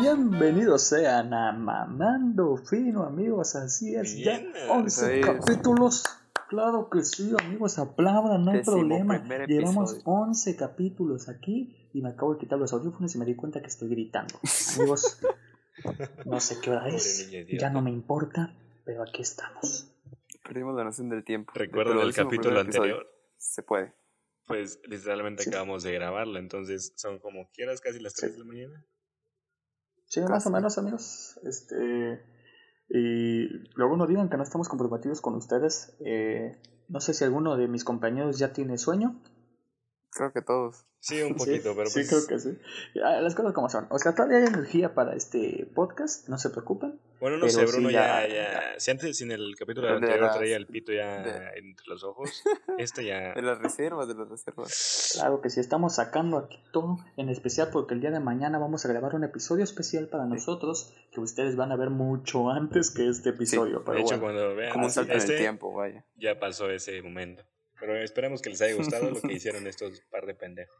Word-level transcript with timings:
Bienvenidos 0.00 0.82
sean 0.82 1.32
a 1.32 1.52
Mamando 1.52 2.56
Fino, 2.56 3.04
amigos. 3.04 3.56
Así 3.56 3.94
es, 3.94 4.16
ya 4.18 4.40
11 4.68 5.20
capítulos. 5.20 6.02
Claro 6.48 6.90
que 6.90 7.02
sí, 7.02 7.32
amigos, 7.40 7.78
aplaudan, 7.78 8.44
no 8.44 8.50
hay 8.50 8.62
problema. 8.62 9.22
Llevamos 9.46 10.00
11 10.04 10.56
capítulos 10.56 11.28
aquí 11.28 11.88
y 11.92 12.02
me 12.02 12.10
acabo 12.10 12.34
de 12.34 12.40
quitar 12.40 12.58
los 12.58 12.72
audífonos 12.72 13.14
y 13.14 13.18
me 13.18 13.24
di 13.24 13.34
cuenta 13.34 13.60
que 13.60 13.68
estoy 13.68 13.88
gritando. 13.88 14.34
Amigos, 14.76 15.18
no 16.24 16.40
sé 16.40 16.60
qué 16.60 16.70
hora 16.70 16.88
es, 16.88 17.30
ya 17.58 17.70
no 17.70 17.80
me 17.80 17.90
importa, 17.90 18.54
pero 18.84 19.02
aquí 19.02 19.22
estamos. 19.22 19.93
Perdimos 20.44 20.76
la 20.76 20.84
noción 20.84 21.08
del 21.08 21.24
tiempo. 21.24 21.52
¿Recuerdan 21.54 21.98
el 21.98 22.14
capítulo 22.14 22.60
anterior? 22.60 23.06
Se 23.38 23.62
puede. 23.62 23.94
Pues 24.46 24.78
literalmente 24.84 25.48
acabamos 25.48 25.82
de 25.82 25.92
grabarlo, 25.92 26.38
entonces 26.38 26.92
son 26.96 27.18
como 27.18 27.48
quieras 27.50 27.80
casi 27.80 27.98
las 27.98 28.12
3 28.14 28.34
de 28.34 28.38
la 28.38 28.44
mañana. 28.44 28.84
Sí, 30.06 30.20
más 30.20 30.46
o 30.46 30.50
menos, 30.50 30.76
amigos. 30.76 31.40
Este, 31.44 32.22
y 32.90 33.48
luego 33.74 33.96
no 33.96 34.06
digan 34.06 34.28
que 34.28 34.36
no 34.36 34.42
estamos 34.42 34.68
comprometidos 34.68 35.22
con 35.22 35.34
ustedes. 35.34 35.96
Eh, 36.04 36.60
no 36.88 37.00
sé 37.00 37.14
si 37.14 37.24
alguno 37.24 37.56
de 37.56 37.68
mis 37.68 37.84
compañeros 37.84 38.38
ya 38.38 38.52
tiene 38.52 38.76
sueño. 38.76 39.18
Creo 40.10 40.32
que 40.32 40.42
todos. 40.42 40.86
Sí, 41.00 41.22
un 41.22 41.34
poquito, 41.36 41.74
pero 41.74 41.88
Sí, 41.88 42.00
pues... 42.08 42.26
creo 42.26 42.26
que 42.26 42.38
sí. 42.38 42.58
Las 42.94 43.34
cosas 43.34 43.54
como 43.54 43.70
son. 43.70 43.86
O 43.90 43.98
sea, 43.98 44.14
todavía 44.14 44.38
hay 44.38 44.44
energía 44.44 44.94
para 44.94 45.16
este 45.16 45.70
podcast, 45.74 46.28
no 46.28 46.36
se 46.36 46.50
preocupen. 46.50 47.00
Bueno, 47.24 47.38
no 47.38 47.46
Pero 47.46 47.52
sé, 47.58 47.64
Bruno 47.64 47.88
sí, 47.88 47.94
ya, 47.94 48.26
ya- 48.28 48.34
ya... 48.34 48.74
Si 48.80 48.90
antes, 48.90 49.16
sin 49.16 49.32
el 49.32 49.56
capítulo 49.58 49.86
De 49.86 49.94
anterior 49.94 50.20
las- 50.20 50.36
traía 50.36 50.58
el 50.58 50.66
pito 50.66 50.92
ya 50.92 51.22
de- 51.22 51.58
entre 51.58 51.86
los 51.86 52.04
ojos, 52.04 52.42
este 52.78 53.06
ya... 53.06 53.32
De 53.32 53.40
las 53.40 53.58
reservas, 53.60 54.08
de 54.08 54.14
las 54.14 54.28
reservas. 54.28 55.12
Claro 55.14 55.40
que 55.40 55.48
sí, 55.48 55.58
estamos 55.58 55.94
sacando 55.94 56.36
aquí 56.36 56.62
todo, 56.70 56.98
en 57.16 57.30
especial 57.30 57.70
porque 57.72 57.94
el 57.94 58.02
día 58.02 58.10
de 58.10 58.20
mañana 58.20 58.58
vamos 58.58 58.84
a 58.84 58.88
grabar 58.88 59.14
un 59.14 59.24
episodio 59.24 59.64
especial 59.64 60.08
para 60.10 60.26
nosotros 60.26 60.92
que 61.12 61.20
ustedes 61.20 61.56
van 61.56 61.72
a 61.72 61.76
ver 61.76 61.88
mucho 61.88 62.50
antes 62.50 62.90
que 62.90 63.08
este 63.08 63.30
episodio. 63.30 63.82
pero 63.86 63.96
de 63.96 64.02
hecho, 64.02 64.20
bueno. 64.20 64.22
cuando 64.40 64.54
vean 64.54 64.72
Como 64.72 64.84
un 64.84 64.90
salto 64.90 65.12
en 65.12 65.18
este, 65.18 65.32
el 65.32 65.38
tiempo, 65.38 65.72
vaya. 65.72 66.04
ya 66.16 66.38
pasó 66.38 66.68
ese 66.70 67.00
momento. 67.00 67.42
Pero 67.80 67.96
esperemos 67.96 68.42
que 68.42 68.50
les 68.50 68.60
haya 68.60 68.74
gustado 68.74 69.10
lo 69.10 69.20
que 69.22 69.32
hicieron 69.32 69.66
estos 69.66 70.02
par 70.10 70.26
de 70.26 70.34
pendejos. 70.34 70.76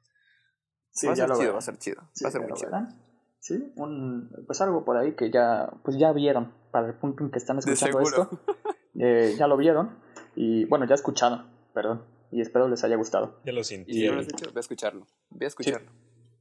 Sí, 0.90 1.06
va 1.06 1.14
a 1.14 1.16
ya 1.16 1.22
ser 1.22 1.28
lo 1.30 1.38
chido, 1.40 1.52
va 1.54 1.58
a 1.58 1.62
ser 1.62 1.78
chido. 1.78 2.02
Sí, 2.12 2.22
va 2.22 2.28
a 2.28 2.32
ser 2.32 2.40
ya 2.42 2.46
muy 2.46 2.50
lo 2.50 2.56
chido. 2.56 3.13
Sí, 3.46 3.72
un, 3.76 4.30
pues 4.46 4.58
algo 4.62 4.86
por 4.86 4.96
ahí 4.96 5.12
que 5.16 5.30
ya, 5.30 5.70
pues 5.84 5.98
ya 5.98 6.12
vieron, 6.12 6.54
para 6.70 6.86
el 6.86 6.94
punto 6.94 7.24
en 7.24 7.30
que 7.30 7.36
están 7.38 7.58
De 7.58 7.70
escuchando 7.72 8.00
esto, 8.00 8.30
eh, 8.98 9.34
ya 9.38 9.46
lo 9.48 9.58
vieron 9.58 9.98
y 10.34 10.64
bueno, 10.64 10.86
ya 10.86 10.94
escucharon, 10.94 11.44
perdón, 11.74 12.02
y 12.30 12.40
espero 12.40 12.68
les 12.68 12.82
haya 12.84 12.96
gustado. 12.96 13.38
Ya 13.44 13.52
lo 13.52 13.60
Y 13.60 13.64
si 13.64 13.76
no 13.76 13.84
sintieron. 13.84 14.16
lo 14.16 14.22
has 14.22 14.28
hecho, 14.28 14.46
ve 14.46 14.58
a 14.58 14.60
escucharlo. 14.60 15.06
Ve 15.28 15.44
a 15.44 15.48
escucharlo. 15.48 15.90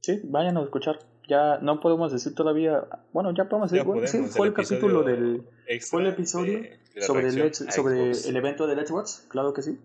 Sí, 0.00 0.22
vayan 0.24 0.56
a 0.56 0.62
escuchar. 0.62 0.98
Ya 1.28 1.58
no 1.58 1.78
podemos 1.80 2.10
decir 2.10 2.34
todavía, 2.34 2.86
bueno, 3.12 3.34
ya 3.34 3.50
podemos 3.50 3.70
decir, 3.70 3.84
Ya 3.84 3.86
bueno, 3.92 4.06
sí, 4.06 4.16
podemos, 4.16 4.36
fue 4.36 4.46
el, 4.46 4.54
capítulo 4.54 5.02
del, 5.02 5.46
fue 5.90 6.00
el 6.00 6.06
episodio 6.08 6.58
de- 6.60 6.78
de 6.94 7.02
sobre, 7.02 7.28
el, 7.28 7.36
Let's- 7.36 7.70
sobre 7.70 8.14
Xbox. 8.14 8.26
el 8.28 8.36
evento 8.36 8.66
del 8.66 8.86
Xbox, 8.86 9.26
claro 9.28 9.52
que 9.52 9.60
sí. 9.60 9.78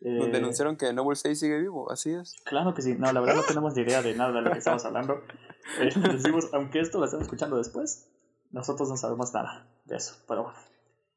Nos 0.00 0.26
Eh, 0.28 0.30
denunciaron 0.32 0.76
que 0.76 0.92
Noble 0.92 1.14
6 1.16 1.38
sigue 1.38 1.58
vivo, 1.60 1.90
así 1.90 2.10
es. 2.12 2.34
Claro 2.44 2.74
que 2.74 2.82
sí, 2.82 2.94
no, 2.98 3.12
la 3.12 3.20
verdad 3.20 3.36
no 3.36 3.42
tenemos 3.42 3.76
ni 3.76 3.82
idea 3.82 4.02
de 4.02 4.14
nada 4.14 4.32
de 4.32 4.42
lo 4.42 4.50
que 4.52 4.58
estamos 4.58 4.84
hablando. 4.84 5.22
Les 5.78 5.94
decimos, 6.02 6.48
aunque 6.52 6.80
esto 6.80 6.98
lo 6.98 7.04
estén 7.04 7.20
escuchando 7.20 7.56
después, 7.58 8.10
nosotros 8.50 8.88
no 8.88 8.96
sabemos 8.96 9.32
nada 9.34 9.68
de 9.84 9.96
eso, 9.96 10.16
pero 10.26 10.44
bueno, 10.44 10.58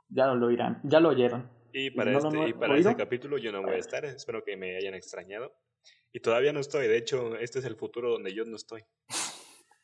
ya 0.09 0.27
lo 0.27 0.47
oirán, 0.47 0.81
ya 0.83 0.99
lo 0.99 1.09
oyeron. 1.09 1.49
Y 1.73 1.91
para, 1.91 2.11
No, 2.11 2.17
este, 2.17 2.37
no, 2.37 2.47
y 2.47 2.53
para 2.53 2.77
ese 2.77 2.95
capítulo 2.95 3.37
yo 3.37 3.51
no 3.51 3.61
voy 3.61 3.75
a 3.75 3.77
estar. 3.77 4.03
Espero 4.03 4.43
que 4.43 4.57
me 4.57 4.75
hayan 4.75 4.93
extrañado. 4.93 5.53
Y 6.11 6.19
todavía 6.19 6.51
no 6.51 6.59
estoy. 6.59 6.87
De 6.87 6.97
hecho, 6.97 7.37
este 7.37 7.59
es 7.59 7.65
el 7.65 7.77
futuro 7.77 8.11
donde 8.11 8.33
yo 8.33 8.43
no 8.43 8.57
estoy. 8.57 8.83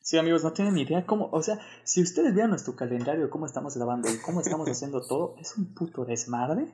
Sí, 0.00 0.18
amigos, 0.18 0.44
no 0.44 0.52
tienen 0.52 0.74
ni 0.74 0.82
idea 0.82 1.04
cómo, 1.04 1.28
o 1.32 1.42
sea, 1.42 1.58
si 1.84 2.00
ustedes 2.02 2.32
vieran 2.32 2.50
nuestro 2.50 2.74
calendario, 2.76 3.28
cómo 3.28 3.46
estamos 3.46 3.76
grabando 3.76 4.08
y 4.10 4.18
cómo 4.18 4.40
estamos 4.40 4.68
haciendo 4.68 5.06
todo, 5.06 5.34
es 5.38 5.56
un 5.56 5.74
puto 5.74 6.04
desmadre 6.04 6.66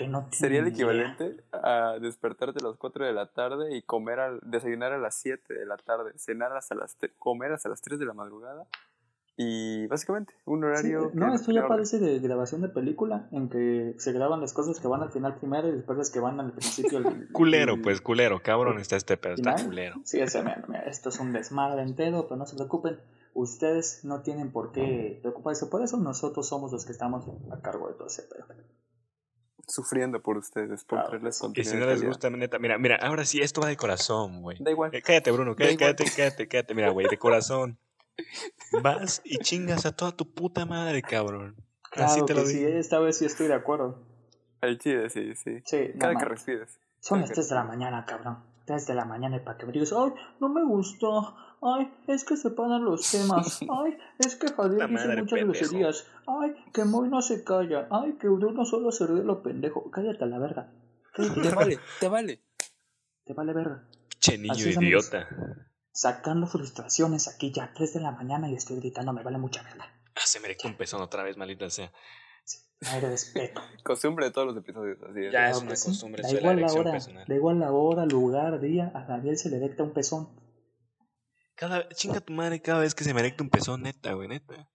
que 0.00 0.08
no 0.08 0.26
Sería 0.30 0.60
el 0.60 0.68
idea. 0.68 0.74
equivalente 0.74 1.36
a 1.52 1.98
despertarte 2.00 2.58
a 2.64 2.68
las 2.68 2.76
4 2.78 3.04
de 3.04 3.12
la 3.12 3.26
tarde 3.32 3.76
y 3.76 3.82
comer 3.82 4.18
al, 4.20 4.40
desayunar 4.42 4.92
a 4.92 4.98
las 4.98 5.14
7 5.16 5.52
de 5.54 5.66
la 5.66 5.76
tarde, 5.76 6.12
cenar 6.16 6.56
hasta 6.56 6.74
las 6.74 6.96
comer 7.18 7.52
hasta 7.52 7.68
las 7.68 7.82
3 7.82 7.98
de 7.98 8.06
la 8.06 8.14
madrugada. 8.14 8.64
Y 9.36 9.86
básicamente, 9.86 10.34
un 10.44 10.60
Sí, 10.60 10.64
horario. 10.66 11.10
no, 11.14 11.34
esto 11.34 11.50
ya 11.52 11.66
parece 11.66 11.98
de 11.98 12.18
grabación 12.18 12.60
de 12.60 12.68
película, 12.68 13.28
en 13.32 13.48
que 13.48 13.94
se 13.98 14.12
graban 14.12 14.40
las 14.40 14.52
cosas 14.52 14.78
que 14.80 14.86
van 14.88 15.02
al 15.02 15.10
final 15.12 15.36
primero 15.36 15.68
y 15.68 15.72
después 15.72 15.96
las 15.96 16.10
que 16.10 16.20
van 16.20 16.40
al 16.40 16.52
principio. 16.52 16.98
el- 16.98 17.28
Culero, 17.32 17.74
el 17.74 17.80
pues 17.82 18.00
culero. 18.02 18.42
Cabrón 18.42 18.78
está 18.78 18.96
este 18.96 19.16
pedo. 19.16 19.34
Está 19.34 19.56
culero. 19.64 19.96
Sí, 20.04 20.20
ese, 20.20 20.42
mira, 20.42 20.62
mira, 20.68 20.80
esto 20.82 21.08
es 21.08 21.18
un 21.20 21.32
desmadre 21.32 21.82
entero, 21.82 22.24
pero 22.28 22.36
no 22.36 22.46
se 22.46 22.56
preocupen. 22.56 22.98
Ustedes 23.32 24.04
no 24.04 24.20
tienen 24.22 24.50
por 24.52 24.72
qué 24.72 25.18
preocuparse 25.22 25.66
por 25.66 25.82
eso, 25.82 25.96
nosotros 25.96 26.46
somos 26.48 26.72
los 26.72 26.84
que 26.84 26.92
estamos 26.92 27.24
a 27.50 27.60
cargo 27.62 27.88
de 27.88 27.94
todo 27.94 28.08
ese 28.08 28.22
pedo. 28.24 28.44
Sufriendo 29.70 30.20
por 30.20 30.36
ustedes, 30.36 30.84
por 30.84 30.98
Claro, 30.98 31.08
traerles 31.10 31.38
sí. 31.38 31.46
Y 31.54 31.64
si 31.64 31.76
no 31.76 31.86
les 31.86 32.02
gusta, 32.02 32.28
neta, 32.30 32.58
mira, 32.58 32.76
mira, 32.76 32.96
ahora 32.96 33.24
sí, 33.24 33.40
esto 33.40 33.60
va 33.60 33.68
de 33.68 33.76
corazón, 33.76 34.42
güey. 34.42 34.56
Da 34.60 34.70
igual. 34.70 34.92
Eh, 34.94 35.00
Cállate, 35.00 35.30
Bruno, 35.30 35.54
cállate, 35.54 35.76
cállate, 35.76 36.04
cállate, 36.16 36.48
cállate. 36.48 36.74
Mira, 36.74 36.90
güey, 36.90 37.06
de 37.08 37.18
corazón. 37.18 37.78
Vas 38.82 39.22
y 39.24 39.38
chingas 39.38 39.86
a 39.86 39.92
toda 39.92 40.12
tu 40.12 40.32
puta 40.32 40.66
madre, 40.66 41.02
cabrón. 41.02 41.54
Así 41.92 42.20
Claro 42.20 42.24
te 42.26 42.34
que 42.34 42.40
lo 42.40 42.46
sí, 42.46 42.58
digo. 42.64 42.78
esta 42.78 42.98
vez 42.98 43.18
sí 43.18 43.24
estoy 43.26 43.46
de 43.46 43.54
acuerdo. 43.54 44.02
Al 44.60 44.78
chile, 44.78 45.08
sí, 45.10 45.34
sí. 45.36 45.62
Sí, 45.64 45.90
no 45.94 46.00
Cada 46.00 46.16
que 46.16 46.24
respires. 46.24 46.78
Son 47.00 47.20
las 47.20 47.30
que 47.30 47.34
3 47.34 47.48
de 47.48 47.54
la 47.54 47.64
mañana, 47.64 48.04
cabrón. 48.04 48.38
3 48.70 48.86
de 48.86 48.94
la 48.94 49.04
mañana 49.04 49.36
y 49.36 49.40
para 49.40 49.58
que 49.58 49.66
me 49.66 49.72
digas, 49.72 49.92
ay, 49.92 50.12
no 50.38 50.48
me 50.48 50.64
gustó. 50.64 51.34
Ay, 51.60 51.92
es 52.06 52.24
que 52.24 52.36
se 52.36 52.50
paran 52.50 52.84
los 52.84 53.10
temas. 53.10 53.60
Ay, 53.68 53.98
es 54.18 54.36
que 54.36 54.46
Javier 54.48 54.88
dice 54.88 55.08
muchas 55.08 55.28
pendejo. 55.28 55.46
groserías. 55.52 56.06
Ay, 56.26 56.54
que 56.72 56.84
Moy 56.84 57.08
no 57.08 57.20
se 57.20 57.42
calla. 57.44 57.86
Ay, 57.90 58.14
que 58.18 58.28
Bruno 58.28 58.64
solo 58.64 58.90
se 58.92 59.06
ríe 59.06 59.24
lo 59.24 59.42
pendejo. 59.42 59.90
Cállate 59.90 60.24
a 60.24 60.26
la 60.28 60.38
verga. 60.38 60.72
Cállate, 61.12 61.40
Te 61.42 61.50
vale, 61.54 61.78
te 61.98 62.08
vale. 62.08 62.40
te 63.24 63.34
vale 63.34 63.52
verga. 63.52 63.84
Che 64.20 64.38
niño 64.38 64.52
Así 64.52 64.72
amigos. 64.74 65.08
idiota. 65.12 65.28
Sacando 65.92 66.46
frustraciones 66.46 67.26
aquí 67.28 67.52
ya 67.52 67.72
3 67.74 67.92
de 67.94 68.00
la 68.00 68.12
mañana 68.12 68.48
y 68.48 68.54
estoy 68.54 68.76
gritando, 68.76 69.12
me 69.12 69.22
vale 69.22 69.36
mucha 69.38 69.62
verga. 69.62 69.84
Ah, 70.14 70.20
se 70.24 70.40
me 70.40 70.56
un 70.64 70.76
pezón 70.76 71.02
otra 71.02 71.24
vez, 71.24 71.36
maldita 71.36 71.68
sea. 71.68 71.92
Hay 72.86 73.00
respeto. 73.00 73.60
Costumbre 73.84 74.26
de 74.26 74.30
todos 74.32 74.46
los 74.48 74.56
episodios, 74.56 74.98
así 75.02 75.24
es. 75.26 75.32
Ya. 75.32 75.50
es 75.50 75.58
una 75.60 75.70
que 75.70 75.76
sí. 75.76 75.88
costumbre, 75.88 76.22
Da 76.22 76.30
igual 76.30 76.60
la 76.60 76.72
hora, 76.72 76.92
personal. 76.92 77.24
da 77.28 77.34
igual 77.34 77.58
la 77.60 77.72
hora, 77.72 78.06
lugar, 78.06 78.60
día, 78.60 78.90
a 78.94 79.04
Javier 79.04 79.36
se 79.36 79.50
le 79.50 79.56
erecta 79.58 79.82
un 79.82 79.92
pezón. 79.92 80.28
Cada, 81.54 81.88
chinga 81.90 82.20
tu 82.20 82.32
madre 82.32 82.62
cada 82.62 82.80
vez 82.80 82.94
que 82.94 83.04
se 83.04 83.12
me 83.12 83.20
erecta 83.20 83.42
un 83.44 83.50
pezón, 83.50 83.82
neta, 83.82 84.12
güey, 84.14 84.28
neta. 84.28 84.68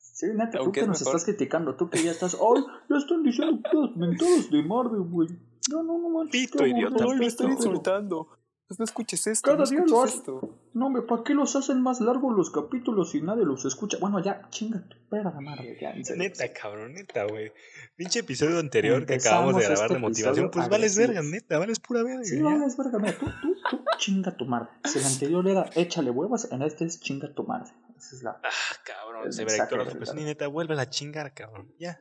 Sí, 0.00 0.26
neta, 0.34 0.58
tú 0.58 0.72
que 0.72 0.80
es 0.80 0.86
nos 0.88 1.00
mejor. 1.00 1.16
estás 1.16 1.24
criticando, 1.26 1.76
tú 1.76 1.90
que 1.90 2.02
ya 2.02 2.10
estás, 2.12 2.34
ay, 2.34 2.64
ya 2.88 2.96
están 2.96 3.22
diciendo 3.22 3.60
puras 3.70 3.96
mentadas 3.96 4.50
de 4.50 4.62
Marvel, 4.62 5.02
güey. 5.02 5.28
No, 5.70 5.82
no, 5.82 5.98
no 5.98 6.08
manches. 6.08 6.32
Pito, 6.50 6.66
idiota, 6.66 7.04
aburrido 7.04 7.12
Ay, 7.12 7.18
me 7.18 7.26
está 7.26 7.44
están 7.44 7.50
esto. 7.52 7.68
insultando. 7.68 8.28
Pues 8.72 8.78
no 8.78 8.84
escuches 8.86 9.26
esto. 9.26 9.50
Cada 9.50 9.64
no 9.64 9.70
día 9.70 9.84
lo 9.86 10.04
esto. 10.06 10.58
No, 10.72 10.86
hombre, 10.86 11.02
¿para 11.02 11.22
qué 11.24 11.34
los 11.34 11.54
hacen 11.56 11.82
más 11.82 12.00
largos 12.00 12.34
los 12.34 12.50
capítulos 12.50 13.14
y 13.14 13.20
nadie 13.20 13.44
los 13.44 13.66
escucha? 13.66 13.98
Bueno, 14.00 14.18
ya, 14.24 14.48
chinga 14.48 14.82
tu 14.88 14.96
perra 15.10 15.38
madre, 15.42 15.76
ya. 15.78 15.92
Neta, 16.16 16.50
cabrón, 16.54 16.94
neta, 16.94 17.24
güey. 17.24 17.52
Pinche 17.96 18.20
episodio 18.20 18.58
anterior 18.58 19.04
que 19.04 19.16
acabamos 19.16 19.56
de 19.56 19.64
Empezamos 19.64 19.78
grabar 19.78 19.88
de 19.90 19.94
este 19.96 20.00
motivación, 20.00 20.50
pues 20.50 20.70
vales 20.70 20.96
verga, 20.96 21.20
neta, 21.20 21.58
vales 21.58 21.80
pura 21.80 22.02
verga. 22.02 22.24
Sí, 22.24 22.38
ya. 22.38 22.44
vales 22.44 22.74
verga, 22.78 22.98
mira, 22.98 23.18
tú, 23.18 23.26
tú, 23.42 23.56
tú, 23.68 23.84
chinga 23.98 24.34
tu 24.38 24.46
madre. 24.46 24.70
Si 24.84 25.00
el 25.00 25.04
anterior 25.04 25.46
era 25.46 25.68
échale 25.74 26.10
huevos, 26.10 26.50
en 26.50 26.62
este 26.62 26.86
es 26.86 26.98
chinga 26.98 27.30
tu 27.34 27.44
madre. 27.44 27.74
Esa 27.98 28.16
es 28.16 28.22
la... 28.22 28.40
Ah, 28.42 28.76
cabrón, 28.86 29.30
se 29.34 29.44
la 29.44 29.68
persona 29.68 30.20
y 30.20 30.24
día. 30.24 30.32
neta, 30.32 30.46
vuelve 30.46 30.80
a 30.80 30.88
chingar, 30.88 31.34
cabrón. 31.34 31.74
Ya. 31.78 32.00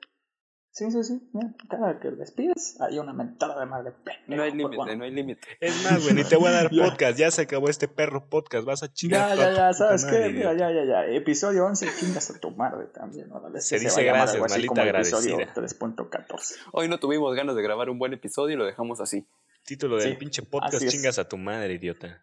Sí, 0.73 0.89
sí, 0.89 1.03
sí, 1.03 1.21
mira, 1.33 1.53
cada 1.69 1.99
que 1.99 2.11
despides 2.11 2.79
hay 2.79 2.97
una 2.97 3.11
mentada 3.11 3.59
de 3.59 3.65
madre 3.65 3.91
pendejo. 3.91 4.23
No 4.27 4.43
hay 4.43 4.51
pues, 4.51 4.57
límite, 4.57 4.77
bueno. 4.77 4.95
no 4.95 5.03
hay 5.03 5.11
límite. 5.11 5.47
Es 5.59 5.83
más, 5.83 6.01
güey, 6.01 6.15
ni 6.15 6.23
te 6.23 6.37
voy 6.37 6.47
a 6.47 6.51
dar 6.51 6.69
podcast. 6.75 7.17
Ya 7.17 7.29
se 7.29 7.41
acabó 7.41 7.67
este 7.67 7.89
perro 7.89 8.29
podcast. 8.29 8.65
Vas 8.65 8.81
a 8.81 8.93
chingar. 8.93 9.37
Ya, 9.37 9.49
ya, 9.49 9.53
ya, 9.53 9.73
¿sabes 9.73 10.05
madre, 10.05 10.27
qué? 10.27 10.29
Mira, 10.29 10.53
ya, 10.53 10.71
ya, 10.71 10.85
ya. 10.85 11.05
Episodio 11.07 11.65
11, 11.65 11.87
chingas 11.99 12.29
a 12.29 12.39
tu 12.39 12.51
madre 12.51 12.85
también. 12.85 13.27
¿no? 13.27 13.41
Dale, 13.41 13.59
Se 13.59 13.79
dice 13.79 14.01
gracias, 14.01 14.35
algo 14.35 14.45
así 14.45 14.59
episodio 14.61 14.81
agradecida. 14.81 15.53
3.14. 15.53 16.55
Hoy 16.71 16.87
no 16.87 16.99
tuvimos 16.99 17.35
ganas 17.35 17.57
de 17.57 17.63
grabar 17.63 17.89
un 17.89 17.99
buen 17.99 18.13
episodio 18.13 18.55
y 18.55 18.57
lo 18.57 18.65
dejamos 18.65 19.01
así. 19.01 19.27
Título 19.65 19.97
del 19.97 20.11
Sí, 20.11 20.15
pinche 20.15 20.41
podcast, 20.41 20.87
chingas 20.87 21.19
a 21.19 21.27
tu 21.27 21.37
madre, 21.37 21.73
idiota. 21.73 22.21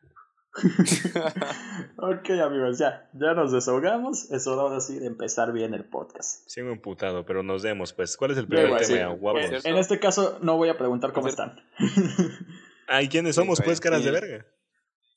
Ok, 1.96 2.30
amigos, 2.30 2.78
ya. 2.78 3.08
Ya 3.12 3.34
nos 3.34 3.52
desahogamos. 3.52 4.30
Es 4.30 4.46
hora 4.46 4.62
ahora 4.62 4.80
sí 4.80 4.98
de 4.98 5.06
empezar 5.06 5.52
bien 5.52 5.74
el 5.74 5.84
podcast. 5.84 6.48
Sigo 6.48 6.70
emputado, 6.70 7.24
pero 7.26 7.42
nos 7.42 7.62
vemos, 7.62 7.92
pues. 7.92 8.16
¿Cuál 8.16 8.32
es 8.32 8.38
el 8.38 8.46
primer 8.46 8.66
tema, 8.66 8.82
sí. 8.84 9.18
guapos? 9.18 9.64
En 9.64 9.76
este 9.76 9.98
caso, 9.98 10.38
no 10.42 10.56
voy 10.56 10.68
a 10.68 10.78
preguntar 10.78 11.12
cómo 11.12 11.28
están. 11.28 11.60
Ay, 12.86 13.08
¿quiénes 13.08 13.34
somos, 13.34 13.58
Sí, 13.58 13.64
pues, 13.64 13.80
caras 13.80 14.04
de 14.04 14.44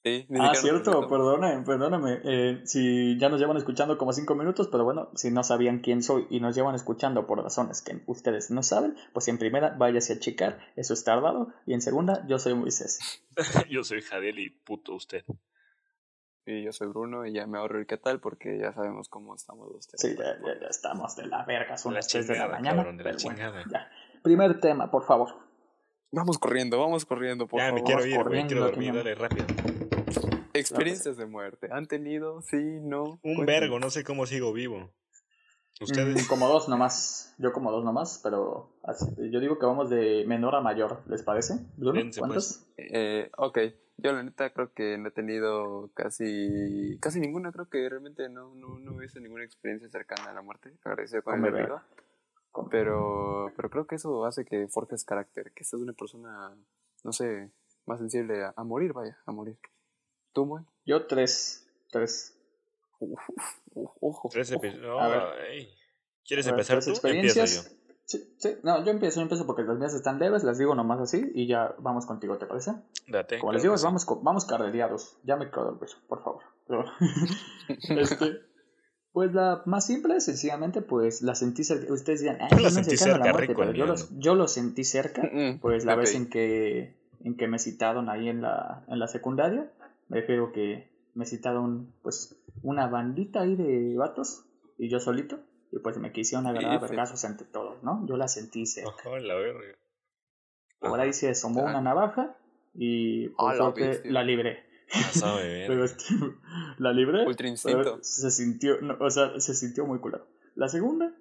sí. 0.03 0.27
ah, 0.39 0.53
cierto, 0.55 1.07
perdóname, 1.07 1.63
perdóname. 1.63 2.21
Eh, 2.23 2.61
si 2.65 3.17
ya 3.19 3.29
nos 3.29 3.39
llevan 3.39 3.57
escuchando 3.57 3.97
como 3.97 4.13
cinco 4.13 4.35
minutos, 4.35 4.67
pero 4.71 4.83
bueno, 4.83 5.09
si 5.15 5.31
no 5.31 5.43
sabían 5.43 5.79
quién 5.79 6.03
soy 6.03 6.27
y 6.29 6.39
nos 6.39 6.55
llevan 6.55 6.75
escuchando 6.75 7.27
por 7.27 7.41
razones 7.41 7.81
que 7.81 8.01
ustedes 8.07 8.51
no 8.51 8.63
saben, 8.63 8.95
pues 9.13 9.27
en 9.27 9.37
primera 9.37 9.75
váyase 9.77 10.13
a 10.13 10.19
checar, 10.19 10.59
eso 10.75 10.93
es 10.93 11.03
tardado. 11.03 11.53
Y 11.65 11.73
en 11.73 11.81
segunda, 11.81 12.25
yo 12.27 12.39
soy 12.39 12.53
Moisés. 12.53 13.23
yo 13.69 13.83
soy 13.83 14.01
Jadel 14.01 14.39
y 14.39 14.49
puto 14.49 14.95
usted. 14.95 15.23
Y 16.45 16.63
yo 16.63 16.71
soy 16.71 16.87
Bruno 16.87 17.25
y 17.25 17.33
ya 17.33 17.45
me 17.45 17.59
ahorro 17.59 17.79
el 17.79 17.85
qué 17.85 17.97
tal 17.97 18.19
porque 18.19 18.57
ya 18.57 18.73
sabemos 18.73 19.09
cómo 19.09 19.35
estamos 19.35 19.71
los 19.71 19.85
Sí, 19.95 20.15
ya, 20.17 20.39
ya, 20.43 20.67
estamos 20.67 21.15
de 21.15 21.27
la 21.27 21.45
verga, 21.45 21.77
son 21.77 21.93
las 21.93 22.07
3 22.07 22.27
de 22.27 22.37
la 22.37 22.47
mañana. 22.47 22.83
Primer 24.23 24.59
tema, 24.59 24.89
por 24.89 25.03
favor. 25.03 25.50
Vamos 26.11 26.37
corriendo, 26.37 26.77
vamos 26.79 27.05
corriendo, 27.05 27.47
por 27.47 27.61
ya, 27.61 27.71
me 27.71 27.83
quiero 27.83 28.05
ir, 28.05 28.25
me 28.25 28.45
quiero 28.45 28.65
dormir, 28.65 28.93
dale, 28.93 29.15
rápido. 29.15 29.45
Experiencias 30.53 31.15
de 31.15 31.25
muerte. 31.25 31.69
¿Han 31.71 31.85
tenido? 31.85 32.41
Sí, 32.41 32.57
no. 32.81 33.19
Un 33.23 33.45
vergo, 33.45 33.79
no 33.79 33.89
sé 33.89 34.03
cómo 34.03 34.25
sigo 34.25 34.51
vivo. 34.51 34.91
¿Ustedes? 35.79 36.25
Mm, 36.25 36.27
como 36.27 36.47
dos 36.49 36.67
nomás. 36.67 37.33
Yo 37.37 37.53
como 37.53 37.71
dos 37.71 37.83
nomás, 37.85 38.19
pero 38.21 38.69
yo 39.17 39.39
digo 39.39 39.57
que 39.57 39.65
vamos 39.65 39.89
de 39.89 40.25
menor 40.27 40.55
a 40.55 40.61
mayor, 40.61 41.01
¿les 41.07 41.23
parece? 41.23 41.55
Bruno, 41.77 42.01
pues. 42.01 42.17
¿cuántos? 42.19 42.67
Eh, 42.77 43.31
ok, 43.37 43.57
yo 43.97 44.11
la 44.11 44.21
neta 44.21 44.51
creo 44.51 44.73
que 44.73 44.97
no 44.97 45.07
he 45.07 45.11
tenido 45.11 45.89
casi 45.93 46.97
casi 46.99 47.19
ninguna, 47.19 47.51
creo 47.51 47.69
que 47.69 47.89
realmente 47.89 48.29
no, 48.29 48.53
no, 48.53 48.79
no 48.79 48.99
he 48.99 49.05
visto 49.05 49.19
ninguna 49.19 49.43
experiencia 49.43 49.89
cercana 49.89 50.31
a 50.31 50.33
la 50.33 50.41
muerte, 50.41 50.73
agradecido 50.83 51.23
con 51.23 51.43
el 51.43 51.51
vida. 51.51 51.83
Pero, 52.69 53.51
pero 53.55 53.69
creo 53.69 53.87
que 53.87 53.95
eso 53.95 54.25
hace 54.25 54.45
que 54.45 54.67
forjes 54.67 55.03
carácter, 55.03 55.51
que 55.53 55.63
seas 55.63 55.81
una 55.81 55.93
persona, 55.93 56.55
no 57.03 57.11
sé, 57.11 57.51
más 57.85 57.99
sensible 57.99 58.43
a, 58.43 58.53
a 58.55 58.63
morir, 58.63 58.93
vaya, 58.93 59.17
a 59.25 59.31
morir. 59.31 59.57
¿Tú, 60.33 60.45
Moy? 60.45 60.63
Yo 60.85 61.07
tres. 61.07 61.67
Tres. 61.91 62.37
ojo. 63.73 64.29
Tres 64.31 64.51
episodios. 64.51 65.35
¿Quieres 66.25 66.47
empezar 66.47 66.83
tú? 66.83 66.91
Experiencias. 66.91 67.65
yo. 67.65 67.81
Sí, 68.05 68.35
sí, 68.39 68.57
no, 68.63 68.83
yo 68.83 68.91
empiezo, 68.91 69.17
yo 69.17 69.21
empiezo 69.21 69.45
porque 69.45 69.63
las 69.63 69.77
mías 69.77 69.93
están 69.93 70.19
leves, 70.19 70.43
las 70.43 70.57
digo 70.57 70.75
nomás 70.75 70.99
así 70.99 71.31
y 71.33 71.47
ya 71.47 71.75
vamos 71.79 72.05
contigo, 72.05 72.37
¿te 72.37 72.45
parece? 72.45 72.73
Date. 73.07 73.39
Como 73.39 73.53
les 73.53 73.61
digo, 73.61 73.73
vamos, 73.81 74.05
vamos 74.21 74.45
carrereados. 74.45 75.17
Ya 75.23 75.37
me 75.37 75.49
quedo 75.49 75.69
el 75.69 75.77
beso, 75.77 75.97
por 76.09 76.21
favor. 76.21 76.43
este, 77.89 78.41
pues 79.13 79.33
la 79.33 79.61
más 79.65 79.85
simple, 79.85 80.19
sencillamente, 80.21 80.81
pues 80.81 81.21
la 81.21 81.35
sentí 81.35 81.63
cerca. 81.63 81.91
Ustedes 81.91 82.21
dirán, 82.21 82.37
ah, 82.41 82.49
la 82.59 82.69
sentí 82.69 82.97
cerca, 82.97 83.25
la 83.25 83.31
muerte, 83.31 83.53
pero 83.55 83.71
yo 83.73 83.85
lo, 83.85 83.95
yo 84.17 84.35
lo 84.35 84.47
sentí 84.47 84.83
cerca, 84.83 85.23
mm, 85.23 85.37
mm, 85.37 85.59
pues 85.59 85.85
la 85.85 85.95
vez 85.95 86.15
en 86.15 86.29
que, 86.29 86.95
en 87.23 87.35
que 87.35 87.47
me 87.47 87.59
citaron 87.59 88.09
ahí 88.09 88.29
en 88.29 88.41
la, 88.41 88.85
en 88.87 88.99
la 88.99 89.07
secundaria 89.07 89.69
me 90.11 90.19
refiero 90.19 90.51
que 90.51 90.91
me 91.13 91.25
citaron 91.25 91.93
pues 92.01 92.35
una 92.63 92.87
bandita 92.87 93.41
ahí 93.41 93.55
de 93.55 93.95
vatos 93.95 94.43
y 94.77 94.89
yo 94.89 94.99
solito 94.99 95.39
y 95.71 95.79
pues 95.79 95.97
me 95.99 96.11
quisieron 96.11 96.47
agarrar 96.47 96.73
a 96.73 96.79
vergazos 96.79 97.23
entre 97.23 97.47
todos, 97.47 97.81
¿no? 97.81 98.05
Yo 98.07 98.17
la 98.17 98.27
sentí 98.27 98.65
cerca. 98.65 98.91
la 99.05 99.35
verga. 99.35 99.77
Por 100.81 100.99
ahí 100.99 101.13
se 101.13 101.29
asomó 101.29 101.63
una 101.63 101.79
navaja 101.79 102.35
y 102.73 103.29
por 103.29 103.55
suerte 103.55 104.01
la, 104.11 104.21
libré. 104.23 104.65
pero 105.67 105.85
la 106.77 106.93
libré. 106.93 107.25
Ultra 107.25 107.47
instinto. 107.47 107.99
Se 108.01 108.31
sintió, 108.31 108.75
o 108.99 109.09
sea, 109.09 109.39
se 109.39 109.53
sintió 109.53 109.85
muy 109.85 109.99
culero. 109.99 110.27
La 110.55 110.67
segunda 110.67 111.13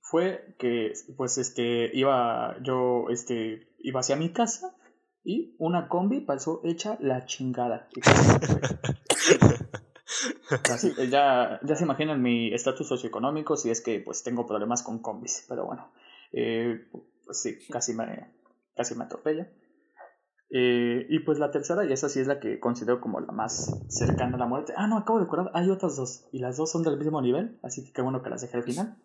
fue 0.00 0.54
que 0.58 0.92
pues 1.16 1.38
este 1.38 1.90
iba 1.96 2.56
yo 2.62 3.06
este 3.10 3.68
iba 3.78 4.00
hacia 4.00 4.16
mi 4.16 4.32
casa 4.32 4.76
y 5.24 5.54
una 5.58 5.88
combi 5.88 6.20
pasó 6.20 6.60
hecha 6.64 6.96
la 7.00 7.24
chingada. 7.26 7.88
Así, 10.70 10.92
ya, 11.10 11.60
ya 11.62 11.76
se 11.76 11.84
imaginan 11.84 12.20
mi 12.20 12.52
estatus 12.52 12.86
socioeconómico 12.86 13.56
si 13.56 13.70
es 13.70 13.80
que 13.80 14.00
pues 14.00 14.22
tengo 14.22 14.46
problemas 14.46 14.82
con 14.82 15.00
combis, 15.00 15.46
pero 15.48 15.64
bueno, 15.64 15.90
eh, 16.32 16.88
pues 17.24 17.40
sí, 17.40 17.58
casi 17.70 17.94
me, 17.94 18.34
casi 18.76 18.94
me 18.94 19.04
atropella. 19.04 19.48
Eh, 20.54 21.06
y 21.08 21.20
pues 21.20 21.38
la 21.38 21.50
tercera, 21.50 21.86
y 21.86 21.92
esa 21.92 22.10
sí 22.10 22.20
es 22.20 22.26
la 22.26 22.38
que 22.38 22.60
considero 22.60 23.00
como 23.00 23.18
la 23.20 23.32
más 23.32 23.86
cercana 23.88 24.36
a 24.36 24.38
la 24.38 24.46
muerte. 24.46 24.74
Ah, 24.76 24.86
no, 24.86 24.98
acabo 24.98 25.18
de 25.18 25.24
acordar, 25.24 25.50
hay 25.54 25.70
otras 25.70 25.96
dos, 25.96 26.28
y 26.30 26.40
las 26.40 26.58
dos 26.58 26.70
son 26.70 26.82
del 26.82 26.98
mismo 26.98 27.22
nivel, 27.22 27.58
así 27.62 27.82
que 27.82 27.92
qué 27.92 28.02
bueno 28.02 28.22
que 28.22 28.28
las 28.28 28.42
dejé 28.42 28.58
al 28.58 28.62
final. 28.62 28.98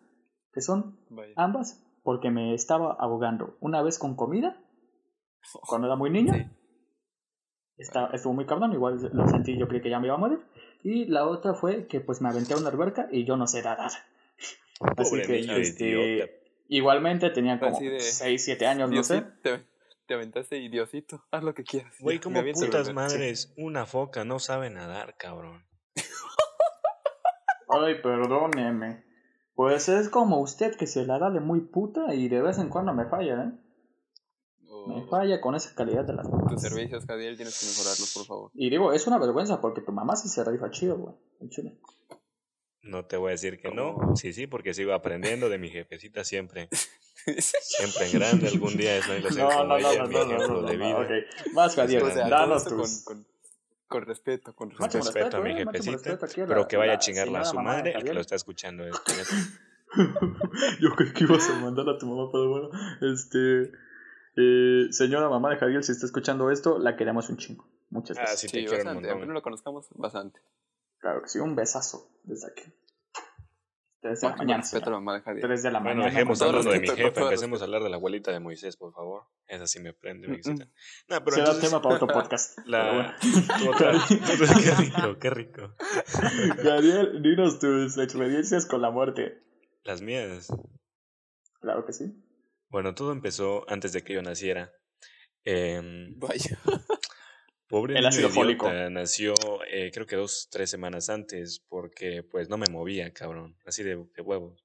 Que 0.52 0.60
son 0.60 0.98
ambas 1.36 1.82
porque 2.02 2.30
me 2.30 2.52
estaba 2.52 2.92
ahogando 2.92 3.56
una 3.60 3.80
vez 3.80 3.98
con 3.98 4.14
comida 4.14 4.60
cuando 5.68 5.86
era 5.86 5.96
muy 5.96 6.10
niño. 6.10 6.34
estuvo 7.78 8.34
muy 8.34 8.44
cabrón, 8.44 8.74
igual 8.74 8.98
lo 9.14 9.26
sentí, 9.28 9.56
yo 9.56 9.68
creí 9.68 9.80
que 9.80 9.90
ya 9.90 10.00
me 10.00 10.08
iba 10.08 10.16
a 10.16 10.18
morir. 10.18 10.40
Y 10.82 11.06
la 11.06 11.26
otra 11.26 11.54
fue 11.54 11.86
que 11.86 12.00
pues 12.00 12.20
me 12.20 12.28
aventé 12.28 12.52
a 12.52 12.58
una 12.58 12.68
alberca 12.68 13.08
y 13.10 13.24
yo 13.24 13.38
no 13.38 13.46
sé 13.46 13.62
nadar. 13.62 13.90
Así 14.96 15.22
que, 15.22 15.60
este, 15.60 16.40
igualmente 16.68 17.30
tenía 17.30 17.58
como 17.58 17.74
6, 17.98 18.44
7 18.44 18.66
años, 18.66 18.90
no 18.90 19.02
sé. 19.02 19.24
Te, 19.42 19.64
aventaste 20.14 20.58
idiosito, 20.58 21.24
haz 21.30 21.42
lo 21.42 21.54
que 21.54 21.64
quieras. 21.64 21.94
Güey, 22.00 22.20
como 22.20 22.42
putas 22.52 22.92
madres, 22.92 23.52
una 23.56 23.86
foca 23.86 24.24
no 24.24 24.38
sabe 24.38 24.70
nadar, 24.70 25.16
cabrón. 25.16 25.64
Ay, 27.68 28.00
perdóneme. 28.02 29.04
Pues 29.54 29.88
es 29.88 30.08
como 30.08 30.40
usted 30.40 30.76
que 30.76 30.86
se 30.86 31.04
la 31.04 31.18
da 31.18 31.30
de 31.30 31.40
muy 31.40 31.60
puta 31.60 32.14
y 32.14 32.28
de 32.28 32.40
vez 32.40 32.58
en 32.58 32.68
cuando 32.68 32.94
me 32.94 33.06
falla, 33.06 33.44
¿eh? 33.44 33.52
Me 34.86 35.06
falla 35.06 35.40
con 35.40 35.54
esa 35.54 35.74
calidad 35.74 36.04
de 36.04 36.14
las 36.14 36.28
mamás. 36.28 36.52
Tus 36.52 36.62
servicios, 36.62 37.04
Cadiel, 37.04 37.36
tienes 37.36 37.60
que 37.60 37.66
mejorarlos, 37.66 38.14
por 38.14 38.24
favor. 38.24 38.50
Y 38.54 38.70
digo, 38.70 38.92
es 38.92 39.06
una 39.06 39.18
vergüenza 39.18 39.60
porque 39.60 39.82
tu 39.82 39.92
mamá 39.92 40.16
sí 40.16 40.28
se 40.28 40.42
rifa 40.44 40.70
chido, 40.70 40.96
güey. 40.96 41.14
No 42.88 43.04
te 43.04 43.18
voy 43.18 43.28
a 43.28 43.32
decir 43.32 43.60
que 43.60 43.70
no. 43.70 44.16
Sí, 44.16 44.32
sí, 44.32 44.46
porque 44.46 44.72
sigo 44.72 44.94
aprendiendo 44.94 45.50
de 45.50 45.58
mi 45.58 45.68
jefecita 45.68 46.24
siempre. 46.24 46.68
siempre 46.72 48.06
en 48.06 48.12
grande. 48.12 48.48
Algún 48.48 48.76
día 48.76 48.96
es 48.96 49.06
no, 49.36 49.64
no, 49.64 49.78
no, 49.78 49.78
no, 49.78 50.06
no, 50.06 50.22
ejemplo 50.22 50.62
de 50.62 50.76
vida. 50.76 50.98
Okay. 50.98 51.24
Más, 51.52 51.76
Cadiel, 51.76 52.02
danos 52.14 52.64
tus... 52.64 53.04
Con, 53.04 53.26
con, 53.86 54.06
respeto, 54.06 54.54
con 54.54 54.70
respeto. 54.70 54.90
Con 54.90 55.14
respeto 55.14 55.36
a 55.36 55.40
mi 55.40 55.50
eh, 55.50 55.64
jefecita. 55.64 56.18
pero 56.46 56.66
que 56.66 56.78
vaya 56.78 56.94
a 56.94 56.98
chingarla 56.98 57.40
a 57.40 57.44
su 57.44 57.58
madre 57.60 57.92
el 57.92 58.04
que 58.04 58.14
lo 58.14 58.22
está 58.22 58.36
escuchando. 58.36 58.84
Yo 60.80 60.90
creo 60.96 61.12
que 61.12 61.24
ibas 61.24 61.48
a 61.50 61.58
mandar 61.60 61.88
a 61.90 61.98
tu 61.98 62.06
mamá, 62.06 62.30
pero 62.32 62.48
bueno. 62.48 62.70
Este... 63.02 63.70
Eh, 64.40 64.86
señora 64.92 65.28
mamá 65.28 65.50
de 65.50 65.56
Javier, 65.56 65.82
si 65.82 65.92
está 65.92 66.06
escuchando 66.06 66.50
esto, 66.50 66.78
la 66.78 66.96
queremos 66.96 67.28
un 67.28 67.38
chingo. 67.38 67.68
Muchas 67.90 68.16
ah, 68.18 68.22
gracias. 68.22 68.52
sí, 68.52 68.66
bastante. 68.66 69.10
Aunque 69.10 69.26
no 69.26 69.32
lo 69.32 69.42
conozcamos, 69.42 69.88
bastante. 69.96 70.40
Claro 70.98 71.22
que 71.22 71.28
sí, 71.28 71.38
un 71.38 71.54
besazo 71.54 72.10
desde 72.24 72.48
aquí. 72.48 72.72
Desde 74.00 74.28
la 74.28 74.36
mañana. 74.36 74.62
Respeto 74.62 74.96
a 74.96 75.02
la 75.02 75.56
de 75.56 75.70
la 75.70 75.80
bueno, 75.80 76.04
dejemos 76.04 76.40
hablando 76.40 76.70
de 76.70 76.80
mi 76.80 76.86
jefe, 76.86 77.20
empecemos 77.20 77.60
a 77.60 77.64
hablar 77.64 77.82
de 77.82 77.88
la 77.88 77.96
abuelita 77.96 78.30
de 78.30 78.38
Moisés, 78.38 78.76
por 78.76 78.92
favor. 78.92 79.24
Esa 79.48 79.66
sí 79.66 79.80
me 79.80 79.92
prende, 79.92 80.28
mi 80.28 80.36
mm 80.36 80.58
No, 81.08 81.24
pero 81.24 81.36
Será 81.36 81.58
tema 81.58 81.82
para 81.82 81.96
otro 81.96 82.06
podcast. 82.14 82.58
La... 82.66 83.16
qué 83.78 84.74
rico, 84.76 85.18
qué 85.18 85.30
rico. 85.30 85.74
Gabriel, 86.62 87.22
dinos 87.22 87.58
tus 87.58 87.98
experiencias 87.98 88.66
con 88.66 88.82
la 88.82 88.90
muerte. 88.90 89.42
Las 89.82 90.00
mías. 90.00 90.48
Claro 91.60 91.84
que 91.84 91.92
sí. 91.92 92.04
Bueno, 92.68 92.94
todo 92.94 93.10
empezó 93.10 93.68
antes 93.68 93.92
de 93.92 94.04
que 94.04 94.14
yo 94.14 94.22
naciera. 94.22 94.72
Eh, 95.44 95.80
Vaya. 96.16 96.60
Pobre 97.68 97.94
niño 98.00 98.28
idiota, 98.28 98.88
nació 98.88 99.34
eh, 99.70 99.90
creo 99.92 100.06
que 100.06 100.16
dos, 100.16 100.48
tres 100.50 100.70
semanas 100.70 101.10
antes 101.10 101.60
porque 101.68 102.22
pues 102.22 102.48
no 102.48 102.56
me 102.56 102.66
movía, 102.70 103.12
cabrón, 103.12 103.56
así 103.66 103.82
de, 103.82 103.96
de 104.16 104.22
huevos. 104.22 104.64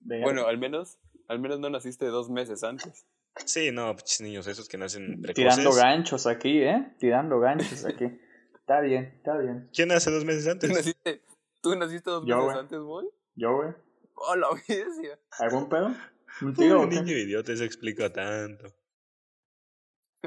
Bueno, 0.00 0.46
al 0.46 0.56
menos, 0.56 0.98
al 1.28 1.40
menos 1.40 1.58
no 1.58 1.70
naciste 1.70 2.06
dos 2.06 2.30
meses 2.30 2.62
antes. 2.62 3.04
Sí, 3.44 3.70
no, 3.72 3.96
niños 4.20 4.46
esos 4.46 4.68
que 4.68 4.78
nacen 4.78 5.20
precoces. 5.20 5.34
Tirando 5.34 5.72
ganchos 5.72 6.26
aquí, 6.26 6.62
¿eh? 6.62 6.94
Tirando 6.98 7.40
ganchos 7.40 7.84
aquí. 7.84 8.06
está 8.54 8.80
bien, 8.80 9.12
está 9.16 9.36
bien. 9.36 9.68
¿Quién 9.72 9.88
nace 9.88 10.10
dos 10.10 10.24
meses 10.24 10.46
antes? 10.46 10.70
¿Tú 10.70 10.76
naciste, 10.76 11.22
¿tú 11.60 11.76
naciste 11.76 12.10
dos 12.10 12.24
meses 12.24 12.56
antes, 12.56 12.78
boy? 12.78 13.08
Yo, 13.34 13.56
güey. 13.56 13.70
Oh, 14.14 14.36
la 14.36 14.48
audiencia. 14.48 15.18
¿Algún 15.38 15.68
pedo? 15.68 15.94
Un 16.42 16.54
tío, 16.54 16.86
niño 16.86 17.16
idiota 17.16 17.56
se 17.56 17.64
explica 17.64 18.12
tanto. 18.12 18.72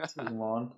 Simón. 0.07 0.75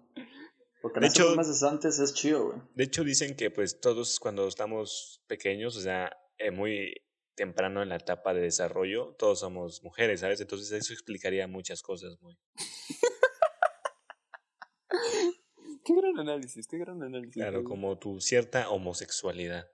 Porque 0.86 1.00
de 1.00 1.08
hecho, 1.08 1.36
meses 1.36 1.63
antes 1.63 1.98
es 1.98 2.13
chido, 2.13 2.46
güey. 2.46 2.60
De 2.75 2.84
hecho, 2.84 3.04
dicen 3.04 3.36
que 3.36 3.50
pues 3.50 3.82
todos 3.82 4.20
cuando 4.20 4.48
estamos 4.48 5.20
pequeños, 5.25 5.75
o 5.77 5.82
sea, 5.82 6.15
eh, 6.38 6.51
muy 6.51 6.94
temprano 7.34 7.82
en 7.82 7.89
la 7.89 7.96
etapa 7.96 8.36
de 8.36 8.42
desarrollo, 8.42 9.15
todos 9.18 9.39
somos 9.39 9.82
mujeres, 9.82 10.20
¿sabes? 10.20 10.42
Entonces 10.42 10.72
eso 10.72 10.94
explicaría 10.94 11.48
muchas 11.48 11.82
cosas, 11.82 12.22
muy. 12.22 12.38
qué 15.86 15.96
gran 15.96 16.20
análisis, 16.20 16.68
qué 16.68 16.77
gran 16.77 17.01
análisis. 17.01 17.34
Claro, 17.34 17.63
como 17.63 17.98
tu 17.98 18.22
cierta 18.22 18.70
homosexualidad. 18.70 19.68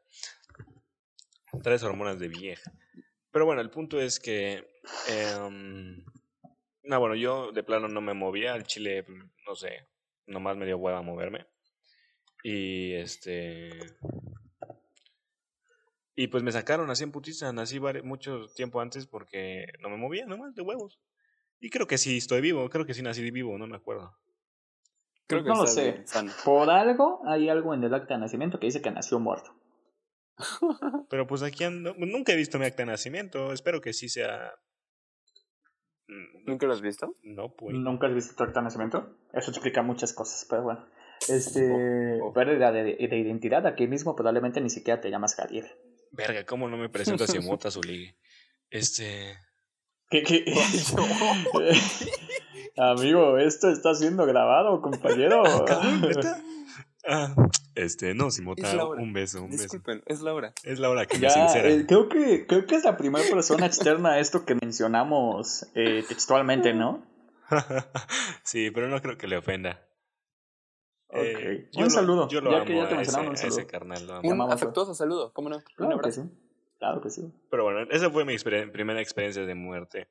Tres 1.61 1.83
hormonas 1.83 2.19
de 2.19 2.29
vieja. 2.29 2.71
Pero 3.31 3.45
bueno, 3.45 3.59
el 3.59 3.69
punto 3.69 3.99
es 3.99 4.17
que. 4.17 4.65
Eh, 5.09 5.35
no, 6.83 6.99
bueno, 7.01 7.15
yo 7.15 7.51
de 7.51 7.63
plano 7.63 7.89
no 7.89 7.99
me 7.99 8.13
movía. 8.13 8.53
Al 8.53 8.63
chile, 8.63 9.05
no 9.45 9.55
sé, 9.55 9.90
nomás 10.27 10.57
me 10.57 10.65
dio 10.65 10.77
hueva 10.77 11.01
moverme. 11.01 11.45
Y 12.43 12.93
este. 12.93 13.71
Y 16.15 16.27
pues 16.27 16.43
me 16.43 16.51
sacaron 16.51 16.89
así 16.89 17.03
en 17.03 17.11
putiza, 17.11 17.51
nací 17.53 17.79
mucho 18.03 18.47
tiempo 18.55 18.81
antes 18.81 19.07
porque 19.07 19.65
no 19.79 19.89
me 19.89 19.97
movía 19.97 20.25
nomás 20.25 20.53
de 20.55 20.61
huevos. 20.61 20.99
Y 21.59 21.69
creo 21.69 21.87
que 21.87 21.97
sí 21.97 22.17
estoy 22.17 22.41
vivo, 22.41 22.69
creo 22.69 22.85
que 22.85 22.93
sí 22.93 23.01
nací 23.01 23.29
vivo, 23.31 23.57
no 23.57 23.67
me 23.67 23.77
acuerdo. 23.77 24.17
Creo 25.27 25.43
que 25.43 25.49
no 25.49 25.55
lo 25.55 25.67
sé. 25.67 26.03
Por 26.43 26.69
algo 26.69 27.21
hay 27.25 27.49
algo 27.49 27.73
en 27.73 27.83
el 27.83 27.93
acta 27.93 28.15
de 28.15 28.19
nacimiento 28.19 28.59
que 28.59 28.65
dice 28.65 28.81
que 28.81 28.91
nació 28.91 29.19
muerto. 29.19 29.55
Pero 31.09 31.27
pues 31.27 31.43
aquí 31.43 31.63
ando, 31.63 31.93
nunca 31.97 32.33
he 32.33 32.35
visto 32.35 32.59
mi 32.59 32.65
acta 32.65 32.83
de 32.83 32.87
nacimiento, 32.87 33.53
espero 33.53 33.79
que 33.79 33.93
sí 33.93 34.09
sea... 34.09 34.53
Mm, 36.11 36.45
¿Nunca 36.45 36.65
lo 36.67 36.73
has 36.73 36.81
visto? 36.81 37.15
No, 37.23 37.55
pues. 37.55 37.73
¿Nunca 37.73 38.07
has 38.07 38.13
visto 38.13 38.45
de 38.45 38.61
nacimiento? 38.61 39.15
Eso 39.31 39.51
explica 39.51 39.81
muchas 39.81 40.11
cosas, 40.11 40.45
pero 40.49 40.63
bueno. 40.63 40.85
Este, 41.29 42.19
oh, 42.21 42.27
oh. 42.27 42.33
pérdida 42.33 42.71
de, 42.71 42.83
de, 42.83 43.17
identidad, 43.17 43.65
aquí 43.65 43.87
mismo 43.87 44.15
probablemente 44.15 44.59
ni 44.59 44.69
siquiera 44.69 44.99
te 44.99 45.09
llamas 45.09 45.35
Javier. 45.35 45.65
Verga, 46.11 46.45
¿cómo 46.45 46.67
no 46.67 46.77
me 46.77 46.89
presento 46.89 47.23
así 47.23 47.39
Mota 47.39 47.69
ligue? 47.85 48.17
Este... 48.69 49.37
¿Qué, 50.09 50.23
qué? 50.23 50.43
Amigo, 52.75 53.37
esto 53.37 53.69
está 53.69 53.93
siendo 53.95 54.25
grabado, 54.25 54.81
compañero. 54.81 55.43
Ah, 57.07 57.35
este, 57.75 58.13
no, 58.13 58.31
Simota, 58.31 58.85
un 58.85 59.13
beso, 59.13 59.43
un 59.43 59.51
Disculpen, 59.51 60.03
es 60.05 60.21
Laura. 60.21 60.53
Es 60.63 60.79
Laura 60.79 61.05
que 61.05 61.19
ya, 61.19 61.29
sincera. 61.29 61.69
Eh, 61.69 61.85
creo, 61.87 62.09
que, 62.09 62.45
creo 62.45 62.65
que 62.65 62.75
es 62.75 62.83
la 62.83 62.97
primera 62.97 63.27
persona 63.29 63.65
externa 63.65 64.13
a 64.13 64.19
esto 64.19 64.45
que 64.45 64.55
mencionamos 64.55 65.65
eh, 65.73 66.03
textualmente, 66.07 66.73
¿no? 66.73 67.05
sí, 68.43 68.71
pero 68.71 68.87
no 68.87 69.01
creo 69.01 69.17
que 69.17 69.27
le 69.27 69.37
ofenda. 69.37 69.83
Eh, 71.13 71.69
un 71.75 71.89
saludo. 71.89 72.27
Yo 72.29 72.41
lo 72.41 72.51
ya 72.51 72.65
que 72.65 72.75
ya 72.75 72.87
te 72.87 72.95
mencionaron 72.95 73.31
un 73.31 73.37
saludo. 73.37 73.59
Ese 73.59 73.67
carnal, 73.67 74.07
lo 74.07 74.21
Un 74.21 74.41
afectuoso 74.51 74.93
saludo, 74.93 75.33
¿cómo 75.33 75.49
no? 75.49 75.61
Claro 75.75 75.99
que 75.99 76.11
sí. 76.11 76.21
Claro 76.79 77.01
que 77.01 77.09
sí. 77.09 77.31
Pero 77.49 77.63
bueno, 77.63 77.81
esa 77.91 78.09
fue 78.09 78.25
mi 78.25 78.35
primera 78.37 79.01
experiencia 79.01 79.45
de 79.45 79.55
muerte. 79.55 80.07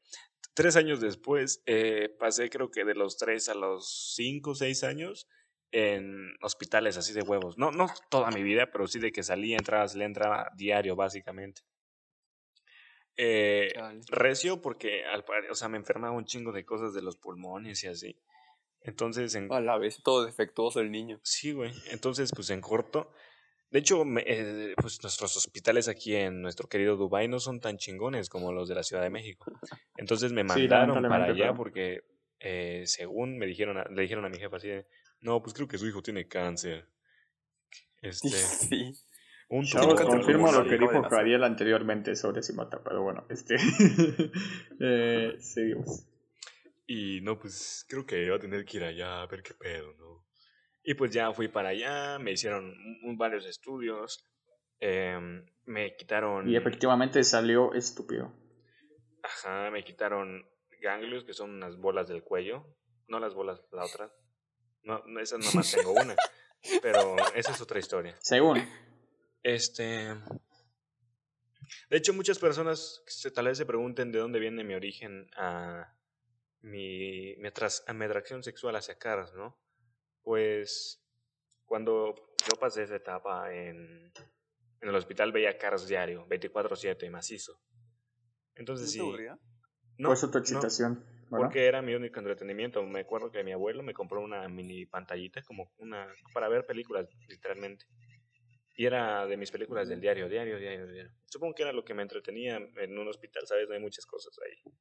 Tres 0.54 0.76
años 0.76 1.00
después, 1.00 1.62
eh, 1.66 2.14
pasé 2.18 2.50
creo 2.50 2.70
que 2.70 2.84
de 2.84 2.94
los 2.94 3.16
tres 3.16 3.48
a 3.48 3.54
los 3.54 4.14
cinco 4.14 4.50
o 4.50 4.54
seis 4.54 4.84
años 4.84 5.26
en 5.72 6.34
hospitales 6.42 6.96
así 6.96 7.12
de 7.12 7.22
huevos. 7.22 7.58
No, 7.58 7.70
no 7.70 7.86
toda 8.10 8.30
mi 8.30 8.42
vida, 8.42 8.70
pero 8.72 8.86
sí 8.86 8.98
de 8.98 9.12
que 9.12 9.22
salía, 9.22 9.56
entraba, 9.56 9.86
salía, 9.88 10.06
entraba 10.06 10.50
diario, 10.56 10.96
básicamente. 10.96 11.62
Eh, 13.16 13.72
recio 14.08 14.62
porque, 14.62 15.04
al, 15.04 15.24
o 15.50 15.54
sea, 15.54 15.68
me 15.68 15.76
enfermaba 15.76 16.16
un 16.16 16.24
chingo 16.24 16.52
de 16.52 16.64
cosas 16.64 16.94
de 16.94 17.02
los 17.02 17.16
pulmones 17.16 17.84
y 17.84 17.88
así. 17.88 18.16
Entonces, 18.80 19.34
en... 19.34 19.52
A 19.52 19.60
la 19.60 19.76
vez, 19.76 20.02
todo 20.02 20.24
defectuoso 20.24 20.80
el 20.80 20.90
niño. 20.90 21.20
Sí, 21.22 21.52
güey. 21.52 21.72
Entonces, 21.90 22.30
pues 22.34 22.48
en 22.50 22.60
corto. 22.60 23.12
De 23.70 23.78
hecho, 23.78 24.04
eh, 24.26 24.74
pues 24.76 25.00
nuestros 25.02 25.36
hospitales 25.36 25.86
aquí 25.86 26.16
en 26.16 26.42
nuestro 26.42 26.68
querido 26.68 26.96
Dubai 26.96 27.28
no 27.28 27.38
son 27.38 27.60
tan 27.60 27.76
chingones 27.76 28.28
como 28.28 28.52
los 28.52 28.68
de 28.68 28.74
la 28.74 28.82
Ciudad 28.82 29.02
de 29.02 29.10
México. 29.10 29.52
Entonces 29.96 30.32
me 30.32 30.42
mandaron 30.42 31.02
para 31.08 31.26
allá 31.26 31.54
porque, 31.54 32.00
eh, 32.40 32.82
según 32.86 33.38
me 33.38 33.46
dijeron, 33.46 33.84
le 33.94 34.02
dijeron 34.02 34.24
a 34.24 34.28
mi 34.28 34.38
jefa 34.38 34.56
así 34.56 34.68
de, 34.68 34.86
no, 35.22 35.42
pues 35.42 35.54
creo 35.54 35.68
que 35.68 35.78
su 35.78 35.86
hijo 35.86 36.02
tiene 36.02 36.28
cáncer. 36.28 36.88
Este, 38.02 38.30
sí. 38.30 38.94
Un 39.50 39.66
confirmo 39.68 40.50
lo 40.50 40.64
que 40.64 40.78
dijo 40.78 41.02
Javier 41.02 41.44
anteriormente 41.44 42.16
sobre 42.16 42.42
Simota, 42.42 42.82
pero 42.82 43.02
bueno, 43.02 43.26
este, 43.28 43.56
eh, 44.80 45.36
seguimos. 45.40 46.06
Y 46.86 47.20
no, 47.20 47.38
pues 47.38 47.84
creo 47.88 48.06
que 48.06 48.24
iba 48.24 48.36
a 48.36 48.38
tener 48.38 48.64
que 48.64 48.78
ir 48.78 48.84
allá 48.84 49.20
a 49.20 49.26
ver 49.26 49.42
qué 49.42 49.52
pedo, 49.54 49.92
¿no? 49.98 50.24
Y 50.82 50.94
pues 50.94 51.12
ya 51.12 51.32
fui 51.32 51.48
para 51.48 51.70
allá, 51.70 52.18
me 52.18 52.32
hicieron 52.32 52.74
varios 53.18 53.44
estudios, 53.44 54.24
em, 54.78 55.44
me 55.66 55.94
quitaron... 55.96 56.48
Y 56.48 56.56
efectivamente 56.56 57.22
salió 57.24 57.74
estúpido. 57.74 58.32
Ajá, 59.22 59.70
me 59.70 59.84
quitaron 59.84 60.48
ganglios, 60.80 61.24
que 61.24 61.34
son 61.34 61.50
unas 61.50 61.76
bolas 61.76 62.08
del 62.08 62.22
cuello, 62.22 62.64
no 63.08 63.18
las 63.18 63.34
bolas, 63.34 63.60
la 63.72 63.84
otra. 63.84 64.12
No, 64.82 65.02
esas 65.20 65.44
nomás 65.44 65.72
tengo 65.72 65.92
una, 65.92 66.16
pero 66.82 67.16
esa 67.34 67.52
es 67.52 67.60
otra 67.60 67.78
historia. 67.78 68.16
Según. 68.20 68.66
Este... 69.42 70.16
De 71.88 71.96
hecho, 71.96 72.12
muchas 72.12 72.38
personas 72.38 73.02
tal 73.34 73.46
vez 73.46 73.58
se 73.58 73.66
pregunten 73.66 74.10
de 74.10 74.18
dónde 74.18 74.40
viene 74.40 74.64
mi 74.64 74.74
origen 74.74 75.30
a 75.36 75.96
mi, 76.62 77.36
mi, 77.36 77.48
atracción 77.48 78.42
sexual 78.42 78.76
hacia 78.76 78.98
caras, 78.98 79.32
¿no? 79.34 79.56
Pues 80.22 81.02
cuando 81.64 82.14
yo 82.48 82.58
pasé 82.58 82.82
esa 82.82 82.96
etapa 82.96 83.54
en, 83.54 84.12
en 84.80 84.88
el 84.88 84.94
hospital 84.94 85.32
veía 85.32 85.58
caras 85.58 85.86
diario, 85.86 86.26
24/7, 86.28 87.10
macizo. 87.10 87.60
Entonces 88.54 88.90
sí. 88.90 89.00
No, 89.98 90.08
pues 90.08 90.24
otra 90.24 90.40
excitación. 90.40 91.04
Porque 91.30 91.66
era 91.66 91.80
mi 91.80 91.94
único 91.94 92.18
entretenimiento. 92.18 92.82
Me 92.82 93.00
acuerdo 93.00 93.30
que 93.30 93.44
mi 93.44 93.52
abuelo 93.52 93.82
me 93.82 93.94
compró 93.94 94.20
una 94.20 94.46
mini 94.48 94.84
pantallita 94.86 95.42
como 95.42 95.72
una 95.78 96.06
para 96.34 96.48
ver 96.48 96.66
películas, 96.66 97.08
literalmente. 97.28 97.86
Y 98.76 98.86
era 98.86 99.26
de 99.26 99.36
mis 99.36 99.50
películas 99.50 99.88
del 99.88 100.00
diario, 100.00 100.28
diario, 100.28 100.58
diario, 100.58 100.86
diario. 100.86 101.12
Supongo 101.26 101.54
que 101.54 101.62
era 101.62 101.72
lo 101.72 101.84
que 101.84 101.94
me 101.94 102.02
entretenía 102.02 102.56
en 102.56 102.98
un 102.98 103.08
hospital, 103.08 103.46
¿sabes? 103.46 103.68
No 103.68 103.74
hay 103.74 103.80
muchas 103.80 104.06
cosas 104.06 104.38
ahí. 104.44 104.72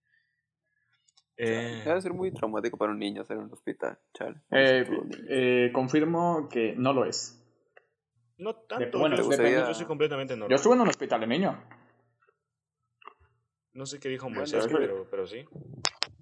Eh, 1.41 1.84
debe 1.86 2.01
ser 2.01 2.13
muy 2.13 2.34
traumático 2.34 2.77
para 2.77 2.91
un 2.91 3.00
niño 3.00 3.22
hacer 3.22 3.38
un 3.38 3.51
hospital, 3.53 3.98
chale. 4.13 4.41
Eh, 4.51 4.86
eh, 5.29 5.72
confirmo 5.74 6.50
que 6.51 6.75
no 6.75 6.91
lo 6.91 7.06
es. 7.06 7.41
No 8.38 8.56
tanto, 8.56 9.00
bueno, 9.00 9.15
yo 9.15 9.74
soy 9.74 9.86
completamente 9.86 10.34
normal. 10.34 10.50
Yo 10.50 10.56
estuve 10.56 10.75
en 10.75 10.82
un 10.82 10.89
hospital 10.89 11.22
de 11.22 11.27
niño. 11.27 11.63
No 13.72 13.86
sé 13.86 14.00
qué 14.00 14.10
dijo 14.10 14.29
Moisés, 14.29 14.68
pero, 14.70 15.08
pero 15.10 15.27
sí. 15.27 15.46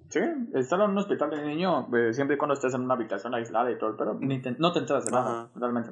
Sí, 0.09 0.19
estar 0.53 0.79
en 0.79 0.91
un 0.91 0.97
hospital 0.97 1.29
de 1.29 1.41
niño, 1.45 1.89
eh, 1.95 2.13
siempre 2.13 2.35
y 2.35 2.37
cuando 2.37 2.53
estés 2.53 2.73
en 2.73 2.81
una 2.81 2.93
habitación 2.93 3.35
aislada 3.35 3.71
y 3.71 3.77
todo, 3.77 3.97
pero 3.97 4.13
no 4.13 4.71
te 4.71 4.79
enteras 4.79 5.05
de 5.05 5.11
nada, 5.11 5.49
realmente. 5.55 5.91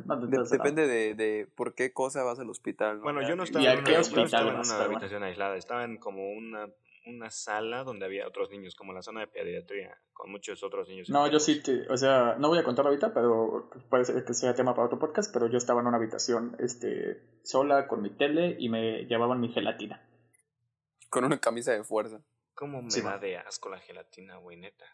depende 0.49 0.87
De, 0.87 1.15
de, 1.15 1.47
por 1.55 1.75
qué 1.75 1.91
cosa 1.91 2.23
vas 2.23 2.39
al 2.39 2.49
hospital. 2.49 2.99
Bueno, 2.99 3.27
yo 3.27 3.35
no 3.35 3.43
estaba, 3.43 3.65
en 3.65 3.79
una, 3.79 3.89
estaba 3.99 4.51
en 4.51 4.59
una 4.59 4.83
habitación 4.83 5.23
aislada, 5.23 5.57
estaba 5.57 5.83
en 5.83 5.97
como 5.97 6.29
una 6.31 6.67
una 7.05 7.29
sala 7.29 7.83
donde 7.83 8.05
había 8.05 8.27
otros 8.27 8.49
niños, 8.49 8.75
como 8.75 8.93
la 8.93 9.01
zona 9.01 9.21
de 9.21 9.27
pediatría, 9.27 9.97
con 10.13 10.31
muchos 10.31 10.63
otros 10.63 10.87
niños. 10.87 11.09
No, 11.09 11.29
yo 11.29 11.39
sí, 11.39 11.61
o 11.89 11.97
sea, 11.97 12.35
no 12.39 12.49
voy 12.49 12.59
a 12.59 12.63
contarlo 12.63 12.89
ahorita, 12.89 13.13
pero 13.13 13.69
puede 13.89 14.05
ser 14.05 14.23
que 14.25 14.33
sea 14.33 14.55
tema 14.55 14.73
para 14.73 14.87
otro 14.87 14.99
podcast, 14.99 15.31
pero 15.33 15.47
yo 15.47 15.57
estaba 15.57 15.81
en 15.81 15.87
una 15.87 15.97
habitación 15.97 16.55
este, 16.59 17.21
sola 17.43 17.87
con 17.87 18.01
mi 18.01 18.09
tele 18.09 18.55
y 18.59 18.69
me 18.69 19.05
llevaban 19.05 19.39
mi 19.39 19.49
gelatina. 19.49 20.01
Con 21.09 21.25
una 21.25 21.39
camisa 21.39 21.71
de 21.73 21.83
fuerza. 21.83 22.21
¿Cómo 22.55 22.81
me 22.81 23.01
da 23.01 23.17
de 23.17 23.37
asco 23.37 23.69
la 23.69 23.79
gelatina, 23.79 24.37
güey, 24.37 24.57
neta? 24.57 24.85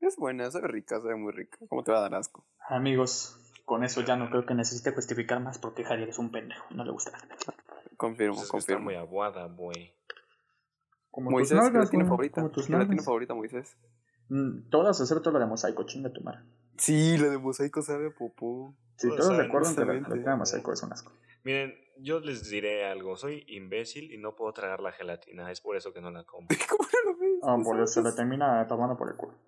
Es 0.00 0.16
buena, 0.16 0.50
sabe 0.50 0.68
rica, 0.68 1.00
sabe 1.00 1.16
muy 1.16 1.32
rica. 1.32 1.58
¿Cómo 1.68 1.82
te 1.84 1.92
va 1.92 1.98
a 1.98 2.02
dar 2.02 2.14
asco? 2.14 2.46
Amigos, 2.68 3.38
con 3.64 3.84
eso 3.84 4.00
ya 4.02 4.16
no 4.16 4.30
creo 4.30 4.46
que 4.46 4.54
necesite 4.54 4.92
justificar 4.92 5.40
más 5.40 5.58
porque 5.58 5.84
Javier 5.84 6.08
es 6.08 6.18
un 6.18 6.30
pendejo, 6.30 6.66
no 6.70 6.84
le 6.84 6.92
gusta. 6.92 7.12
Confirmo, 7.96 8.36
pues 8.36 8.48
confirmo. 8.48 8.78
Está 8.78 8.84
muy 8.84 8.94
aguada, 8.94 9.46
güey. 9.46 9.94
Moisés, 11.12 11.58
¿qué 11.70 11.78
la 11.78 11.86
tiene 11.86 12.04
favorita? 12.06 12.50
¿Qué 12.50 12.72
la 12.72 12.86
tiene 12.86 13.02
favorita, 13.02 13.34
Moisés? 13.34 13.76
Mm, 14.28 14.70
todas, 14.70 15.00
excepto 15.00 15.30
la 15.30 15.40
de 15.40 15.46
mosaico, 15.46 15.84
chinga 15.84 16.12
tu 16.12 16.22
madre. 16.22 16.40
Sí, 16.78 17.18
la 17.18 17.28
de 17.28 17.38
mosaico 17.38 17.82
sabe 17.82 18.08
a 18.08 18.10
popó. 18.10 18.74
Sí, 18.96 19.08
todos, 19.08 19.36
recuerdan 19.36 19.74
que 19.74 19.84
la, 19.84 19.92
de 19.94 20.36
mosaico 20.36 20.72
es 20.72 20.82
un 20.82 20.92
asco. 20.92 21.12
Miren, 21.44 21.74
yo 21.98 22.20
les 22.20 22.48
diré 22.48 22.84
algo. 22.84 23.16
Soy 23.16 23.44
imbécil 23.48 24.12
y 24.12 24.18
no 24.18 24.34
puedo 24.34 24.52
tragar 24.52 24.80
la 24.80 24.92
gelatina. 24.92 25.50
Es 25.50 25.60
por 25.60 25.76
eso 25.76 25.92
que 25.92 26.00
no 26.00 26.10
la 26.10 26.24
como. 26.24 26.48
¿Cómo 26.68 26.88
no 26.92 27.12
lo 27.12 27.18
ves? 27.18 27.40
Ah, 27.42 27.58
por 27.62 27.76
eso 27.80 27.86
se 27.86 28.02
le 28.02 28.12
termina 28.12 28.66
tomando 28.66 28.96
por 28.96 29.10
el 29.10 29.16
culo. 29.16 29.38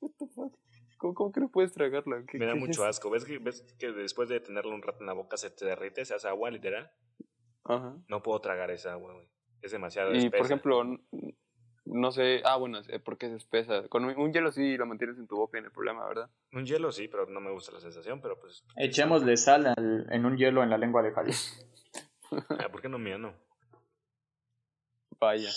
What 0.00 0.10
the 0.18 0.26
fuck? 0.26 0.54
¿Cómo, 0.98 1.14
cómo 1.14 1.32
que 1.32 1.40
no 1.40 1.48
puedes 1.48 1.72
tragarla? 1.72 2.24
Me 2.32 2.46
da 2.46 2.54
mucho 2.54 2.84
asco. 2.84 3.08
¿Ves 3.10 3.24
que, 3.24 3.38
¿Ves 3.38 3.62
que 3.78 3.92
después 3.92 4.28
de 4.28 4.40
tenerla 4.40 4.74
un 4.74 4.82
rato 4.82 4.98
en 5.00 5.06
la 5.06 5.12
boca 5.12 5.36
se 5.36 5.50
te 5.50 5.64
derrite? 5.64 6.04
Se 6.04 6.14
hace 6.14 6.26
agua, 6.28 6.50
literal. 6.50 6.90
Ajá. 7.64 7.96
No 8.08 8.22
puedo 8.22 8.40
tragar 8.40 8.70
esa 8.70 8.92
agua, 8.92 9.12
güey. 9.14 9.28
Es 9.62 9.72
demasiado 9.72 10.14
Y 10.14 10.30
por 10.30 10.40
ejemplo, 10.40 10.82
no 11.92 12.12
sé, 12.12 12.42
ah, 12.44 12.56
bueno, 12.56 12.80
porque 13.04 13.26
es 13.26 13.32
espesa. 13.32 13.88
Con 13.88 14.04
un 14.04 14.32
hielo 14.32 14.52
sí 14.52 14.76
lo 14.76 14.86
mantienes 14.86 15.18
en 15.18 15.26
tu 15.26 15.36
boca 15.36 15.58
en 15.58 15.64
el 15.64 15.70
problema, 15.70 16.06
¿verdad? 16.06 16.30
Un 16.52 16.66
hielo 16.66 16.92
sí, 16.92 17.08
pero 17.08 17.26
no 17.26 17.40
me 17.40 17.50
gusta 17.50 17.72
la 17.72 17.80
sensación, 17.80 18.20
pero 18.20 18.38
pues... 18.38 18.64
Echémosle 18.76 19.36
sal 19.36 19.74
en 20.10 20.26
un 20.26 20.36
hielo 20.36 20.62
en 20.62 20.70
la 20.70 20.78
lengua 20.78 21.02
de 21.02 21.12
Javier. 21.12 21.36
ah, 22.32 22.68
¿Por 22.70 22.82
qué 22.82 22.88
no 22.88 22.98
mío 22.98 23.18
no? 23.18 23.34
Vaya. 25.20 25.50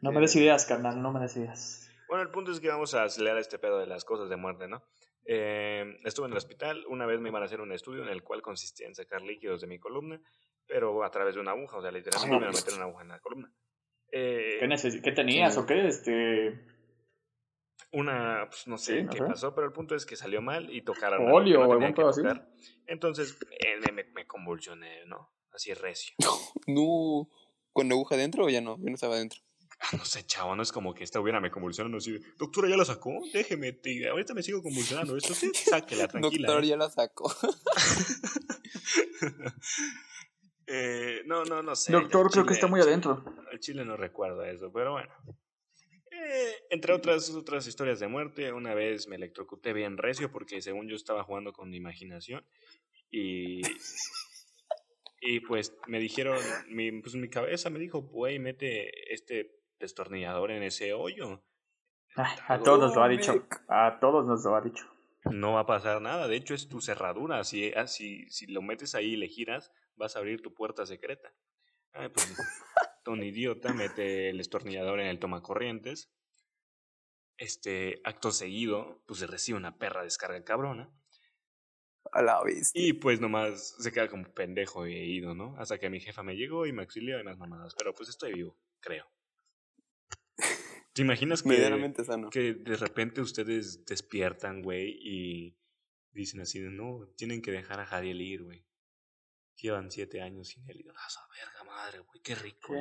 No 0.00 0.10
me 0.10 0.20
des 0.20 0.34
ideas, 0.36 0.66
carnal, 0.66 1.00
no 1.00 1.12
me 1.12 1.20
des 1.20 1.36
ideas. 1.36 1.90
Bueno, 2.08 2.22
el 2.22 2.30
punto 2.30 2.50
es 2.50 2.60
que 2.60 2.68
vamos 2.68 2.94
a 2.94 3.04
acelerar 3.04 3.38
este 3.38 3.58
pedo 3.58 3.78
de 3.78 3.86
las 3.86 4.04
cosas 4.04 4.28
de 4.28 4.36
muerte, 4.36 4.68
¿no? 4.68 4.82
Eh, 5.24 5.98
estuve 6.04 6.26
en 6.26 6.32
el 6.32 6.38
hospital, 6.38 6.84
una 6.88 7.06
vez 7.06 7.20
me 7.20 7.28
iban 7.28 7.42
a 7.42 7.46
hacer 7.46 7.60
un 7.60 7.72
estudio 7.72 8.02
en 8.02 8.08
el 8.08 8.24
cual 8.24 8.42
consistía 8.42 8.88
en 8.88 8.94
sacar 8.96 9.22
líquidos 9.22 9.60
de 9.60 9.68
mi 9.68 9.78
columna 9.78 10.20
pero 10.66 11.04
a 11.04 11.10
través 11.10 11.34
de 11.34 11.40
una 11.40 11.52
aguja, 11.52 11.76
o 11.76 11.82
sea, 11.82 11.90
literalmente 11.90 12.30
me 12.30 12.36
iban 12.38 12.54
a 12.54 12.58
meter 12.58 12.74
una 12.74 12.84
aguja 12.84 13.02
en 13.02 13.08
la 13.08 13.20
columna. 13.20 13.52
Eh, 14.12 14.58
¿Qué, 14.60 15.00
¿Qué, 15.02 15.12
tenías 15.12 15.56
o 15.56 15.64
qué? 15.64 15.86
Este... 15.88 16.60
una, 17.92 18.46
pues 18.48 18.66
no 18.66 18.76
sé 18.76 19.06
qué 19.10 19.18
pasó, 19.18 19.54
pero 19.54 19.66
el 19.66 19.72
punto 19.72 19.94
es 19.94 20.04
que 20.04 20.16
salió 20.16 20.42
mal 20.42 20.68
y 20.70 20.82
tocaron. 20.82 21.30
Polio 21.30 21.60
o 21.62 21.72
algún 21.72 21.94
así. 22.06 22.20
Entonces 22.86 23.38
eh, 23.58 23.92
me, 23.92 24.04
me, 24.04 24.26
convulsioné, 24.26 25.06
¿no? 25.06 25.32
Así 25.52 25.72
recio. 25.72 26.14
no, 26.66 27.28
¿con 27.72 27.90
aguja 27.90 28.14
adentro 28.14 28.44
o 28.44 28.50
ya 28.50 28.60
no? 28.60 28.76
Yo 28.78 28.84
no 28.84 28.94
estaba 28.94 29.16
adentro. 29.16 29.40
Ah, 29.80 29.96
no 29.96 30.04
sé, 30.04 30.24
chavo, 30.24 30.54
no 30.54 30.62
es 30.62 30.70
como 30.70 30.94
que 30.94 31.02
estuviera 31.02 31.40
me 31.40 31.50
convulsionando 31.50 31.98
así. 31.98 32.16
Doctora, 32.38 32.68
¿ya 32.68 32.76
la 32.76 32.84
sacó? 32.84 33.20
Déjeme, 33.32 33.80
ahorita 34.10 34.32
me 34.32 34.42
sigo 34.42 34.62
convulsionando. 34.62 35.16
Esto 35.16 35.34
sí, 35.34 35.50
sáquela, 35.54 36.06
tranquila. 36.08 36.46
Doctor, 36.46 36.64
¿eh? 36.64 36.68
ya 36.68 36.76
la 36.76 36.88
sacó. 36.88 37.34
eh, 40.74 41.22
no, 41.26 41.44
no, 41.44 41.62
no 41.62 41.76
sé. 41.76 41.92
Doctor, 41.92 42.30
creo 42.30 42.46
que 42.46 42.54
está 42.54 42.66
muy 42.66 42.80
adentro. 42.80 43.22
El 43.50 43.60
chile 43.60 43.84
no 43.84 43.94
recuerda 43.94 44.50
eso, 44.50 44.72
pero 44.72 44.92
bueno. 44.92 45.12
Eh, 46.10 46.54
entre 46.70 46.94
otras, 46.94 47.28
otras 47.30 47.66
historias 47.66 48.00
de 48.00 48.08
muerte, 48.08 48.52
una 48.52 48.72
vez 48.72 49.06
me 49.06 49.16
electrocuté 49.16 49.74
bien 49.74 49.98
recio 49.98 50.32
porque 50.32 50.62
según 50.62 50.88
yo 50.88 50.96
estaba 50.96 51.24
jugando 51.24 51.52
con 51.52 51.68
mi 51.68 51.76
imaginación 51.76 52.46
y, 53.10 53.60
y 55.20 55.40
pues 55.40 55.76
me 55.88 56.00
dijeron, 56.00 56.38
mi, 56.68 57.02
pues 57.02 57.16
mi 57.16 57.28
cabeza 57.28 57.68
me 57.68 57.78
dijo, 57.78 58.00
güey, 58.00 58.38
mete 58.38 59.12
este 59.12 59.58
destornillador 59.78 60.52
en 60.52 60.62
ese 60.62 60.94
hoyo. 60.94 61.44
a 62.16 62.60
todos 62.60 62.80
nos 62.80 62.96
lo 62.96 63.02
ha 63.02 63.08
dicho, 63.08 63.46
a 63.68 63.98
todos 64.00 64.24
nos 64.24 64.42
lo 64.42 64.56
ha 64.56 64.62
dicho. 64.62 64.86
No 65.30 65.52
va 65.52 65.60
a 65.60 65.66
pasar 65.66 66.00
nada, 66.00 66.28
de 66.28 66.36
hecho 66.36 66.54
es 66.54 66.66
tu 66.68 66.80
cerradura, 66.80 67.44
si, 67.44 67.72
ah, 67.74 67.86
si, 67.86 68.28
si 68.30 68.46
lo 68.46 68.62
metes 68.62 68.94
ahí 68.94 69.12
y 69.12 69.16
le 69.16 69.28
giras, 69.28 69.70
vas 69.96 70.16
a 70.16 70.20
abrir 70.20 70.42
tu 70.42 70.54
puerta 70.54 70.86
secreta. 70.86 71.34
Ay, 71.92 72.08
pues 72.08 72.34
un 73.06 73.22
idiota 73.22 73.72
mete 73.72 74.30
el 74.30 74.38
destornillador 74.38 75.00
en 75.00 75.06
el 75.06 75.18
toma 75.18 75.42
corrientes. 75.42 76.10
Este, 77.36 78.00
acto 78.04 78.30
seguido, 78.30 79.02
pues 79.06 79.20
se 79.20 79.26
recibe 79.26 79.58
una 79.58 79.78
perra 79.78 80.04
descarga 80.04 80.44
cabrona. 80.44 80.90
A 82.12 82.22
la 82.22 82.42
vista. 82.44 82.78
Y 82.78 82.94
pues 82.94 83.20
nomás 83.20 83.76
se 83.78 83.92
queda 83.92 84.08
como 84.08 84.24
pendejo 84.34 84.84
e 84.84 85.04
ido, 85.06 85.34
¿no? 85.34 85.56
Hasta 85.58 85.78
que 85.78 85.88
mi 85.88 86.00
jefa 86.00 86.22
me 86.22 86.36
llegó 86.36 86.66
y 86.66 86.72
me 86.72 86.82
auxilió 86.82 87.18
y 87.18 87.24
más 87.24 87.38
mamadas. 87.38 87.74
Pero 87.76 87.94
pues 87.94 88.08
estoy 88.08 88.34
vivo, 88.34 88.58
creo. 88.80 89.06
¿Te 90.92 91.02
imaginas 91.02 91.42
que, 91.42 91.48
que 92.30 92.54
de 92.54 92.76
repente 92.76 93.20
ustedes 93.20 93.84
despiertan, 93.86 94.62
güey, 94.62 94.98
y 95.00 95.56
dicen 96.12 96.40
así 96.40 96.60
de, 96.60 96.70
no, 96.70 97.08
tienen 97.16 97.40
que 97.40 97.50
dejar 97.50 97.80
a 97.80 97.86
Jadiel 97.86 98.20
ir, 98.20 98.42
güey? 98.42 98.66
Llevan 99.62 99.92
siete 99.92 100.20
años 100.20 100.48
sin 100.48 100.68
él. 100.68 100.80
Y 100.80 100.88
a 100.88 100.92
verga 100.92 101.64
madre, 101.64 102.00
güey, 102.00 102.20
qué 102.20 102.34
rico. 102.34 102.74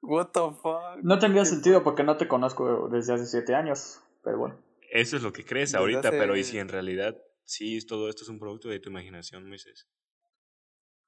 What 0.00 0.30
the 0.32 0.40
fuck? 0.62 1.02
No 1.02 1.18
tendría 1.18 1.44
sentido 1.44 1.84
porque 1.84 2.02
no 2.02 2.16
te 2.16 2.26
conozco 2.26 2.88
desde 2.88 3.12
hace 3.12 3.26
siete 3.26 3.54
años, 3.54 4.00
pero 4.24 4.38
bueno. 4.38 4.58
Eso 4.90 5.18
es 5.18 5.22
lo 5.22 5.34
que 5.34 5.44
crees 5.44 5.74
ahorita, 5.74 6.10
pero 6.10 6.34
¿y 6.34 6.44
si 6.44 6.58
en 6.58 6.70
realidad 6.70 7.14
sí 7.44 7.78
todo 7.86 8.08
esto 8.08 8.22
es 8.22 8.30
un 8.30 8.38
producto 8.38 8.70
de 8.70 8.80
tu 8.80 8.88
imaginación, 8.88 9.46
Moisés? 9.46 9.86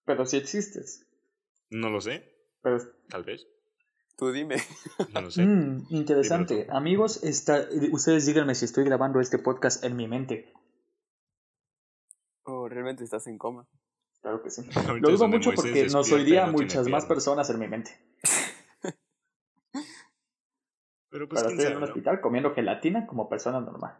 Pero 0.04 0.26
si 0.26 0.36
existes. 0.36 1.06
No 1.70 1.88
lo 1.88 2.02
sé. 2.02 2.36
Pero... 2.62 2.78
Tal 3.08 3.24
vez. 3.24 3.46
Tú 4.18 4.32
dime. 4.32 4.56
No 5.14 5.22
lo 5.22 5.30
sé. 5.30 5.46
Mm, 5.46 5.86
interesante. 5.88 6.66
Amigos, 6.68 7.24
está, 7.24 7.66
ustedes 7.90 8.26
díganme 8.26 8.54
si 8.54 8.66
estoy 8.66 8.84
grabando 8.84 9.18
este 9.20 9.38
podcast 9.38 9.82
en 9.82 9.96
mi 9.96 10.06
mente. 10.08 10.52
¿O 12.42 12.68
realmente 12.68 13.02
estás 13.02 13.26
en 13.28 13.38
coma? 13.38 13.66
Claro 14.22 14.42
que 14.42 14.50
sí. 14.50 14.62
Lo 15.00 15.10
digo 15.10 15.28
mucho 15.28 15.52
porque 15.54 15.86
nos 15.86 16.10
oiría 16.12 16.46
muchas 16.46 16.88
más 16.88 17.06
personas 17.06 17.48
en 17.50 17.58
mi 17.58 17.68
mente. 17.68 17.92
Pero 21.10 21.28
pues 21.28 21.42
estoy 21.42 21.66
en 21.66 21.76
un 21.76 21.82
hospital 21.82 22.20
comiendo 22.20 22.54
gelatina 22.54 23.06
como 23.06 23.28
persona 23.28 23.60
normal. 23.60 23.98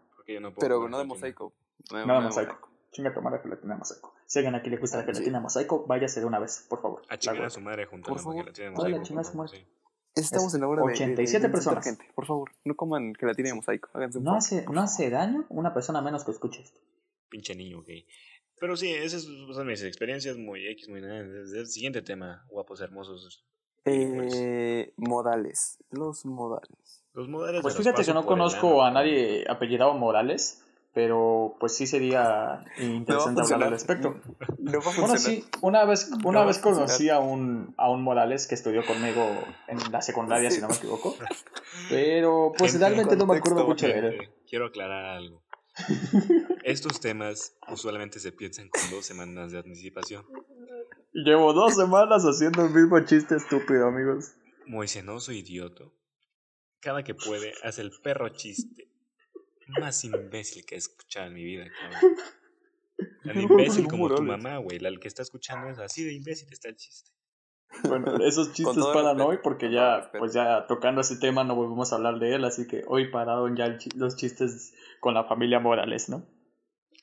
Pero 0.59 0.89
no 0.89 0.99
de 0.99 1.05
mosaico. 1.05 1.53
No, 1.91 1.99
de 1.99 2.07
mosaico. 2.07 2.69
Chinga 2.93 3.12
tu 3.12 3.21
madre 3.21 3.41
gelatina 3.41 3.75
de 3.75 3.79
mosaico. 3.79 4.15
Si 4.27 4.39
alguien 4.39 4.55
aquí 4.55 4.71
le 4.71 4.77
gusta 4.77 4.99
la 4.99 5.05
gelatina 5.05 5.39
de 5.39 5.43
mosaico, 5.43 5.87
váyase 5.87 6.21
de 6.21 6.27
una 6.27 6.39
vez, 6.39 6.67
por 6.69 6.81
favor. 6.81 7.03
A 7.09 7.19
chingar 7.19 7.45
a 7.45 7.50
su 7.50 7.61
madre 7.61 7.87
junto 7.87 8.12
a 8.12 8.17
la 8.17 8.23
gelatina 8.23 8.67
de 8.67 8.71
mosaico. 8.71 9.25
su 9.25 9.37
madre. 9.37 9.67
Estamos 10.15 10.55
en 10.55 10.61
la 10.61 10.69
hora 10.69 10.83
87 10.83 11.47
de, 11.47 11.53
personas. 11.53 11.85
Gente, 11.85 12.05
por 12.15 12.27
favor, 12.27 12.50
no 12.65 12.75
coman 12.75 13.15
gelatina 13.15 13.49
de 13.50 13.55
mosaico. 13.55 13.89
no, 14.21 14.35
hace, 14.35 14.65
no 14.67 14.81
hace 14.81 15.11
daño 15.11 15.47
una 15.49 15.73
persona 15.73 16.00
menos 16.03 16.25
que 16.25 16.33
escuche 16.33 16.62
esto. 16.62 16.81
Pinche 17.29 17.55
niño 17.55 17.83
gay. 17.83 18.07
Pero 18.60 18.76
sí, 18.76 18.92
esas 18.92 19.23
son 19.23 19.66
mis 19.66 19.82
experiencias 19.82 20.36
muy 20.36 20.68
X, 20.68 20.88
muy 20.90 21.00
nada. 21.00 21.20
El 21.20 21.66
siguiente 21.66 22.02
tema, 22.02 22.44
guapos, 22.50 22.82
hermosos. 22.82 23.42
Pues 23.82 24.34
eh, 24.36 24.92
modales. 24.96 25.78
Los 25.90 26.26
modales. 26.26 27.02
Los 27.14 27.26
modales. 27.28 27.62
Pues 27.62 27.75
fíjate 27.75 28.04
que 28.04 28.12
no 28.12 28.26
conozco 28.26 28.82
a 28.82 28.90
nadie 28.90 29.46
apellidado 29.49 29.94
Morales, 29.94 30.62
pero 30.92 31.56
pues 31.58 31.75
sí 31.75 31.86
sería 31.86 32.62
interesante 32.78 33.40
hablar 33.40 33.62
al 33.64 33.70
respecto. 33.70 34.20
bueno, 34.58 35.16
sí, 35.16 35.42
una 35.62 35.86
vez, 35.86 36.10
una 36.23 36.44
vez 36.44 36.58
conocí 36.58 37.08
a 37.08 37.18
un, 37.18 37.75
a 37.78 37.90
un 37.90 38.02
Morales 38.02 38.46
que 38.46 38.54
estudió 38.54 38.84
conmigo 38.84 39.26
en 39.68 39.78
la 39.90 40.02
secundaria, 40.02 40.50
si 40.50 40.60
no 40.60 40.68
me 40.68 40.75
equivoco. 40.75 41.16
Pero 41.88 42.52
pues 42.58 42.78
realmente 42.78 43.16
no 43.16 43.26
me 43.26 43.38
acuerdo 43.38 43.66
mucho 43.66 43.86
de 43.86 43.99
él. 43.99 44.30
Quiero 44.46 44.66
aclarar 44.66 45.16
algo. 45.16 45.42
Estos 46.64 47.00
temas 47.00 47.56
usualmente 47.69 48.21
se 48.21 48.32
piensan 48.32 48.69
con 48.69 48.90
dos 48.90 49.06
semanas 49.06 49.52
de 49.52 49.58
anticipación. 49.58 50.25
Llevo 51.12 51.52
dos 51.52 51.76
semanas 51.76 52.23
haciendo 52.25 52.64
el 52.64 52.71
mismo 52.71 53.00
chiste 53.00 53.36
estúpido, 53.36 53.86
amigos. 53.86 54.34
Moisenoso 54.66 55.32
idioto. 55.32 55.93
Cada 56.80 57.02
que 57.02 57.14
puede 57.14 57.52
hace 57.62 57.82
el 57.82 57.90
perro 58.02 58.28
chiste 58.30 58.90
más 59.78 60.04
imbécil 60.04 60.64
que 60.64 60.75
he 60.75 60.78
escuchado 60.78 61.28
en 61.28 61.34
mi 61.34 61.45
vida, 61.45 61.66
cabrón. 61.80 62.16
Tan 63.25 63.40
imbécil 63.40 63.86
como 63.86 64.12
tu 64.12 64.23
mamá, 64.23 64.58
güey. 64.58 64.78
El 64.84 65.00
que 65.00 65.08
está 65.08 65.23
escuchando 65.23 65.69
es 65.71 65.78
así 65.78 66.04
de 66.04 66.12
imbécil 66.12 66.49
está 66.52 66.69
el 66.69 66.76
chiste. 66.76 67.10
Bueno, 67.89 68.17
esos 68.25 68.52
chistes 68.52 68.85
paran 68.93 69.21
hoy 69.21 69.39
porque 69.43 69.71
ya, 69.71 70.11
pues 70.19 70.33
ya 70.33 70.67
tocando 70.67 71.00
ese 71.00 71.17
tema 71.17 71.45
no 71.45 71.54
volvemos 71.54 71.93
a 71.93 71.97
hablar 71.97 72.19
de 72.19 72.35
él, 72.35 72.45
así 72.45 72.67
que 72.67 72.85
hoy 72.87 73.11
pararon 73.11 73.56
ya 73.56 73.76
los 73.97 74.17
chistes 74.17 74.75
con 75.00 75.15
la 75.15 75.25
familia 75.25 75.61
Morales, 75.61 76.09
¿no? 76.09 76.25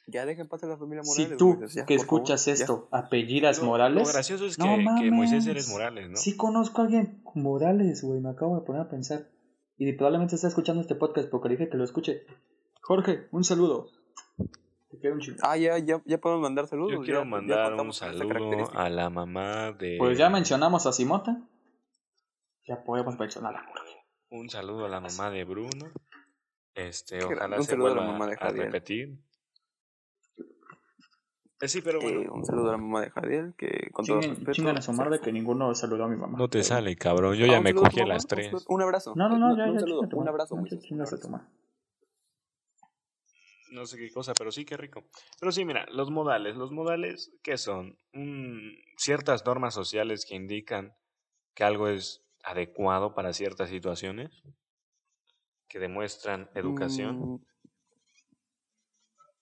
Ya 0.10 0.26
dejen 0.26 0.48
pasar 0.48 0.70
la 0.70 0.78
familia 0.78 1.04
Morales. 1.04 1.30
Si 1.30 1.38
tú 1.38 1.60
que 1.86 1.96
escuchas 1.96 2.48
esto, 2.48 2.88
apellidas 2.92 3.62
Morales. 3.62 4.08
Lo 4.08 4.14
gracioso 4.14 4.46
es 4.46 4.56
que, 4.56 5.12
Moisés 5.12 5.46
eres 5.48 5.70
Morales, 5.70 6.10
¿no? 6.10 6.16
Sí 6.16 6.38
conozco 6.38 6.82
a 6.82 6.86
alguien 6.86 7.22
Morales, 7.36 8.04
güey, 8.04 8.22
me 8.22 8.30
acabo 8.30 8.56
de 8.60 8.66
poner 8.66 8.84
a 8.84 8.90
pensar. 8.90 9.28
Y 9.78 9.92
probablemente 9.94 10.36
está 10.36 10.48
escuchando 10.48 10.82
este 10.82 10.96
podcast 10.96 11.30
porque 11.30 11.50
dije 11.50 11.70
que 11.70 11.78
lo 11.78 11.84
escuche. 11.84 12.24
Jorge, 12.82 13.28
un 13.32 13.44
saludo. 13.44 13.90
Te 14.90 15.12
un 15.12 15.20
Ah, 15.42 15.58
ya, 15.58 15.78
ya, 15.80 16.02
ya 16.06 16.18
podemos 16.18 16.44
mandar 16.44 16.68
saludos. 16.68 16.94
Yo 16.94 17.02
quiero 17.02 17.26
mandar 17.26 17.74
un 17.74 17.92
saludo 17.92 18.72
a 18.74 18.90
la 18.90 19.10
mamá 19.10 19.74
de. 19.74 19.98
Pues 20.00 20.18
ya 20.18 20.30
mencionamos 20.30 20.86
a 20.86 20.94
Simota. 20.94 21.42
Ya 22.66 22.84
podemos 22.84 23.18
mencionar 23.20 23.56
a 23.56 23.66
Jorge. 23.66 24.06
Un 24.30 24.50
saludo 24.50 24.86
a 24.86 24.90
la 24.90 25.02
mamá 25.02 25.30
de 25.30 25.44
Bruno. 25.44 25.88
Este, 26.74 27.24
ojalá 27.24 27.62
se 27.62 27.76
vuelva 27.76 28.04
a, 28.04 28.06
la 28.06 28.12
mamá 28.12 28.28
de 28.28 28.38
a 28.40 28.50
repetir. 28.50 29.20
Eh, 31.60 31.68
sí, 31.68 31.82
pero 31.82 32.00
bueno. 32.00 32.22
Eh, 32.22 32.30
un 32.30 32.46
saludo 32.46 32.70
a 32.70 32.72
la 32.74 32.78
mamá 32.78 33.02
de 33.02 33.10
Jadiel, 33.10 33.56
que 33.58 33.90
con 33.92 34.06
todo 34.06 34.22
respeto. 34.22 34.52
Chingan 34.52 34.78
a 34.78 34.82
su 34.82 34.94
madre 34.94 35.20
que 35.20 35.32
ninguno 35.32 35.74
saludó 35.76 36.06
a 36.06 36.08
mi 36.08 36.16
mamá. 36.16 36.38
No 36.38 36.48
te 36.50 36.64
sale, 36.64 36.96
cabrón. 36.96 37.36
Yo 37.36 37.46
ya 37.46 37.58
ah, 37.58 37.62
me 37.62 37.74
cogí 37.74 38.00
a 38.00 38.06
las 38.06 38.28
tres. 38.28 38.54
Un 38.68 38.82
abrazo. 38.82 39.14
No, 39.16 39.28
no, 39.28 39.38
no, 39.38 39.58
ya, 39.58 39.66
un, 39.66 39.74
ya, 39.74 39.80
saludo, 39.80 40.08
un 40.14 40.28
abrazo. 40.30 40.56
No 43.72 43.86
sé 43.86 43.98
qué 43.98 44.12
cosa, 44.12 44.34
pero 44.34 44.52
sí, 44.52 44.66
qué 44.66 44.78
rico. 44.78 45.04
Pero 45.40 45.52
sí, 45.52 45.66
mira, 45.66 45.86
los 45.92 46.10
modales. 46.10 46.56
Los 46.56 46.72
modales, 46.72 47.32
¿qué 47.44 47.58
son? 47.58 47.98
ciertas 48.98 49.46
normas 49.46 49.74
sociales 49.74 50.26
que 50.26 50.36
indican 50.36 50.96
que 51.54 51.64
algo 51.64 51.88
es 51.88 52.24
adecuado 52.44 53.14
para 53.14 53.34
ciertas 53.34 53.70
situaciones, 53.70 54.44
que 55.68 55.80
demuestran 55.80 56.50
educación. 56.56 57.34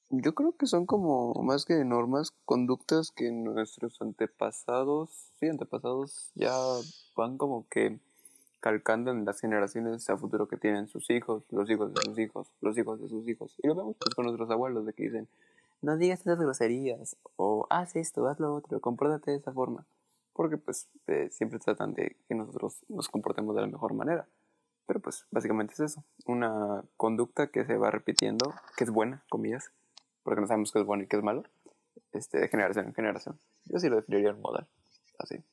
Mm, 0.09 0.21
yo 0.21 0.33
creo 0.33 0.55
que 0.57 0.67
son 0.67 0.85
como 0.85 1.33
más 1.43 1.65
que 1.65 1.83
normas, 1.85 2.31
conductas 2.45 3.11
que 3.11 3.31
nuestros 3.31 4.01
antepasados, 4.01 5.31
sí, 5.39 5.47
antepasados 5.47 6.31
ya 6.35 6.53
van 7.15 7.37
como 7.37 7.67
que 7.69 7.99
calcando 8.65 9.11
en 9.11 9.25
las 9.25 9.41
generaciones 9.41 10.09
a 10.09 10.17
futuro 10.17 10.47
que 10.47 10.57
tienen 10.57 10.87
sus 10.87 11.11
hijos, 11.11 11.43
los 11.51 11.69
hijos 11.69 11.93
de 11.93 12.01
sus 12.01 12.17
hijos, 12.17 12.47
los 12.61 12.75
hijos 12.75 12.99
de 12.99 13.07
sus 13.07 13.27
hijos. 13.27 13.55
Y 13.61 13.67
lo 13.67 13.75
vemos 13.75 13.95
pues, 13.99 14.15
con 14.15 14.25
nuestros 14.25 14.49
abuelos 14.49 14.87
de 14.87 14.93
que 14.93 15.03
dicen, 15.03 15.27
no 15.83 15.97
digas 15.97 16.21
esas 16.21 16.39
groserías, 16.39 17.15
o 17.35 17.67
haz 17.69 17.95
esto, 17.95 18.27
haz 18.27 18.39
lo 18.39 18.55
otro, 18.55 18.81
compórtate 18.81 19.29
de 19.29 19.37
esa 19.37 19.53
forma. 19.53 19.85
Porque 20.33 20.57
pues 20.57 20.89
eh, 21.05 21.29
siempre 21.29 21.59
tratan 21.59 21.93
de 21.93 22.15
que 22.27 22.33
nosotros 22.33 22.83
nos 22.89 23.07
comportemos 23.07 23.55
de 23.55 23.61
la 23.61 23.67
mejor 23.67 23.93
manera. 23.93 24.27
Pero 24.87 24.99
pues 24.99 25.27
básicamente 25.29 25.75
es 25.75 25.81
eso, 25.81 26.03
una 26.25 26.83
conducta 26.97 27.51
que 27.51 27.65
se 27.65 27.77
va 27.77 27.91
repitiendo, 27.91 28.51
que 28.77 28.85
es 28.85 28.89
buena, 28.89 29.23
comillas, 29.29 29.69
porque 30.23 30.41
no 30.41 30.47
sabemos 30.47 30.71
qué 30.71 30.79
es 30.79 30.85
bueno 30.87 31.03
y 31.03 31.07
qué 31.07 31.17
es 31.17 31.23
malo, 31.23 31.43
este, 32.13 32.39
de 32.39 32.47
generación 32.47 32.87
en 32.87 32.95
generación. 32.95 33.37
Yo 33.65 33.77
sí 33.77 33.89
lo 33.89 33.97
definiría 33.97 34.31
en 34.31 34.41
modal, 34.41 34.65
así. 35.19 35.43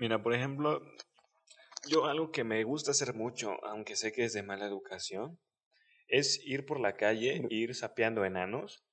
Mira, 0.00 0.22
por 0.22 0.32
ejemplo, 0.32 0.80
Yo 1.88 2.06
algo 2.06 2.30
que 2.30 2.44
me 2.44 2.62
gusta 2.64 2.90
hacer 2.90 3.14
mucho, 3.14 3.62
aunque 3.64 3.96
sé 3.96 4.12
que 4.12 4.24
es 4.24 4.32
de 4.32 4.42
mala 4.42 4.66
educación, 4.66 5.38
es 6.08 6.40
ir 6.44 6.66
por 6.66 6.80
la 6.80 6.96
calle, 6.96 7.46
ir 7.50 7.74
sapeando 7.74 8.24
enanos. 8.24 8.84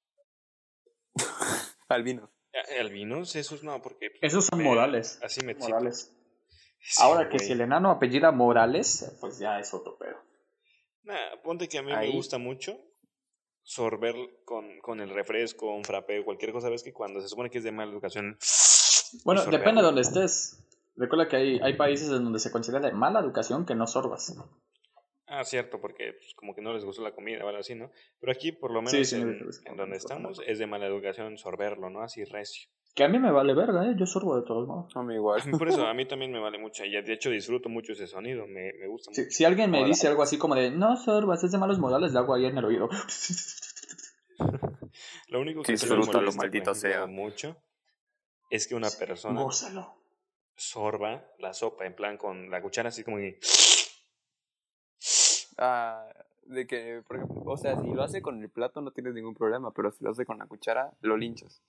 Albinos. 1.89 2.29
Albinos, 2.79 3.35
esos 3.35 3.63
no, 3.63 3.81
porque... 3.81 4.11
Esos 4.21 4.45
son 4.45 4.63
modales. 4.63 5.19
Así 5.21 5.43
me 5.45 5.55
Morales. 5.55 6.13
Ahora 6.99 7.27
que 7.29 7.39
si 7.39 7.51
el 7.51 7.61
enano 7.61 7.91
apellida 7.91 8.31
Morales, 8.31 9.17
pues 9.19 9.39
ya 9.39 9.59
es 9.59 9.73
otro 9.73 9.97
pedo. 9.97 10.17
Nah, 11.03 11.41
ponte 11.43 11.67
que 11.67 11.77
a 11.77 11.81
mí 11.81 11.91
me 11.91 12.11
gusta 12.11 12.37
mucho 12.37 12.79
sorber 13.63 14.15
con, 14.45 14.79
con 14.79 15.01
el 15.01 15.09
refresco, 15.09 15.75
un 15.75 15.83
frappe, 15.83 16.23
cualquier 16.23 16.53
cosa, 16.53 16.69
ves 16.69 16.83
que 16.83 16.93
cuando 16.93 17.21
se 17.21 17.27
supone 17.27 17.49
que 17.49 17.57
es 17.57 17.63
de 17.63 17.71
mala 17.71 17.91
educación... 17.91 18.37
Bueno, 19.25 19.45
depende 19.45 19.81
de 19.81 19.85
donde 19.85 20.01
estés. 20.01 20.63
Recuerda 20.97 21.27
que 21.27 21.35
hay, 21.35 21.59
hay 21.61 21.77
países 21.77 22.09
en 22.09 22.23
donde 22.23 22.39
se 22.39 22.51
considera 22.51 22.87
de 22.87 22.93
mala 22.93 23.19
educación 23.19 23.65
que 23.65 23.75
no 23.75 23.85
sorbas. 23.85 24.35
Ah, 25.27 25.43
cierto, 25.43 25.79
porque 25.79 26.13
pues, 26.13 26.33
como 26.35 26.55
que 26.55 26.61
no 26.61 26.73
les 26.73 26.85
gustó 26.85 27.03
la 27.03 27.13
comida 27.13 27.43
o 27.43 27.47
algo 27.47 27.59
así, 27.59 27.75
¿no? 27.75 27.91
Pero 28.19 28.31
aquí, 28.31 28.53
por 28.53 28.71
lo 28.71 28.81
menos 28.81 29.13
en, 29.13 29.37
donde 29.75 29.97
estamos, 29.97 30.41
es 30.47 30.57
de 30.57 30.67
mala 30.67 30.87
educación 30.87 31.37
sorberlo, 31.37 31.89
¿no? 31.89 32.01
Así 32.01 32.23
recio. 32.23 32.69
Que 32.95 33.03
a 33.03 33.09
mí 33.09 33.19
me 33.19 33.31
vale 33.31 33.53
verga, 33.53 33.85
¿eh? 33.85 33.93
Yo 33.95 34.07
sorbo 34.07 34.37
de 34.37 34.47
todos 34.47 34.67
modos. 34.67 34.95
A 34.95 35.03
mí 35.03 35.13
igual. 35.13 35.41
Por 35.59 35.67
eso, 35.67 35.85
a 35.85 35.93
mí 35.93 36.05
también 36.07 36.31
me 36.31 36.39
vale 36.39 36.57
mucho. 36.57 36.85
Y 36.85 36.91
de 36.91 37.13
hecho 37.13 37.29
disfruto 37.29 37.69
mucho 37.69 37.91
ese 37.91 38.07
sonido, 38.07 38.47
me, 38.47 38.71
me 38.79 38.87
gusta 38.87 39.11
mucho. 39.11 39.29
Si 39.29 39.43
alguien 39.43 39.69
me 39.69 39.83
dice 39.83 40.07
algo 40.07 40.23
así 40.23 40.37
como 40.37 40.55
de, 40.55 40.71
no 40.71 40.95
sorbas, 40.95 41.43
es 41.43 41.51
de 41.51 41.57
malos 41.57 41.77
modales, 41.77 42.13
le 42.13 42.19
hago 42.19 42.33
ahí 42.33 42.45
en 42.45 42.57
el 42.57 42.65
oído. 42.65 42.89
lo 45.27 45.41
único 45.41 45.61
que 45.61 45.73
disfruta 45.73 46.21
lo 46.21 46.31
maldito 46.31 46.73
sea 46.73 47.05
mucho 47.05 47.57
es 48.49 48.65
que 48.65 48.75
una 48.75 48.89
persona 48.89 49.45
sorba 50.57 51.25
la 51.39 51.53
sopa 51.53 51.85
en 51.85 51.95
plan 51.95 52.17
con 52.17 52.49
la 52.49 52.61
cuchara 52.61 52.89
así 52.89 53.03
como 53.03 53.17
que 53.17 53.39
Ah, 55.57 56.07
de 56.43 56.67
que, 56.67 57.01
por 57.07 57.17
ejemplo, 57.17 57.43
o 57.45 57.57
sea, 57.57 57.81
si 57.81 57.91
lo 57.91 58.03
hace 58.03 58.21
con 58.21 58.41
el 58.41 58.49
plato 58.49 58.81
no 58.81 58.91
tienes 58.91 59.13
ningún 59.13 59.33
problema, 59.33 59.73
pero 59.73 59.91
si 59.91 60.03
lo 60.03 60.11
hace 60.11 60.25
con 60.25 60.37
la 60.37 60.45
cuchara, 60.45 60.91
lo 61.01 61.17
linchas. 61.17 61.63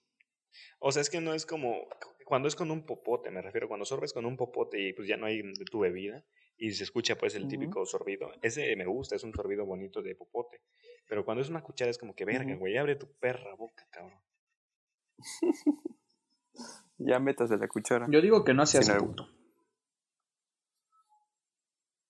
O 0.79 0.92
sea, 0.92 1.03
es 1.03 1.11
que 1.11 1.20
no 1.20 1.35
es 1.35 1.46
como, 1.46 1.88
cuando 2.24 2.48
es 2.48 2.57
con 2.57 2.70
un 2.70 2.85
popote, 2.85 3.31
me 3.31 3.42
refiero, 3.42 3.68
cuando 3.68 3.85
sorbes 3.85 4.12
con 4.12 4.27
un 4.27 4.37
popote 4.37 4.81
y 4.81 4.92
pues 4.92 5.09
ya 5.09 5.16
no 5.16 5.27
hay 5.27 5.42
de 5.42 5.64
tu 5.64 5.81
bebida 5.81 6.24
y 6.57 6.72
se 6.72 6.85
escucha 6.85 7.16
pues 7.16 7.35
el 7.35 7.48
típico 7.48 7.85
sorbido, 7.87 8.33
ese 8.42 8.74
me 8.77 8.87
gusta, 8.87 9.16
es 9.16 9.24
un 9.24 9.33
sorbido 9.33 9.64
bonito 9.64 10.03
de 10.03 10.14
popote, 10.14 10.61
pero 11.09 11.24
cuando 11.24 11.42
es 11.42 11.48
una 11.48 11.62
cuchara 11.62 11.90
es 11.90 11.98
como 11.98 12.14
que 12.14 12.24
verga, 12.24 12.55
güey, 12.57 12.77
abre 12.77 12.96
tu 12.96 13.11
perra 13.18 13.55
boca, 13.55 13.87
cabrón. 13.90 14.20
ya 16.98 17.18
metas 17.18 17.48
de 17.50 17.58
la 17.58 17.68
cuchara. 17.68 18.06
Yo 18.11 18.20
digo 18.20 18.44
que 18.44 18.54
no 18.54 18.66
seas 18.66 18.90
puto. 18.90 19.28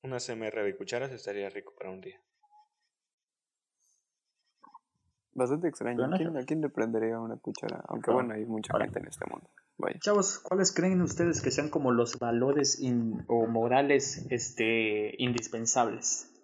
Una 0.03 0.19
CMR 0.19 0.65
de 0.65 0.77
cucharas 0.77 1.13
estaría 1.13 1.49
rico 1.51 1.75
para 1.77 1.91
un 1.91 2.01
día. 2.01 2.21
Bastante 5.33 5.69
extraño. 5.69 6.05
¿A 6.05 6.45
quién, 6.45 6.61
le 6.61 6.69
prendería 6.69 7.21
una 7.21 7.37
cuchara? 7.37 7.85
Aunque 7.89 8.11
bueno, 8.11 8.35
hay 8.35 8.45
mucha 8.45 8.77
gente 8.79 8.99
en 8.99 9.07
este 9.09 9.25
mundo. 9.31 9.49
Chavos, 10.01 10.41
¿cuáles 10.41 10.75
creen 10.75 11.03
ustedes 11.03 11.41
que 11.41 11.53
sean 11.53 11.69
como 11.69 11.93
los 11.93 12.19
valores 12.19 12.83
o 13.29 13.47
morales 13.47 14.27
este, 14.31 15.15
indispensables? 15.23 16.35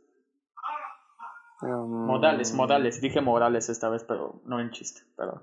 Um, 1.63 2.07
modales, 2.07 2.53
modales. 2.53 3.01
Dije 3.01 3.21
morales 3.21 3.69
esta 3.69 3.89
vez, 3.89 4.05
pero 4.05 4.41
no 4.45 4.61
en 4.61 4.71
chiste, 4.71 5.03
perdón. 5.17 5.43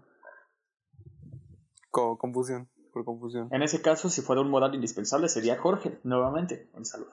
confusión, 1.90 2.70
por 2.92 3.06
confusión. 3.06 3.50
En 3.52 3.62
ese 3.64 3.82
caso, 3.82 4.10
si 4.10 4.22
fuera 4.22 4.42
un 4.42 4.50
modal 4.50 4.76
indispensable, 4.76 5.30
sería 5.30 5.58
Jorge, 5.58 6.00
nuevamente. 6.04 6.70
Un 6.74 6.86
saludo. 6.86 7.12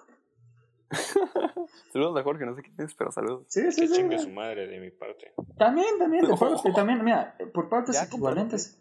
saludos 1.92 2.16
a 2.18 2.22
Jorge, 2.22 2.46
no 2.46 2.54
sé 2.54 2.62
quién 2.62 2.74
es, 2.80 2.94
pero 2.94 3.12
saludos. 3.12 3.44
Sí, 3.48 3.60
sí, 3.72 3.82
que 3.82 3.88
sí. 3.88 3.94
chingue 3.94 4.18
su 4.18 4.30
madre 4.30 4.66
de 4.66 4.80
mi 4.80 4.90
parte. 4.90 5.32
También, 5.56 5.98
también, 5.98 6.26
de 6.26 6.36
Jorge, 6.36 6.72
también, 6.72 7.04
mira, 7.04 7.36
por 7.52 7.68
partes 7.68 8.02
equivalentes. 8.02 8.80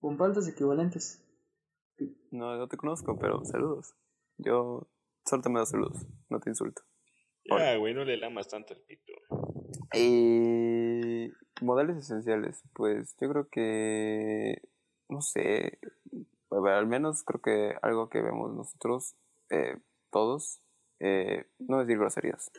Por 0.00 0.16
partes 0.16 0.48
equivalentes. 0.48 1.24
No, 2.30 2.56
no 2.56 2.68
te 2.68 2.76
conozco, 2.76 3.18
pero 3.18 3.44
saludos. 3.44 3.94
Yo 4.36 4.88
solo 5.24 5.42
te 5.42 5.48
me 5.48 5.58
das 5.58 5.70
saludos, 5.70 6.06
no 6.28 6.38
te 6.40 6.50
insulto. 6.50 6.82
Ya, 7.44 7.76
güey, 7.76 7.94
no 7.94 8.04
le 8.04 8.16
lamas 8.16 8.48
tanto 8.48 8.74
el 8.74 8.80
pito. 8.82 9.12
Eh, 9.94 11.30
modales 11.62 11.96
esenciales, 11.96 12.62
pues 12.74 13.16
yo 13.20 13.28
creo 13.30 13.48
que, 13.48 14.60
no 15.08 15.20
sé, 15.22 15.78
al 16.50 16.86
menos 16.86 17.22
creo 17.24 17.40
que 17.40 17.76
algo 17.82 18.08
que 18.08 18.22
vemos 18.22 18.52
nosotros, 18.54 19.16
eh, 19.50 19.76
todos, 20.10 20.60
eh, 21.00 21.46
no 21.58 21.78
decir 21.78 21.98
groserías. 21.98 22.50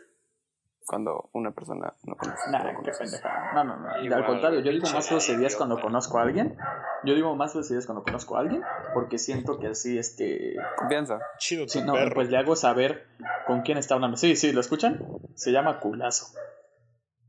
Cuando 0.85 1.29
una 1.33 1.51
persona 1.51 1.93
no 2.03 2.15
conoce. 2.15 2.49
No, 2.51 3.63
no, 3.63 3.77
no. 3.77 4.15
al 4.15 4.25
contrario, 4.25 4.61
yo 4.61 4.71
digo 4.71 4.89
más 4.91 5.07
groserías 5.07 5.55
cuando 5.55 5.79
conozco 5.79 6.17
a 6.17 6.23
alguien. 6.23 6.57
Yo 7.03 7.13
digo 7.13 7.35
más 7.35 7.53
groserías 7.53 7.85
cuando 7.85 8.03
conozco 8.03 8.37
a 8.37 8.39
alguien. 8.39 8.63
Porque 8.95 9.19
siento 9.19 9.59
que 9.59 9.67
así, 9.67 9.99
este. 9.99 10.55
Confianza. 10.77 11.19
Chido, 11.37 11.65
no, 11.85 11.93
pues 12.15 12.31
le 12.31 12.37
hago 12.37 12.55
saber 12.55 13.05
con 13.45 13.61
quién 13.61 13.77
está 13.77 13.93
hablando. 13.93 14.17
Sí, 14.17 14.35
sí, 14.35 14.51
¿lo 14.51 14.61
escuchan? 14.61 15.05
Se 15.35 15.51
llama 15.51 15.79
culazo. 15.79 16.33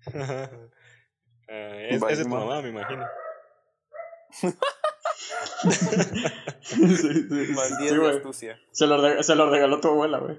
Es, 1.52 2.00
es 2.00 2.18
de 2.18 2.24
tu 2.24 2.30
mamá, 2.30 2.62
me 2.62 2.68
imagino. 2.68 3.04
sí, 6.60 6.86
sí, 6.96 8.48
Se 8.72 8.86
lo, 8.86 9.22
se 9.22 9.34
lo 9.34 9.50
regaló 9.50 9.80
tu 9.80 9.88
abuela, 9.88 10.18
güey. 10.18 10.38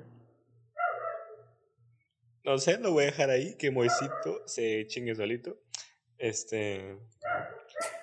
No 2.43 2.57
sé, 2.57 2.79
lo 2.79 2.91
voy 2.91 3.03
a 3.03 3.07
dejar 3.07 3.29
ahí, 3.29 3.55
que 3.57 3.71
Moisito 3.71 4.41
se 4.45 4.87
chingue 4.87 5.15
solito. 5.15 5.57
Este. 6.17 6.97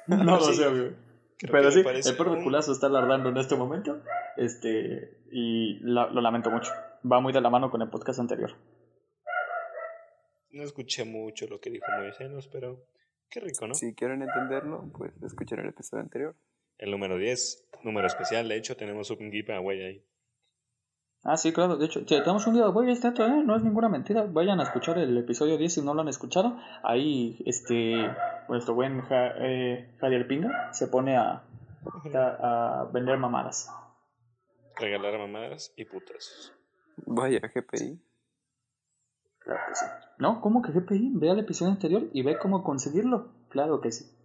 No 0.07 0.24
lo 0.24 0.40
sé, 0.52 0.68
güey. 0.68 1.09
Pero 1.40 1.70
sí, 1.70 1.81
el 1.81 2.16
perro 2.16 2.42
culazo 2.42 2.72
está 2.72 2.87
alardando 2.87 3.28
en 3.28 3.37
este 3.37 3.57
momento. 3.57 4.02
Este. 4.37 5.22
Y 5.31 5.78
lo, 5.81 6.09
lamento 6.20 6.50
mucho. 6.50 6.72
Va 7.11 7.20
muy 7.20 7.33
de 7.33 7.40
la 7.40 7.50
mano 7.50 7.70
con 7.70 7.83
el 7.83 7.90
podcast 7.90 8.20
anterior. 8.20 8.57
No 10.50 10.62
escuché 10.62 11.04
mucho 11.04 11.46
lo 11.46 11.61
que 11.61 11.70
dijo 11.70 11.87
Moisés, 11.96 12.48
pero 12.50 12.87
qué 13.31 13.40
rico, 13.40 13.66
¿no? 13.66 13.74
Si 13.74 13.94
quieren 13.94 14.22
entenderlo, 14.22 14.90
pues 14.96 15.12
escuchen 15.22 15.61
el 15.61 15.68
episodio 15.68 16.02
anterior. 16.02 16.37
El 16.79 16.93
número 16.93 17.19
10, 17.19 17.71
número 17.83 18.07
especial. 18.07 18.49
De 18.49 18.57
hecho, 18.57 18.77
tenemos 18.77 19.11
un 19.11 19.31
giveaway 19.31 19.83
ahí. 19.83 20.05
Ah, 21.25 21.37
sí, 21.37 21.53
claro. 21.53 21.77
De 21.77 21.87
hecho, 21.87 22.05
tenemos 22.07 22.47
un 22.47 22.55
giveaway 22.55 22.91
este 22.91 23.09
¿eh? 23.09 23.43
No 23.45 23.57
es 23.57 23.62
ninguna 23.64 23.88
mentira. 23.88 24.25
Vayan 24.29 24.61
a 24.61 24.62
escuchar 24.62 24.99
el 24.99 25.17
episodio 25.19 25.59
10 25.59 25.75
si 25.75 25.83
no 25.83 25.93
lo 25.95 26.03
han 26.03 26.09
escuchado. 26.09 26.57
Ahí, 26.85 27.43
este, 27.45 28.09
nuestro 28.49 28.75
buen 28.75 29.03
eh, 29.11 29.97
Javier 30.01 30.29
Pinga 30.29 30.73
se 30.73 30.87
pone 30.87 31.17
a, 31.17 31.43
a, 32.14 32.88
vender 32.93 33.19
mamadas. 33.19 33.71
Regalar 34.77 35.19
mamadas 35.19 35.73
y 35.77 35.85
putas. 35.85 36.53
Vaya, 37.05 37.41
GPI. 37.41 38.01
Claro 39.41 39.61
que 39.69 39.75
sí. 39.75 39.85
No, 40.19 40.41
¿cómo 40.41 40.62
que 40.62 40.73
GPI? 40.73 41.12
Ve 41.14 41.31
al 41.31 41.41
episodio 41.41 41.73
anterior 41.73 42.05
y 42.12 42.23
ve 42.23 42.38
cómo 42.38 42.62
conseguirlo. 42.62 43.33
Claro 43.49 43.81
que 43.81 43.91
sí. 43.91 44.17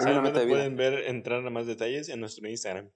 Solamente 0.00 0.46
pueden 0.46 0.76
ver, 0.76 1.08
entrar 1.08 1.46
a 1.46 1.50
más 1.50 1.66
detalles 1.66 2.08
en 2.08 2.20
nuestro 2.20 2.48
Instagram. 2.48 2.90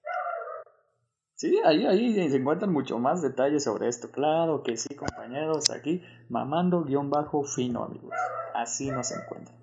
Sí, 1.35 1.59
ahí, 1.65 1.85
ahí 1.85 2.29
se 2.29 2.37
encuentran 2.37 2.71
mucho 2.71 2.99
más 2.99 3.21
detalles 3.21 3.63
sobre 3.63 3.87
esto. 3.87 4.11
Claro 4.11 4.63
que 4.63 4.77
sí, 4.77 4.95
compañeros, 4.95 5.69
aquí 5.71 6.01
mamando 6.29 6.83
guion 6.83 7.09
bajo 7.09 7.43
fino, 7.43 7.83
amigos. 7.83 8.15
Así 8.53 8.89
nos 8.89 9.11
encuentran. 9.11 9.57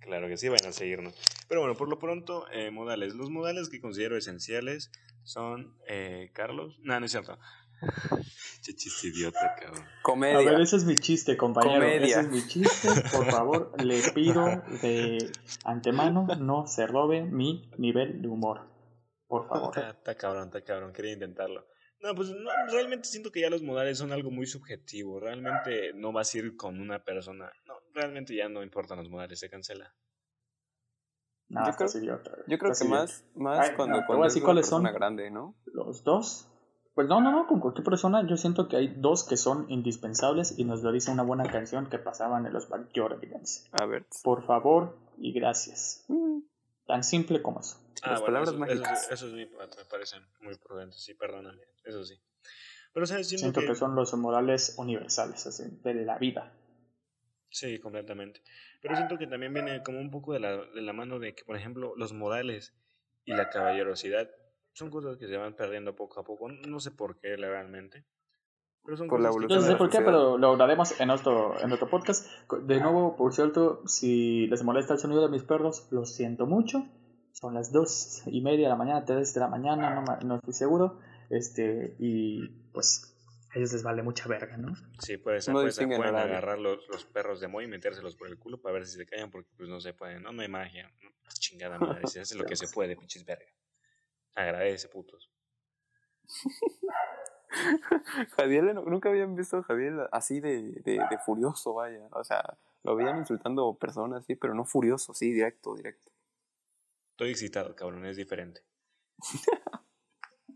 Claro 0.00 0.26
que 0.26 0.36
sí, 0.36 0.48
vayan 0.48 0.70
a 0.70 0.72
seguirnos. 0.72 1.14
Pero 1.48 1.60
bueno, 1.60 1.76
por 1.76 1.88
lo 1.88 1.98
pronto, 1.98 2.46
eh, 2.52 2.70
modales. 2.70 3.14
Los 3.14 3.30
modales 3.30 3.68
que 3.68 3.80
considero 3.80 4.16
esenciales 4.16 4.90
son, 5.22 5.76
eh, 5.86 6.30
Carlos, 6.32 6.78
no, 6.82 6.98
no 6.98 7.06
es 7.06 7.12
cierto. 7.12 7.38
Che 8.62 8.74
chiste 8.74 9.08
idiota, 9.08 9.54
cabrón. 9.58 9.84
Comedia. 10.02 10.38
A 10.38 10.52
ver, 10.52 10.60
ese 10.60 10.76
es 10.76 10.84
mi 10.84 10.96
chiste, 10.96 11.36
compañero. 11.36 11.84
Ese 11.84 12.20
es 12.20 12.28
mi 12.28 12.46
chiste. 12.46 12.88
Por 13.10 13.30
favor, 13.30 13.72
le 13.82 14.00
pido 14.12 14.44
de 14.82 15.30
antemano 15.64 16.26
no 16.38 16.66
se 16.66 16.86
robe 16.86 17.22
mi 17.22 17.70
nivel 17.78 18.20
de 18.20 18.28
humor. 18.28 18.68
Por 19.26 19.48
favor. 19.48 19.78
Está, 19.78 20.14
cabrón, 20.16 20.48
está 20.48 20.62
cabrón. 20.62 20.92
Quería 20.92 21.12
intentarlo. 21.12 21.66
No, 22.00 22.14
pues 22.14 22.30
no, 22.30 22.50
realmente 22.70 23.08
siento 23.08 23.30
que 23.30 23.40
ya 23.40 23.50
los 23.50 23.62
modales 23.62 23.98
son 23.98 24.12
algo 24.12 24.30
muy 24.30 24.46
subjetivo. 24.46 25.20
Realmente 25.20 25.92
no 25.94 26.12
vas 26.12 26.34
a 26.34 26.38
ir 26.38 26.56
con 26.56 26.80
una 26.80 27.04
persona. 27.04 27.52
No, 27.66 27.74
realmente 27.94 28.34
ya 28.34 28.48
no 28.48 28.62
importan 28.62 28.98
los 28.98 29.08
modales, 29.08 29.38
se 29.38 29.50
cancela. 29.50 29.94
No, 31.48 31.66
yo, 31.66 31.76
creo, 31.76 32.22
yo 32.46 32.58
creo 32.58 32.72
que 32.72 32.84
más, 32.84 33.24
más 33.34 33.72
cuando, 33.72 34.00
cuando 34.06 34.26
es 34.26 34.36
una 34.36 34.54
persona 34.54 34.92
grande, 34.92 35.30
¿no? 35.30 35.56
Los 35.66 36.04
dos. 36.04 36.48
Pues 36.94 37.06
no, 37.08 37.20
no, 37.20 37.30
no, 37.30 37.46
con 37.46 37.60
cualquier 37.60 37.84
persona 37.84 38.26
yo 38.26 38.36
siento 38.36 38.68
que 38.68 38.76
hay 38.76 38.88
dos 38.88 39.24
que 39.24 39.36
son 39.36 39.70
indispensables 39.70 40.58
y 40.58 40.64
nos 40.64 40.82
lo 40.82 40.90
dice 40.92 41.10
una 41.10 41.22
buena 41.22 41.44
canción 41.44 41.88
que 41.88 41.98
pasaban 41.98 42.46
en 42.46 42.52
los 42.52 42.68
Backyardigans. 42.68 43.68
A 43.80 43.86
ver. 43.86 44.06
Por 44.22 44.44
favor 44.44 44.98
y 45.16 45.32
gracias. 45.32 46.04
Mm. 46.08 46.40
Tan 46.86 47.04
simple 47.04 47.40
como 47.40 47.60
eso. 47.60 47.80
Ah, 48.02 48.12
Las 48.12 48.22
palabras 48.22 48.54
mágicas. 48.54 49.10
Eso, 49.10 49.26
eso, 49.28 49.36
me 49.36 49.46
parecen 49.88 50.22
muy 50.40 50.56
prudentes, 50.56 51.00
sí, 51.00 51.14
perdóname, 51.14 51.62
eso 51.84 52.04
sí. 52.04 52.20
Pero, 52.92 53.06
¿sabes? 53.06 53.28
Siento, 53.28 53.60
que... 53.60 53.74
son 53.74 53.94
los 53.94 54.12
modales 54.14 54.74
universales, 54.76 55.46
así, 55.46 55.64
de 55.84 55.94
la 55.94 56.18
vida. 56.18 56.52
Sí, 57.48 57.78
completamente. 57.78 58.42
Pero 58.80 58.96
siento 58.96 59.18
que 59.18 59.26
también 59.26 59.52
viene 59.52 59.82
como 59.82 60.00
un 60.00 60.10
poco 60.10 60.32
de 60.32 60.40
la, 60.40 60.56
de 60.56 60.80
la 60.80 60.92
mano 60.92 61.18
de 61.18 61.34
que, 61.34 61.44
por 61.44 61.56
ejemplo, 61.56 61.94
los 61.96 62.12
modales 62.12 62.74
y 63.24 63.34
la 63.34 63.50
caballerosidad 63.50 64.28
son 64.80 64.90
cosas 64.90 65.18
que 65.18 65.28
se 65.28 65.36
van 65.36 65.54
perdiendo 65.54 65.94
poco 65.94 66.20
a 66.20 66.24
poco. 66.24 66.48
No 66.48 66.80
sé 66.80 66.90
por 66.90 67.18
qué 67.18 67.36
realmente. 67.36 68.06
Pero 68.82 68.96
son 68.96 69.08
por 69.08 69.20
la 69.20 69.28
evolución. 69.28 69.60
No 69.60 69.66
sé 69.66 69.76
por 69.76 69.90
qué, 69.90 69.98
pero 69.98 70.38
lo 70.38 70.48
hablaremos 70.48 70.98
en 70.98 71.10
otro, 71.10 71.60
en 71.60 71.70
otro 71.70 71.88
podcast. 71.90 72.26
De 72.62 72.80
nuevo, 72.80 73.14
por 73.14 73.34
cierto, 73.34 73.86
si 73.86 74.46
les 74.46 74.64
molesta 74.64 74.94
el 74.94 74.98
sonido 74.98 75.20
de 75.20 75.28
mis 75.28 75.42
perros, 75.42 75.86
lo 75.90 76.06
siento 76.06 76.46
mucho. 76.46 76.86
Son 77.32 77.52
las 77.52 77.72
dos 77.72 78.22
y 78.26 78.40
media 78.40 78.68
de 78.68 78.70
la 78.70 78.76
mañana, 78.76 79.04
tres 79.04 79.34
de 79.34 79.40
la 79.40 79.48
mañana, 79.48 79.94
no, 79.94 80.16
no 80.26 80.36
estoy 80.36 80.54
seguro. 80.54 80.98
Este, 81.28 81.94
y 81.98 82.48
pues 82.72 83.14
a 83.50 83.58
ellos 83.58 83.74
les 83.74 83.82
vale 83.82 84.02
mucha 84.02 84.28
verga, 84.28 84.56
¿no? 84.56 84.74
Sí, 84.98 85.18
puede 85.18 85.42
ser, 85.42 85.52
puede 85.52 85.72
ser 85.72 85.88
pueden 85.88 86.16
agarrar 86.16 86.58
los, 86.58 86.88
los, 86.88 87.04
perros 87.04 87.40
de 87.40 87.48
Moy 87.48 87.66
y 87.66 87.68
metérselos 87.68 88.16
por 88.16 88.28
el 88.28 88.38
culo 88.38 88.62
para 88.62 88.74
ver 88.74 88.86
si 88.86 88.96
se 88.96 89.04
callan, 89.04 89.30
porque 89.30 89.50
pues 89.58 89.68
no 89.68 89.78
se 89.78 89.92
pueden, 89.92 90.22
no, 90.22 90.32
no 90.32 90.40
hay 90.40 90.48
magia, 90.48 90.90
no, 91.02 91.10
chingada 91.38 91.78
madre, 91.78 92.06
se 92.06 92.20
hace 92.20 92.34
lo 92.34 92.44
que 92.44 92.56
se 92.56 92.66
puede, 92.68 92.96
pinches 92.96 93.24
verga. 93.24 93.46
Agradece, 94.34 94.88
putos. 94.88 95.30
Javier, 98.36 98.74
nunca 98.74 99.08
habían 99.08 99.34
visto 99.34 99.58
a 99.58 99.62
Javier 99.62 100.08
así 100.12 100.40
de, 100.40 100.72
de, 100.82 101.00
de, 101.10 101.18
furioso, 101.24 101.74
vaya. 101.74 102.06
O 102.12 102.24
sea, 102.24 102.58
lo 102.82 102.92
habían 102.92 103.18
insultando 103.18 103.74
personas, 103.74 104.24
sí, 104.26 104.36
pero 104.36 104.54
no 104.54 104.64
furioso, 104.64 105.14
sí, 105.14 105.32
directo, 105.32 105.74
directo. 105.74 106.10
Estoy 107.10 107.30
excitado, 107.30 107.74
cabrón, 107.74 108.06
es 108.06 108.16
diferente. 108.16 108.62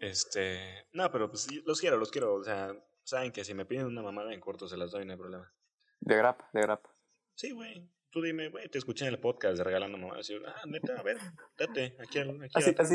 este. 0.00 0.86
No, 0.92 1.10
pero 1.10 1.28
pues 1.28 1.48
los 1.64 1.80
quiero, 1.80 1.96
los 1.96 2.10
quiero. 2.10 2.34
O 2.34 2.44
sea, 2.44 2.74
saben 3.02 3.32
que 3.32 3.44
si 3.44 3.54
me 3.54 3.66
piden 3.66 3.86
una 3.86 4.02
mamada 4.02 4.32
en 4.32 4.40
corto 4.40 4.68
se 4.68 4.76
las 4.76 4.92
doy, 4.92 5.04
no 5.04 5.12
hay 5.12 5.18
problema. 5.18 5.52
De 6.00 6.16
grapa, 6.16 6.48
de 6.52 6.62
grapa. 6.62 6.94
Sí, 7.34 7.50
güey. 7.50 7.90
Tú 8.10 8.22
dime, 8.22 8.48
güey, 8.48 8.68
te 8.68 8.78
escuché 8.78 9.06
en 9.06 9.14
el 9.14 9.18
podcast 9.18 9.58
de 9.58 9.64
regalando 9.64 9.98
mamadas. 9.98 10.30
ah, 10.46 10.62
neta, 10.66 10.94
a 10.96 11.02
ver, 11.02 11.18
date, 11.58 11.96
aquí, 11.98 12.20
aquí 12.20 12.48
así, 12.54 12.72
así, 12.78 12.94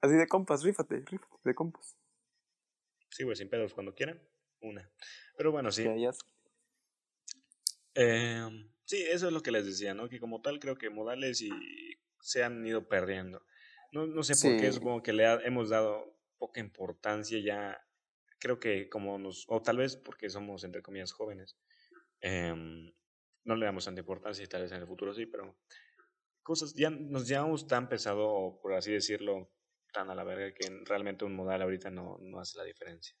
así 0.00 0.14
de 0.14 0.26
compas, 0.26 0.62
rífate, 0.62 1.02
rífate, 1.06 1.36
de 1.44 1.54
compas. 1.54 1.96
Sí, 3.10 3.24
güey, 3.24 3.36
sin 3.36 3.48
pedos, 3.48 3.74
cuando 3.74 3.94
quieran, 3.94 4.20
una. 4.60 4.90
Pero 5.36 5.52
bueno, 5.52 5.72
sí. 5.72 5.86
Eh, 7.94 8.48
sí, 8.84 9.02
eso 9.02 9.26
es 9.26 9.32
lo 9.32 9.42
que 9.42 9.50
les 9.50 9.66
decía, 9.66 9.94
¿no? 9.94 10.08
Que 10.08 10.20
como 10.20 10.40
tal 10.40 10.60
creo 10.60 10.76
que 10.76 10.90
modales 10.90 11.40
y 11.40 11.50
se 12.20 12.44
han 12.44 12.64
ido 12.66 12.88
perdiendo. 12.88 13.44
No, 13.92 14.06
no 14.06 14.22
sé 14.22 14.34
por 14.36 14.60
qué, 14.60 14.70
supongo 14.70 15.02
que 15.02 15.12
le 15.12 15.24
hemos 15.46 15.70
dado 15.70 16.16
poca 16.36 16.60
importancia 16.60 17.38
ya. 17.40 17.84
Creo 18.38 18.60
que 18.60 18.88
como 18.88 19.18
nos, 19.18 19.46
o 19.48 19.60
tal 19.62 19.78
vez 19.78 19.96
porque 19.96 20.30
somos 20.30 20.62
entre 20.62 20.82
comillas 20.82 21.12
jóvenes, 21.12 21.56
eh, 22.20 22.54
no 23.44 23.56
le 23.56 23.66
damos 23.66 23.86
tanta 23.86 24.00
importancia 24.00 24.44
y 24.44 24.46
tal 24.46 24.62
vez 24.62 24.72
en 24.72 24.80
el 24.80 24.86
futuro 24.86 25.14
sí, 25.14 25.26
pero 25.26 25.58
cosas, 26.42 26.74
ya 26.74 26.90
nos 26.90 27.26
llevamos 27.26 27.66
tan 27.66 27.88
pesado, 27.88 28.58
por 28.62 28.74
así 28.74 28.92
decirlo, 28.92 29.50
tan 29.92 30.10
a 30.10 30.14
la 30.14 30.24
verga 30.24 30.54
que 30.54 30.68
realmente 30.84 31.24
un 31.24 31.34
modal 31.34 31.62
ahorita 31.62 31.90
no, 31.90 32.18
no 32.20 32.40
hace 32.40 32.58
la 32.58 32.64
diferencia. 32.64 33.14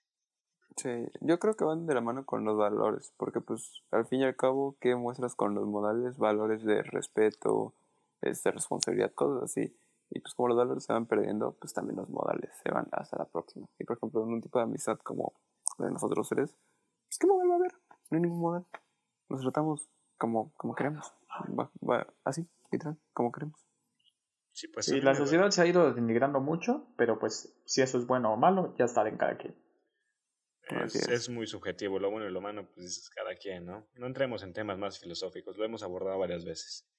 Sí, 0.76 0.90
yo 1.20 1.38
creo 1.38 1.54
que 1.54 1.64
van 1.64 1.86
de 1.86 1.94
la 1.94 2.00
mano 2.00 2.24
con 2.24 2.44
los 2.44 2.56
valores, 2.56 3.12
porque 3.16 3.40
pues 3.40 3.82
al 3.90 4.06
fin 4.06 4.20
y 4.20 4.24
al 4.24 4.36
cabo, 4.36 4.76
¿qué 4.80 4.94
muestras 4.94 5.34
con 5.34 5.54
los 5.54 5.66
modales? 5.66 6.18
Valores 6.18 6.62
de 6.62 6.82
respeto, 6.82 7.74
este, 8.20 8.52
responsabilidad, 8.52 9.12
cosas 9.12 9.44
así. 9.44 9.76
Y 10.10 10.20
pues 10.20 10.34
como 10.34 10.48
los 10.48 10.56
valores 10.56 10.84
se 10.84 10.92
van 10.92 11.06
perdiendo, 11.06 11.56
pues 11.60 11.74
también 11.74 11.96
los 11.96 12.08
modales 12.08 12.50
se 12.62 12.70
van 12.70 12.86
hasta 12.92 13.18
la 13.18 13.24
próxima. 13.24 13.66
Y 13.78 13.84
por 13.84 13.96
ejemplo, 13.96 14.22
en 14.22 14.34
un 14.34 14.40
tipo 14.40 14.58
de 14.58 14.64
amistad 14.64 14.98
como 14.98 15.34
de 15.78 15.90
nosotros 15.90 16.28
tres, 16.28 16.54
pues 17.06 17.18
¿qué 17.18 17.26
modal 17.26 17.50
va 17.50 17.54
a 17.54 17.56
haber? 17.56 17.72
No 18.10 18.16
hay 18.16 18.20
ningún 18.20 18.40
modal. 18.40 18.66
Nos 19.28 19.40
tratamos 19.40 19.88
como, 20.16 20.52
como 20.56 20.74
queremos. 20.74 21.12
así, 22.24 22.48
literal, 22.70 22.96
como 23.12 23.32
queremos. 23.32 23.67
Sí, 24.58 24.66
pues 24.66 24.88
la 24.88 25.14
sociedad 25.14 25.48
se 25.50 25.62
ha 25.62 25.66
ido 25.66 25.94
denigrando 25.94 26.40
mucho, 26.40 26.92
pero 26.96 27.20
pues 27.20 27.56
si 27.64 27.80
eso 27.80 27.96
es 27.96 28.08
bueno 28.08 28.32
o 28.32 28.36
malo, 28.36 28.74
ya 28.76 28.86
está 28.86 29.06
en 29.06 29.16
cada 29.16 29.38
quien. 29.38 29.56
Es, 31.12 31.28
muy 31.28 31.46
subjetivo, 31.46 32.00
lo 32.00 32.10
bueno 32.10 32.28
y 32.28 32.32
lo 32.32 32.40
malo, 32.40 32.68
pues 32.74 32.84
es 32.86 33.10
cada 33.10 33.36
quien, 33.36 33.66
¿no? 33.66 33.86
No 33.94 34.08
entremos 34.08 34.42
en 34.42 34.52
temas 34.52 34.76
más 34.76 34.98
filosóficos, 34.98 35.56
lo 35.56 35.64
hemos 35.64 35.84
abordado 35.84 36.18
varias 36.18 36.44
veces. 36.44 36.90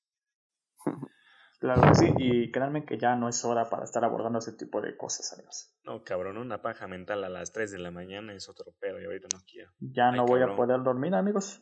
Claro 1.60 1.82
que 1.82 1.96
sí, 1.96 2.14
y 2.18 2.52
créanme 2.54 2.86
que 2.86 2.98
ya 2.98 3.18
no 3.18 3.28
es 3.28 3.44
hora 3.44 3.70
para 3.70 3.84
estar 3.84 4.06
abordando 4.06 4.40
ese 4.40 4.54
tipo 4.54 4.80
de 4.80 4.96
cosas, 4.96 5.34
amigos. 5.34 5.76
No, 5.84 6.06
cabrón, 6.06 6.38
una 6.38 6.62
paja 6.62 6.88
mental 6.88 7.22
a 7.26 7.28
las 7.28 7.52
3 7.52 7.72
de 7.72 7.80
la 7.80 7.92
mañana 7.92 8.34
es 8.34 8.48
otro 8.48 8.74
pedo 8.80 9.02
y 9.02 9.04
ahorita 9.04 9.28
no 9.34 9.44
quiero. 9.46 9.70
Ya 9.82 10.10
no 10.14 10.26
voy 10.26 10.42
a 10.42 10.56
poder 10.56 10.82
dormir, 10.84 11.14
amigos. 11.14 11.62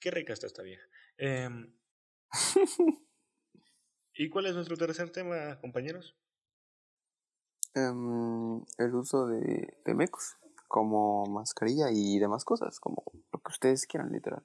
Qué 0.00 0.10
rica 0.10 0.32
está 0.32 0.46
esta 0.46 0.62
vieja. 0.62 0.86
Eh, 1.18 1.50
¿Y 4.16 4.30
cuál 4.30 4.46
es 4.46 4.54
nuestro 4.54 4.76
tercer 4.76 5.10
tema, 5.10 5.58
compañeros? 5.60 6.16
Um, 7.74 8.64
el 8.78 8.94
uso 8.94 9.26
de, 9.26 9.78
de 9.84 9.94
mecos 9.94 10.36
como 10.68 11.26
mascarilla 11.26 11.86
y 11.92 12.18
demás 12.18 12.44
cosas, 12.44 12.78
como 12.78 13.02
lo 13.32 13.38
que 13.40 13.50
ustedes 13.50 13.86
quieran, 13.86 14.10
literal. 14.12 14.44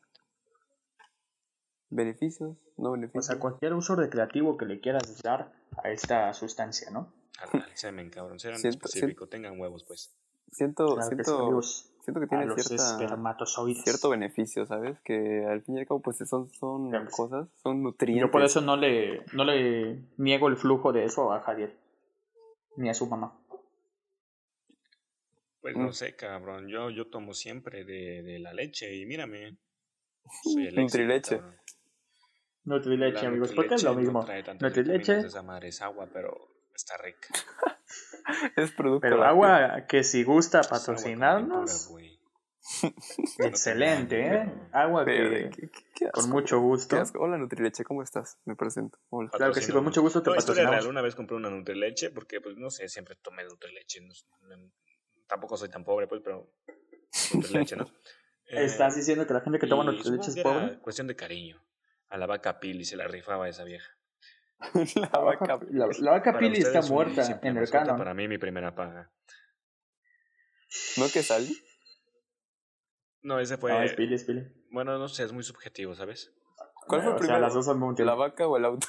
¿Beneficios? 1.89 2.57
¿No 2.77 2.91
beneficios? 2.91 3.25
O 3.25 3.31
sea, 3.31 3.39
cualquier 3.39 3.73
uso 3.73 3.95
recreativo 3.95 4.57
que 4.57 4.65
le 4.65 4.79
quieras 4.79 5.21
dar 5.23 5.51
a 5.83 5.89
esta 5.89 6.31
sustancia, 6.33 6.91
¿no? 6.91 7.11
Al, 7.39 7.65
semen, 7.75 8.09
cabrón. 8.09 8.39
Sean 8.39 8.55
específico, 8.63 9.27
tengan 9.27 9.59
huevos, 9.59 9.83
pues. 9.85 10.13
Siento, 10.51 11.01
siento, 11.01 11.61
siento 12.01 12.19
que 12.19 12.27
tiene 12.27 12.45
cierta, 12.55 12.97
cierto 13.83 14.09
beneficio, 14.09 14.65
¿sabes? 14.65 14.99
Que 15.01 15.45
al 15.45 15.61
fin 15.61 15.77
y 15.77 15.79
al 15.79 15.87
cabo 15.87 16.01
pues 16.01 16.17
son, 16.17 16.49
son 16.49 16.91
cosas, 17.07 17.47
son 17.61 17.83
nutrientes. 17.83 18.27
Yo 18.27 18.31
por 18.31 18.43
eso 18.43 18.61
no 18.61 18.77
le, 18.77 19.23
no 19.33 19.43
le 19.43 20.03
niego 20.17 20.47
el 20.47 20.57
flujo 20.57 20.91
de 20.91 21.05
eso 21.05 21.31
a 21.31 21.41
Javier, 21.41 21.75
ni 22.77 22.89
a 22.89 22.93
su 22.93 23.07
mamá. 23.07 23.37
Pues 25.61 25.75
no 25.75 25.89
mm. 25.89 25.93
sé, 25.93 26.15
cabrón, 26.15 26.67
yo, 26.67 26.89
yo 26.89 27.07
tomo 27.07 27.33
siempre 27.33 27.83
de, 27.83 28.23
de 28.23 28.39
la 28.39 28.53
leche 28.53 28.95
y 28.95 29.05
mírame. 29.05 29.57
Soy 30.43 30.67
el 30.67 30.75
Nutrileche. 30.75 31.41
Nutrileche, 32.65 33.25
amigos, 33.25 33.51
porque 33.53 33.75
es 33.75 33.83
lo 33.83 33.95
mismo. 33.95 34.25
Nutrileche. 34.59 35.19
Esa 35.19 35.41
madre 35.41 35.69
es 35.69 35.81
agua, 35.81 36.07
pero 36.11 36.49
está 36.73 36.97
rica. 36.97 37.27
es 38.55 38.71
producto. 38.71 39.01
Pero 39.01 39.23
agua 39.23 39.85
que 39.87 40.03
si 40.03 40.23
gusta 40.23 40.61
patrocinarnos. 40.61 41.89
Excelente, 43.39 44.21
¿eh? 44.21 44.53
Agua 44.71 45.05
que, 45.05 45.49
con 46.11 46.29
mucho 46.29 46.59
gusto. 46.59 47.01
Hola 47.15 47.37
Nutrileche, 47.37 47.83
¿cómo 47.83 48.03
estás? 48.03 48.37
Me 48.45 48.55
presento. 48.55 48.99
Claro 49.31 49.53
que 49.53 49.61
sí, 49.61 49.71
con 49.71 49.83
mucho 49.83 50.01
gusto 50.01 50.21
te 50.21 50.31
patrocinamos. 50.31 50.85
Una 50.85 51.01
vez 51.01 51.15
compré 51.15 51.35
una 51.35 51.49
Nutrileche 51.49 52.11
porque, 52.11 52.41
pues, 52.41 52.57
no 52.57 52.69
sé, 52.69 52.87
siempre 52.87 53.15
tomé 53.15 53.43
Nutrileche. 53.43 54.01
tampoco 55.27 55.57
soy 55.57 55.69
tan 55.69 55.83
pobre, 55.83 56.07
pues, 56.07 56.21
pero 56.23 56.51
Nutrileche, 57.33 57.75
¿no? 57.75 57.85
¿Estás 58.45 58.95
eh, 58.95 58.99
diciendo 58.99 59.27
que 59.27 59.33
la 59.33 59.41
gente 59.41 59.59
que 59.59 59.67
toma 59.67 59.83
Nutrileche 59.83 60.31
es 60.31 60.39
pobre? 60.39 60.79
cuestión 60.79 61.07
de 61.07 61.15
cariño. 61.15 61.63
A 62.09 62.17
la 62.17 62.25
vaca 62.25 62.59
Pili 62.59 62.85
se 62.85 62.97
la 62.97 63.07
rifaba 63.07 63.47
esa 63.47 63.63
vieja. 63.63 63.98
la, 64.95 65.19
vaca, 65.19 65.59
la, 65.69 66.11
vaca 66.11 66.37
Pili 66.37 66.59
está 66.59 66.81
muerta 66.81 67.39
en 67.41 67.57
el 67.57 67.69
canon. 67.69 67.97
Para 67.97 68.13
mí, 68.13 68.27
mi 68.27 68.37
primera 68.37 68.75
paga. 68.75 69.11
¿No 70.97 71.05
que 71.11 71.23
salí? 71.23 71.57
No, 73.21 73.39
ese 73.39 73.57
fue. 73.57 73.71
No, 73.71 73.81
es 73.81 73.93
Pili, 73.93 74.15
es 74.15 74.23
Pili. 74.25 74.47
Bueno, 74.71 74.97
no 74.97 75.07
sé, 75.07 75.23
es 75.23 75.31
muy 75.31 75.43
subjetivo, 75.43 75.95
¿sabes? 75.95 76.33
¿Cuál 76.87 77.01
fue 77.01 77.11
el 77.11 77.17
primero? 77.17 77.39
las 77.39 77.53
dos 77.53 77.65
son 77.65 77.79
muy 77.79 77.95
¿La 77.97 78.15
vaca 78.15 78.47
o 78.47 78.57
el 78.57 78.65
auto? 78.65 78.87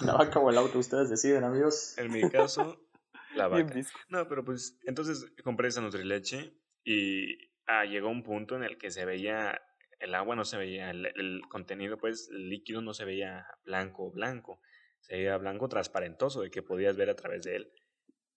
la 0.00 0.14
vaca 0.14 0.38
o 0.38 0.50
el 0.50 0.58
auto, 0.58 0.78
ustedes 0.78 1.10
deciden, 1.10 1.44
amigos. 1.44 1.96
En 1.98 2.10
mi 2.12 2.28
caso, 2.30 2.80
la 3.34 3.48
vaca. 3.48 3.74
No, 4.08 4.26
pero 4.28 4.44
pues, 4.44 4.78
entonces 4.84 5.26
compré 5.42 5.68
esa 5.68 5.80
Nutrileche 5.80 6.58
y 6.84 7.36
ah, 7.66 7.84
llegó 7.84 8.08
un 8.08 8.22
punto 8.22 8.56
en 8.56 8.64
el 8.64 8.78
que 8.78 8.90
se 8.90 9.04
veía 9.04 9.60
el 10.04 10.14
agua 10.14 10.36
no 10.36 10.44
se 10.44 10.58
veía, 10.58 10.90
el, 10.90 11.40
contenido, 11.48 11.96
pues, 11.96 12.28
el 12.30 12.50
líquido 12.50 12.82
no 12.82 12.92
se 12.92 13.04
veía 13.04 13.46
blanco, 13.64 14.10
blanco, 14.10 14.60
se 15.00 15.16
veía 15.16 15.36
blanco 15.38 15.68
transparentoso, 15.68 16.42
de 16.42 16.50
que 16.50 16.62
podías 16.62 16.96
ver 16.96 17.10
a 17.10 17.16
través 17.16 17.42
de 17.42 17.56
él. 17.56 17.72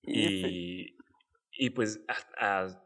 Y, 0.03 0.97
y 1.51 1.69
pues 1.71 1.99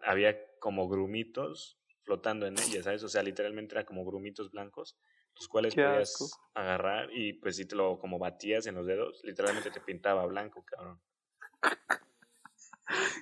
había 0.03 0.35
como 0.59 0.89
grumitos 0.89 1.79
flotando 2.03 2.47
en 2.47 2.55
ella, 2.57 2.81
¿sabes? 2.81 3.03
O 3.03 3.09
sea, 3.09 3.21
literalmente 3.21 3.75
era 3.75 3.85
como 3.85 4.03
grumitos 4.03 4.49
blancos, 4.49 4.97
los 5.35 5.47
cuales 5.47 5.75
podías 5.75 6.39
agarrar 6.55 7.09
y 7.13 7.33
pues 7.33 7.57
si 7.57 7.67
te 7.67 7.75
lo 7.75 7.99
como 7.99 8.17
batías 8.17 8.65
en 8.65 8.75
los 8.75 8.87
dedos, 8.87 9.21
literalmente 9.23 9.69
te 9.69 9.81
pintaba 9.81 10.25
blanco, 10.25 10.65
cabrón. 10.65 10.99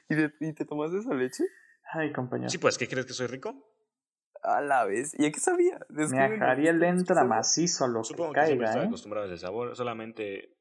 ¿Y, 0.10 0.48
¿Y 0.48 0.54
te 0.54 0.64
tomas 0.64 0.94
esa 0.94 1.14
leche? 1.14 1.44
Ay, 1.92 2.14
compañero. 2.14 2.50
Sí, 2.50 2.58
pues, 2.58 2.78
¿qué 2.78 2.88
crees 2.88 3.06
que 3.06 3.14
soy 3.14 3.28
rico? 3.28 3.69
A 4.42 4.62
la 4.62 4.86
vez. 4.86 5.14
¿Y 5.20 5.26
a 5.26 5.32
qué 5.32 5.40
sabía? 5.40 5.80
Me 5.90 6.04
ajaría 6.04 6.72
le 6.72 6.88
entra 6.88 7.24
macizo 7.26 7.86
a 7.86 7.88
lo 7.88 8.04
Supongo 8.04 8.34
que, 8.34 8.40
que 8.40 8.46
caiga, 8.48 8.74
¿eh? 8.74 8.84
¿eh? 8.84 8.88
acostumbrado 8.88 9.26
a 9.26 9.34
ese 9.34 9.38
sabor. 9.38 9.76
Solamente. 9.76 10.56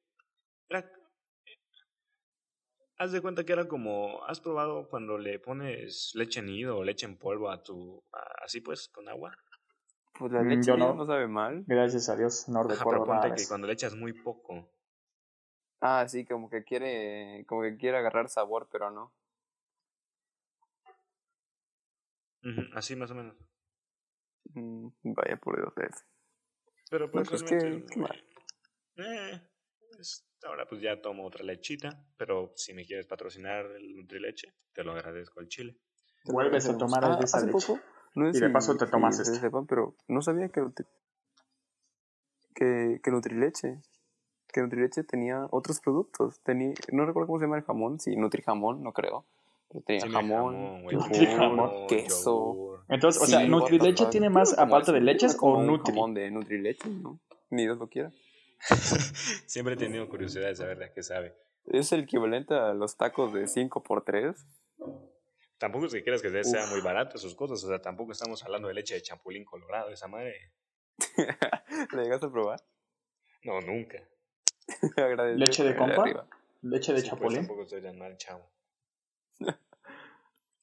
haz 2.99 3.13
de 3.13 3.21
cuenta 3.21 3.45
que 3.45 3.53
era 3.53 3.69
como, 3.69 4.25
¿has 4.25 4.41
probado 4.41 4.89
cuando 4.89 5.19
le 5.19 5.39
pones 5.39 6.13
leche 6.15 6.43
nido 6.43 6.79
o 6.79 6.85
leche 6.85 7.07
en 7.07 7.17
polvo 7.17 7.51
a 7.51 7.63
tu, 7.63 8.03
así 8.45 8.61
pues, 8.61 8.89
con 8.89 9.09
agua? 9.09 9.33
Pues 10.19 10.33
la 10.33 10.43
mm, 10.43 10.49
leche 10.49 10.77
no. 10.77 10.95
no 10.95 11.07
sabe 11.07 11.29
mal. 11.29 11.63
Gracias 11.69 12.09
a 12.09 12.17
Dios, 12.17 12.49
no 12.49 12.65
recuerdo 12.65 13.05
pero 13.07 13.35
que 13.37 13.47
cuando 13.47 13.69
le 13.69 13.75
echas 13.75 13.95
muy 13.95 14.13
poco. 14.13 14.69
Ah, 15.81 16.05
sí, 16.09 16.25
como 16.25 16.51
que 16.51 16.65
quiere, 16.65 17.45
como 17.47 17.63
que 17.63 17.77
quiere 17.77 17.99
agarrar 17.99 18.29
sabor, 18.29 18.69
pero 18.73 18.91
no. 18.91 19.13
así 22.75 22.97
más 22.97 23.11
o 23.11 23.15
menos. 23.15 23.37
Mm, 24.55 24.89
vaya 25.03 25.37
por 25.37 25.57
Dios, 25.57 25.73
Pero 26.91 27.11
pues, 27.11 27.29
pues 27.29 27.43
que, 27.43 27.57
eh, 28.97 29.41
ahora 30.45 30.67
pues 30.69 30.81
ya 30.81 31.01
tomo 31.01 31.27
otra 31.27 31.45
lechita, 31.45 32.05
pero 32.17 32.53
si 32.57 32.73
me 32.75 32.85
quieres 32.85 33.07
patrocinar 33.07 33.67
el 33.67 33.97
Nutrileche, 33.97 34.55
te 34.73 34.83
lo 34.85 34.93
agradezco 34.93 35.41
al 35.41 35.49
chile. 35.49 35.77
Vuelves 36.25 36.69
a 36.69 36.77
tomar 36.77 37.05
ah, 37.05 37.19
esa 37.23 37.41
leche. 37.41 37.53
Poco, 37.53 37.81
no 38.15 38.29
y 38.29 38.33
de 38.33 38.51
paso 38.51 38.77
te 38.77 38.87
tomas 38.87 39.19
este. 39.19 39.51
pero 39.69 39.97
no 40.09 40.23
sabía 40.23 40.49
que, 40.49 40.63
que, 42.55 43.01
que 43.03 43.11
Nutrileche 43.11 43.83
que 44.53 44.63
Nutrileche 44.63 45.05
tenía 45.05 45.47
otros 45.51 45.81
productos. 45.81 46.41
Tenía, 46.41 46.73
no 46.93 47.05
recuerdo 47.05 47.27
cómo 47.29 47.39
se 47.39 47.45
llama 47.45 47.59
el 47.59 47.65
jamón, 47.65 48.01
sí, 48.01 48.17
Nutrijamón, 48.17 48.83
no 48.83 48.93
creo. 48.93 49.27
Pero 49.69 49.85
tenía 49.85 50.11
jamón, 50.11 50.85
jamón 51.37 51.87
queso. 51.89 52.68
Entonces, 52.89 53.23
o 53.23 53.27
sea, 53.27 53.47
¿Nutrileche 53.47 54.07
tiene 54.07 54.31
más 54.31 54.59
aparte 54.59 54.93
de 54.93 55.01
leches 55.01 55.37
o 55.41 55.63
Nutri? 55.63 55.93
jamón 55.93 56.15
de 56.15 56.31
Nutrileche, 56.31 56.89
¿no? 56.89 57.21
Ni 57.51 57.63
Dios 57.63 57.79
lo 57.79 57.89
quiera. 57.89 58.11
Siempre 59.47 59.75
he 59.75 59.77
tenido 59.77 60.09
curiosidad 60.09 60.49
de 60.49 60.57
saber 60.57 60.79
de 60.79 60.93
qué 60.93 61.03
sabe. 61.03 61.35
Es 61.67 61.93
el 61.93 62.01
equivalente 62.01 62.55
a 62.55 62.73
los 62.73 62.97
tacos 62.97 63.33
de 63.33 63.45
5x3. 63.45 64.35
Tampoco 65.59 65.87
es 65.87 65.93
que 65.93 66.03
quieras 66.03 66.23
que 66.23 66.45
sea 66.45 66.67
muy 66.67 66.81
barato 66.81 67.19
sus 67.19 67.35
cosas, 67.35 67.63
o 67.65 67.69
sea, 67.69 67.83
tampoco 67.83 68.13
estamos 68.13 68.43
hablando 68.45 68.69
de 68.69 68.75
leche 68.75 68.95
de 68.95 69.03
champulín 69.03 69.45
colorado, 69.45 69.91
esa 69.91 70.07
madre. 70.07 70.53
¿La 71.93 72.03
llegaste 72.03 72.27
a 72.27 72.31
probar? 72.31 72.61
No, 73.43 73.61
nunca. 73.61 73.99
¿Leche 75.37 75.65
de 75.65 75.77
compa? 75.77 76.27
¿Leche 76.63 76.93
de 76.93 77.01
sí, 77.01 77.09
pues, 77.09 77.19
chapulín? 77.21 77.39
tampoco 77.41 77.63
estoy 77.63 77.83
tan 77.83 77.99
mal, 77.99 78.17
chavo. 78.17 78.49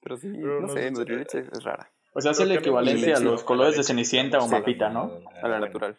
Pero 0.01 0.17
sí, 0.17 0.27
no, 0.29 0.69
sé, 0.69 0.91
leche 0.91 1.39
es 1.39 1.63
rara. 1.63 1.91
O 2.17 2.21
sea, 2.21 2.31
es 2.31 2.39
el 2.39 2.53
equivalente 2.53 3.13
a 3.13 3.19
los 3.19 3.43
colores 3.43 3.75
de 3.75 3.83
Cenicienta 3.83 4.39
o 4.39 4.47
Mapita, 4.47 4.89
¿no? 4.89 5.19
A 5.41 5.49
la 5.49 5.59
natural. 5.59 5.97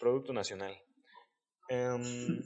Producto 0.00 0.32
nacional. 0.32 0.76
Em, 1.68 2.42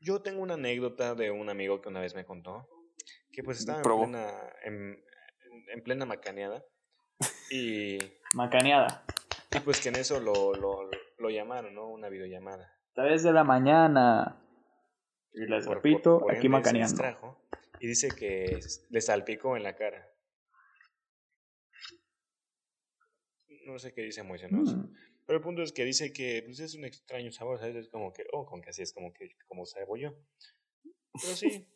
yo 0.00 0.22
tengo 0.22 0.40
una 0.40 0.54
anécdota 0.54 1.14
de 1.14 1.30
un 1.30 1.50
amigo 1.50 1.82
que 1.82 1.90
una 1.90 2.00
vez 2.00 2.14
me 2.14 2.24
contó 2.24 2.66
que 3.30 3.42
pues 3.42 3.58
estaba 3.58 3.78
en 3.78 3.84
plena, 3.84 4.30
en, 4.64 5.04
en 5.74 5.82
plena 5.82 6.06
macaneada 6.06 6.64
y... 7.50 7.98
Macaneada. 8.34 9.04
Y 9.54 9.60
pues 9.60 9.78
que 9.80 9.90
en 9.90 9.96
eso 9.96 10.20
lo, 10.20 10.54
lo, 10.54 10.88
lo 11.18 11.28
llamaron, 11.28 11.74
¿no? 11.74 11.88
Una 11.88 12.08
videollamada. 12.08 12.78
Tres 12.94 13.22
de 13.22 13.32
la 13.32 13.44
mañana. 13.44 14.42
Y 15.34 15.46
les 15.46 15.66
repito, 15.66 16.26
aquí 16.30 16.48
macaneando. 16.48 17.38
Y 17.82 17.88
dice 17.88 18.10
que 18.16 18.60
le 18.90 19.00
salpicó 19.00 19.56
en 19.56 19.64
la 19.64 19.74
cara. 19.74 20.08
No 23.66 23.76
sé 23.80 23.92
qué 23.92 24.02
dice 24.02 24.22
muy 24.22 24.38
mm. 24.38 24.94
Pero 25.26 25.38
el 25.38 25.42
punto 25.42 25.62
es 25.62 25.72
que 25.72 25.84
dice 25.84 26.12
que 26.12 26.44
pues, 26.44 26.60
es 26.60 26.76
un 26.76 26.84
extraño 26.84 27.32
sabor, 27.32 27.58
¿sabes? 27.58 27.74
Es 27.74 27.88
como 27.88 28.12
que, 28.12 28.24
oh, 28.32 28.46
con 28.46 28.62
que 28.62 28.70
así 28.70 28.82
es 28.82 28.92
como 28.92 29.12
que 29.12 29.30
como 29.48 29.66
sabo 29.66 29.96
yo. 29.96 30.12
Pero 30.84 31.34
sí. 31.34 31.66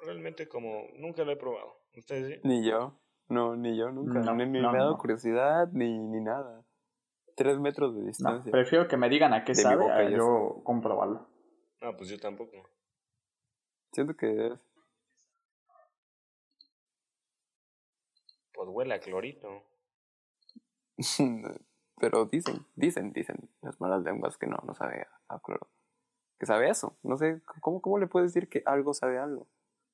realmente 0.00 0.48
como 0.48 0.86
nunca 0.96 1.24
lo 1.24 1.32
he 1.32 1.36
probado. 1.36 1.82
¿Ustedes 1.94 2.40
sí? 2.40 2.48
Ni 2.48 2.66
yo. 2.66 2.98
No, 3.28 3.54
ni 3.54 3.76
yo 3.76 3.90
nunca. 3.90 4.32
ni, 4.32 4.46
me 4.46 4.66
ha 4.66 4.72
dado 4.72 4.96
curiosidad 4.96 5.68
ni, 5.72 5.98
ni 5.98 6.22
nada. 6.22 6.64
Tres 7.36 7.58
metros 7.58 7.94
de 7.94 8.06
distancia. 8.06 8.50
prefiero 8.50 8.88
que 8.88 8.96
me 8.96 9.10
digan 9.10 9.34
a 9.34 9.44
qué 9.44 9.54
sabe 9.54 9.92
a 9.92 10.08
yo 10.08 10.62
comprobarlo. 10.64 11.28
No, 11.82 11.94
pues 11.98 12.08
yo 12.08 12.18
tampoco. 12.18 12.77
Siento 13.98 14.16
que 14.16 14.46
es. 14.46 14.52
Pues 18.52 18.68
huele 18.68 18.94
a 18.94 19.00
clorito. 19.00 19.64
Pero 22.00 22.26
dicen, 22.26 22.64
dicen, 22.76 23.12
dicen 23.12 23.50
las 23.60 23.80
malas 23.80 24.04
lenguas 24.04 24.38
que 24.38 24.46
no, 24.46 24.56
no 24.64 24.72
sabe 24.76 25.04
a, 25.26 25.40
cloro. 25.40 25.66
Que 26.38 26.46
sabe 26.46 26.70
eso. 26.70 26.96
No 27.02 27.16
sé, 27.16 27.42
¿cómo, 27.60 27.82
¿cómo 27.82 27.98
le 27.98 28.06
puedes 28.06 28.32
decir 28.32 28.48
que 28.48 28.62
algo 28.66 28.94
sabe 28.94 29.18
algo? 29.18 29.48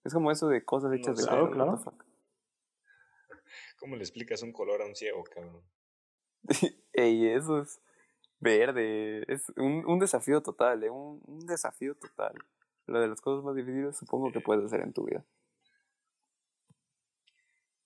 Es 0.04 0.12
como 0.12 0.30
eso 0.30 0.48
de 0.48 0.62
cosas 0.66 0.92
hechas 0.92 1.16
de 1.16 1.26
cloro, 1.26 1.50
claro. 1.50 1.82
¿Cómo 3.80 3.96
le 3.96 4.02
explicas 4.02 4.42
un 4.42 4.52
color 4.52 4.82
a 4.82 4.86
un 4.86 4.94
ciego, 4.94 5.24
cabrón? 5.24 5.62
Ey, 6.92 7.28
eso 7.28 7.62
es 7.62 7.80
verde. 8.38 9.24
Es 9.32 9.48
un, 9.56 9.82
un 9.86 9.98
desafío 9.98 10.42
total, 10.42 10.84
¿eh? 10.84 10.90
Un, 10.90 11.22
un, 11.24 11.46
desafío 11.46 11.94
total. 11.94 12.34
Lo 12.86 13.00
de 13.00 13.08
las 13.08 13.20
cosas 13.20 13.44
más 13.44 13.54
difíciles 13.54 13.96
supongo 13.96 14.30
que 14.30 14.40
puedes 14.40 14.64
hacer 14.64 14.80
en 14.80 14.92
tu 14.92 15.04
vida. 15.04 15.24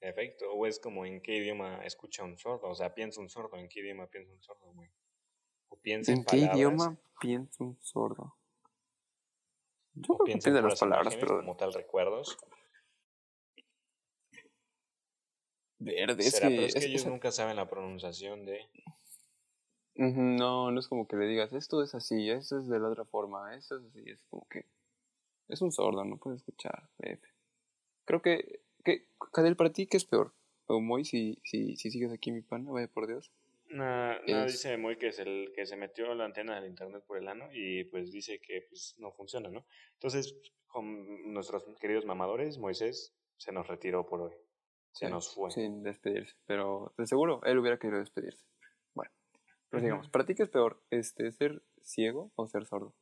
Perfecto. 0.01 0.53
O 0.53 0.67
es 0.67 0.79
como 0.79 1.05
en 1.05 1.21
qué 1.21 1.37
idioma 1.37 1.85
escucha 1.85 2.25
un 2.25 2.39
sordo. 2.39 2.69
O 2.69 2.75
sea, 2.75 2.95
piensa 2.95 3.21
un 3.21 3.29
sordo. 3.29 3.57
¿En 3.57 3.69
qué 3.69 3.81
idioma 3.81 4.07
piensa 4.07 4.33
un 4.33 4.43
sordo, 4.43 4.73
güey? 4.73 4.91
O 5.69 5.77
piensa 5.77 6.13
en, 6.13 6.25
qué 6.25 6.37
idioma 6.37 6.97
piensa 7.21 7.65
un 7.65 7.79
sordo? 7.81 8.37
Yo 9.95 10.15
o 10.15 10.25
piensa 10.25 10.51
en 10.51 10.63
las 10.63 10.79
palabras, 10.79 11.17
pero... 11.17 11.39
Como 11.39 11.57
tal, 11.57 11.73
recuerdos. 11.73 12.39
Verde, 15.81 16.27
es 16.27 16.41
que, 16.41 16.65
es, 16.67 16.75
que 16.75 16.87
ellos 16.87 17.07
nunca 17.07 17.31
saben 17.31 17.57
la 17.57 17.69
pronunciación 17.69 18.45
de... 18.45 18.69
No, 19.95 20.71
no 20.71 20.79
es 20.79 20.87
como 20.87 21.09
que 21.09 21.17
le 21.17 21.27
digas, 21.27 21.53
esto 21.53 21.83
es 21.83 21.95
así, 21.95 22.31
esto 22.31 22.59
es 22.59 22.69
de 22.69 22.79
la 22.79 22.89
otra 22.89 23.05
forma, 23.05 23.57
esto 23.57 23.79
es 23.79 23.85
así, 23.87 24.03
es 24.09 24.23
como 24.31 24.47
que... 24.49 24.65
Es 25.49 25.63
un 25.63 25.73
sordo, 25.73 26.05
no 26.05 26.19
puede 26.19 26.37
escuchar. 26.37 26.89
Creo 28.05 28.23
que... 28.23 28.61
que 28.85 29.09
Cadel, 29.33 29.57
para 29.57 29.73
ti, 29.73 29.87
¿qué 29.87 29.97
es 29.97 30.05
peor? 30.05 30.35
O 30.67 30.81
Moy, 30.81 31.05
si, 31.05 31.39
si, 31.45 31.77
si 31.77 31.91
sigues 31.91 32.13
aquí 32.13 32.31
mi 32.31 32.43
pana, 32.43 32.71
vaya 32.71 32.89
por 32.89 33.07
Dios. 33.07 33.33
Nada, 33.71 34.21
no, 34.27 34.45
dice 34.45 34.79
Moy 34.79 34.97
que 34.97 35.09
es 35.09 35.19
el 35.19 35.53
que 35.55 35.67
se 35.67 35.77
metió 35.77 36.15
la 36.15 36.25
antena 36.25 36.55
del 36.55 36.71
internet 36.71 37.05
por 37.07 37.19
el 37.19 37.29
ano 37.29 37.49
y 37.53 37.85
pues 37.85 38.11
dice 38.11 38.41
que 38.41 38.63
pues 38.69 38.95
no 38.99 39.13
funciona, 39.13 39.51
¿no? 39.51 39.67
Entonces, 39.95 40.41
con 40.67 41.33
nuestros 41.35 41.65
queridos 41.79 42.07
mamadores, 42.07 42.59
Moisés 42.59 43.15
se 43.37 43.53
nos 43.53 43.67
retiró 43.67 44.07
por 44.07 44.23
hoy. 44.23 44.35
Se 44.93 45.11
nos 45.11 45.35
fue. 45.35 45.51
Sin 45.51 45.83
despedirse. 45.83 46.35
Pero 46.47 46.95
de 46.97 47.07
seguro 47.07 47.41
él 47.45 47.59
hubiera 47.59 47.79
querido 47.79 48.01
despedirse. 48.01 48.43
Bueno, 48.95 49.13
pero 49.69 49.83
digamos, 49.83 50.09
¿para 50.09 50.25
ti 50.25 50.35
qué 50.35 50.45
es 50.45 50.49
peor? 50.49 50.83
Este, 50.91 51.31
¿Ser 51.33 51.63
ciego 51.83 52.33
o 52.37 52.47
ser 52.47 52.65
sordo? 52.65 52.95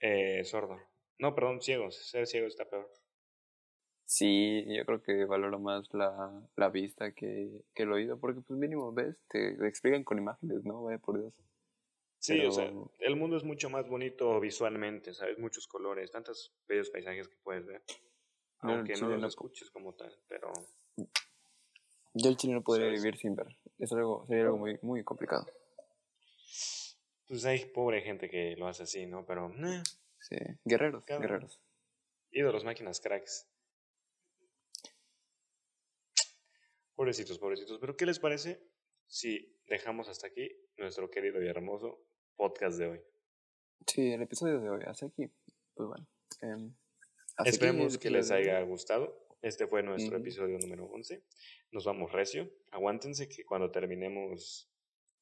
Eh, 0.00 0.44
sordo. 0.44 0.78
No, 1.18 1.34
perdón, 1.34 1.62
ciego. 1.62 1.90
Ser 1.90 2.26
ciego 2.26 2.46
está 2.46 2.64
peor. 2.68 2.90
Sí, 4.06 4.64
yo 4.68 4.84
creo 4.86 5.02
que 5.02 5.24
valoro 5.24 5.58
más 5.58 5.92
la, 5.92 6.30
la 6.54 6.68
vista 6.68 7.12
que, 7.12 7.64
que 7.74 7.82
el 7.82 7.92
oído, 7.92 8.18
porque 8.20 8.40
pues 8.40 8.58
mínimo 8.58 8.92
ves, 8.92 9.16
te, 9.28 9.66
explican 9.66 10.04
con 10.04 10.18
imágenes, 10.18 10.64
¿no? 10.64 10.84
Vaya 10.84 10.98
por 10.98 11.18
Dios. 11.18 11.34
Sí, 12.18 12.40
o 12.46 12.52
sea, 12.52 12.72
el 13.00 13.16
mundo 13.16 13.36
es 13.36 13.44
mucho 13.44 13.68
más 13.68 13.88
bonito 13.88 14.40
visualmente, 14.40 15.12
¿sabes? 15.12 15.38
Muchos 15.38 15.66
colores, 15.66 16.10
tantos 16.10 16.54
bellos 16.68 16.90
paisajes 16.90 17.28
que 17.28 17.36
puedes 17.42 17.66
ver. 17.66 17.82
Aunque 18.60 18.94
no, 18.94 19.08
lo 19.08 19.26
escuches 19.26 19.70
como 19.70 19.92
tal, 19.94 20.12
pero... 20.28 20.52
Yo 22.14 22.30
el 22.30 22.36
chile 22.36 22.54
no 22.54 22.62
podría 22.62 22.88
vivir 22.88 23.16
sin 23.16 23.34
ver. 23.34 23.48
Es 23.78 23.92
algo, 23.92 24.24
sería 24.26 24.44
algo 24.44 24.56
muy, 24.56 24.78
muy 24.82 25.04
complicado. 25.04 25.46
Pues 27.28 27.44
hay 27.44 27.66
pobre 27.66 28.02
gente 28.02 28.28
que 28.28 28.54
lo 28.56 28.68
hace 28.68 28.84
así, 28.84 29.06
¿no? 29.06 29.26
Pero... 29.26 29.50
Eh. 29.50 29.82
Sí, 30.18 30.36
guerreros, 30.64 31.04
guerreros. 31.04 31.60
Ídolos, 32.30 32.64
máquinas, 32.64 33.00
cracks. 33.00 33.48
Pobrecitos, 36.94 37.38
pobrecitos. 37.38 37.78
Pero 37.78 37.96
¿qué 37.96 38.06
les 38.06 38.18
parece 38.18 38.62
si 39.06 39.54
dejamos 39.66 40.08
hasta 40.08 40.28
aquí 40.28 40.50
nuestro 40.76 41.10
querido 41.10 41.42
y 41.42 41.48
hermoso 41.48 42.02
podcast 42.36 42.78
de 42.78 42.86
hoy? 42.86 43.00
Sí, 43.86 44.12
el 44.12 44.22
episodio 44.22 44.60
de 44.60 44.70
hoy. 44.70 44.80
Hasta 44.86 45.06
aquí. 45.06 45.30
Pues 45.74 45.88
bueno. 45.88 46.06
Eh, 46.42 46.70
Esperemos 47.44 47.98
que 47.98 48.10
les 48.10 48.30
haya 48.30 48.60
gustado. 48.62 49.26
Este 49.42 49.66
fue 49.66 49.82
nuestro 49.82 50.16
episodio 50.16 50.58
número 50.58 50.86
11. 50.86 51.22
Nos 51.70 51.84
vamos 51.84 52.10
recio. 52.12 52.50
Aguántense 52.70 53.28
que 53.28 53.44
cuando 53.44 53.70
terminemos 53.70 54.70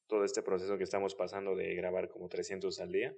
todo 0.07 0.23
este 0.23 0.41
proceso 0.41 0.77
que 0.77 0.83
estamos 0.83 1.15
pasando 1.15 1.55
de 1.55 1.75
grabar 1.75 2.09
como 2.09 2.29
300 2.29 2.79
al 2.79 2.91
día, 2.91 3.15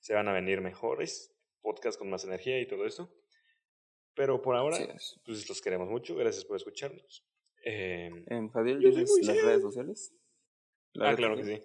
se 0.00 0.14
van 0.14 0.28
a 0.28 0.32
venir 0.32 0.60
mejores, 0.60 1.34
podcast 1.60 1.98
con 1.98 2.10
más 2.10 2.24
energía 2.24 2.60
y 2.60 2.66
todo 2.66 2.86
eso. 2.86 3.14
Pero 4.14 4.42
por 4.42 4.56
ahora, 4.56 4.78
pues 5.24 5.48
los 5.48 5.62
queremos 5.62 5.88
mucho. 5.88 6.14
Gracias 6.16 6.44
por 6.44 6.56
escucharnos. 6.56 7.24
Eh, 7.64 8.10
en 8.26 8.50
Fadil, 8.50 8.80
¿tienes 8.80 9.10
las 9.22 9.42
redes 9.42 9.62
sociales? 9.62 10.14
ah, 11.00 11.14
claro 11.16 11.36
que 11.36 11.44
sí. 11.44 11.62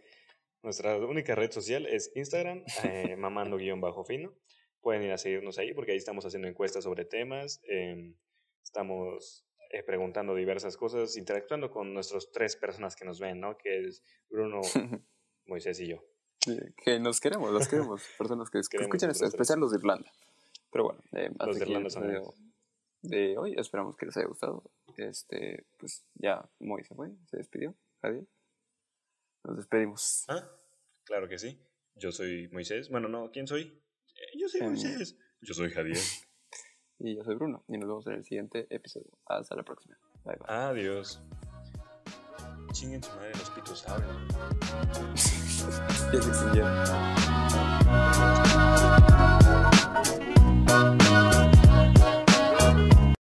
Nuestra 0.64 0.98
única 0.98 1.36
red 1.36 1.52
social 1.52 1.86
es 1.86 2.12
Instagram, 2.16 2.64
eh, 2.84 3.16
mamando-fino. 3.18 4.38
Pueden 4.82 5.04
ir 5.04 5.12
a 5.12 5.18
seguirnos 5.18 5.58
ahí 5.58 5.74
porque 5.74 5.92
ahí 5.92 5.98
estamos 5.98 6.26
haciendo 6.26 6.48
encuestas 6.48 6.84
sobre 6.84 7.06
temas. 7.06 7.62
Em, 7.64 8.16
estamos 8.64 9.47
eh, 9.72 9.84
preguntando 9.84 10.36
diversas 10.36 10.78
cosas, 10.78 11.18
interactuando 11.18 11.72
con 11.72 11.94
nuestros 11.94 12.32
tres 12.32 12.56
personas 12.56 12.96
que 12.96 13.06
nos 13.06 13.20
ven, 13.20 13.40
¿no? 13.40 13.58
Que 13.58 13.88
es 13.88 14.04
Bruno, 14.30 14.62
Moisés 15.46 15.80
y 15.80 15.88
yo. 15.88 16.04
que 16.84 17.00
nos 17.00 17.20
queremos, 17.20 17.52
los 17.52 17.68
queremos, 17.68 18.04
personas 18.18 18.50
que, 18.50 18.60
escuchan 18.60 19.12
esto, 19.12 19.26
especial 19.26 19.60
los 19.60 19.72
de 19.72 19.78
Irlanda. 19.78 20.12
Pero 20.72 20.86
bueno, 20.86 21.02
eh, 21.14 21.30
los 21.46 21.58
de 21.58 21.66
Irlanda 21.66 21.90
son 21.90 22.08
de, 22.08 22.22
de 23.02 23.38
hoy, 23.38 23.56
esperamos 23.58 23.96
que 23.96 24.06
les 24.06 24.18
haya 24.18 24.28
gustado. 24.28 24.64
Este, 24.98 25.66
pues 25.78 26.06
ya 26.16 26.50
Moisés 26.60 26.96
fue, 26.96 27.12
se 27.30 27.38
despidió, 27.38 27.76
Javier. 28.02 28.26
Nos 29.44 29.58
despedimos. 29.58 30.26
Ah, 30.28 30.50
claro 31.06 31.28
que 31.28 31.38
sí. 31.38 31.60
Yo 31.96 32.12
soy 32.12 32.50
Moisés. 32.50 32.90
Bueno, 32.90 33.08
no, 33.08 33.32
¿quién 33.32 33.48
soy? 33.48 33.82
Eh, 34.16 34.38
yo 34.38 34.48
soy 34.48 34.62
em, 34.62 34.68
Moisés. 34.68 35.18
Yo 35.42 35.54
soy 35.54 35.72
Javier. 35.72 35.98
Y 37.00 37.16
yo 37.16 37.24
soy 37.24 37.36
Bruno. 37.36 37.64
Y 37.68 37.78
nos 37.78 37.88
vemos 37.88 38.08
en 38.08 38.14
el 38.14 38.26
siguiente 38.26 38.66
episodio. 38.70 39.12
Hasta 39.26 39.56
la 39.56 39.64
próxima. 39.64 39.96
Bye 40.26 40.38
bye. 40.38 40.48
Adiós. 40.48 41.22
Chinguen 42.72 43.04
su 43.04 43.10
madre 43.16 43.32
los 43.32 43.50
pitos 43.52 43.86
ya 46.14 46.26
se. 46.26 46.48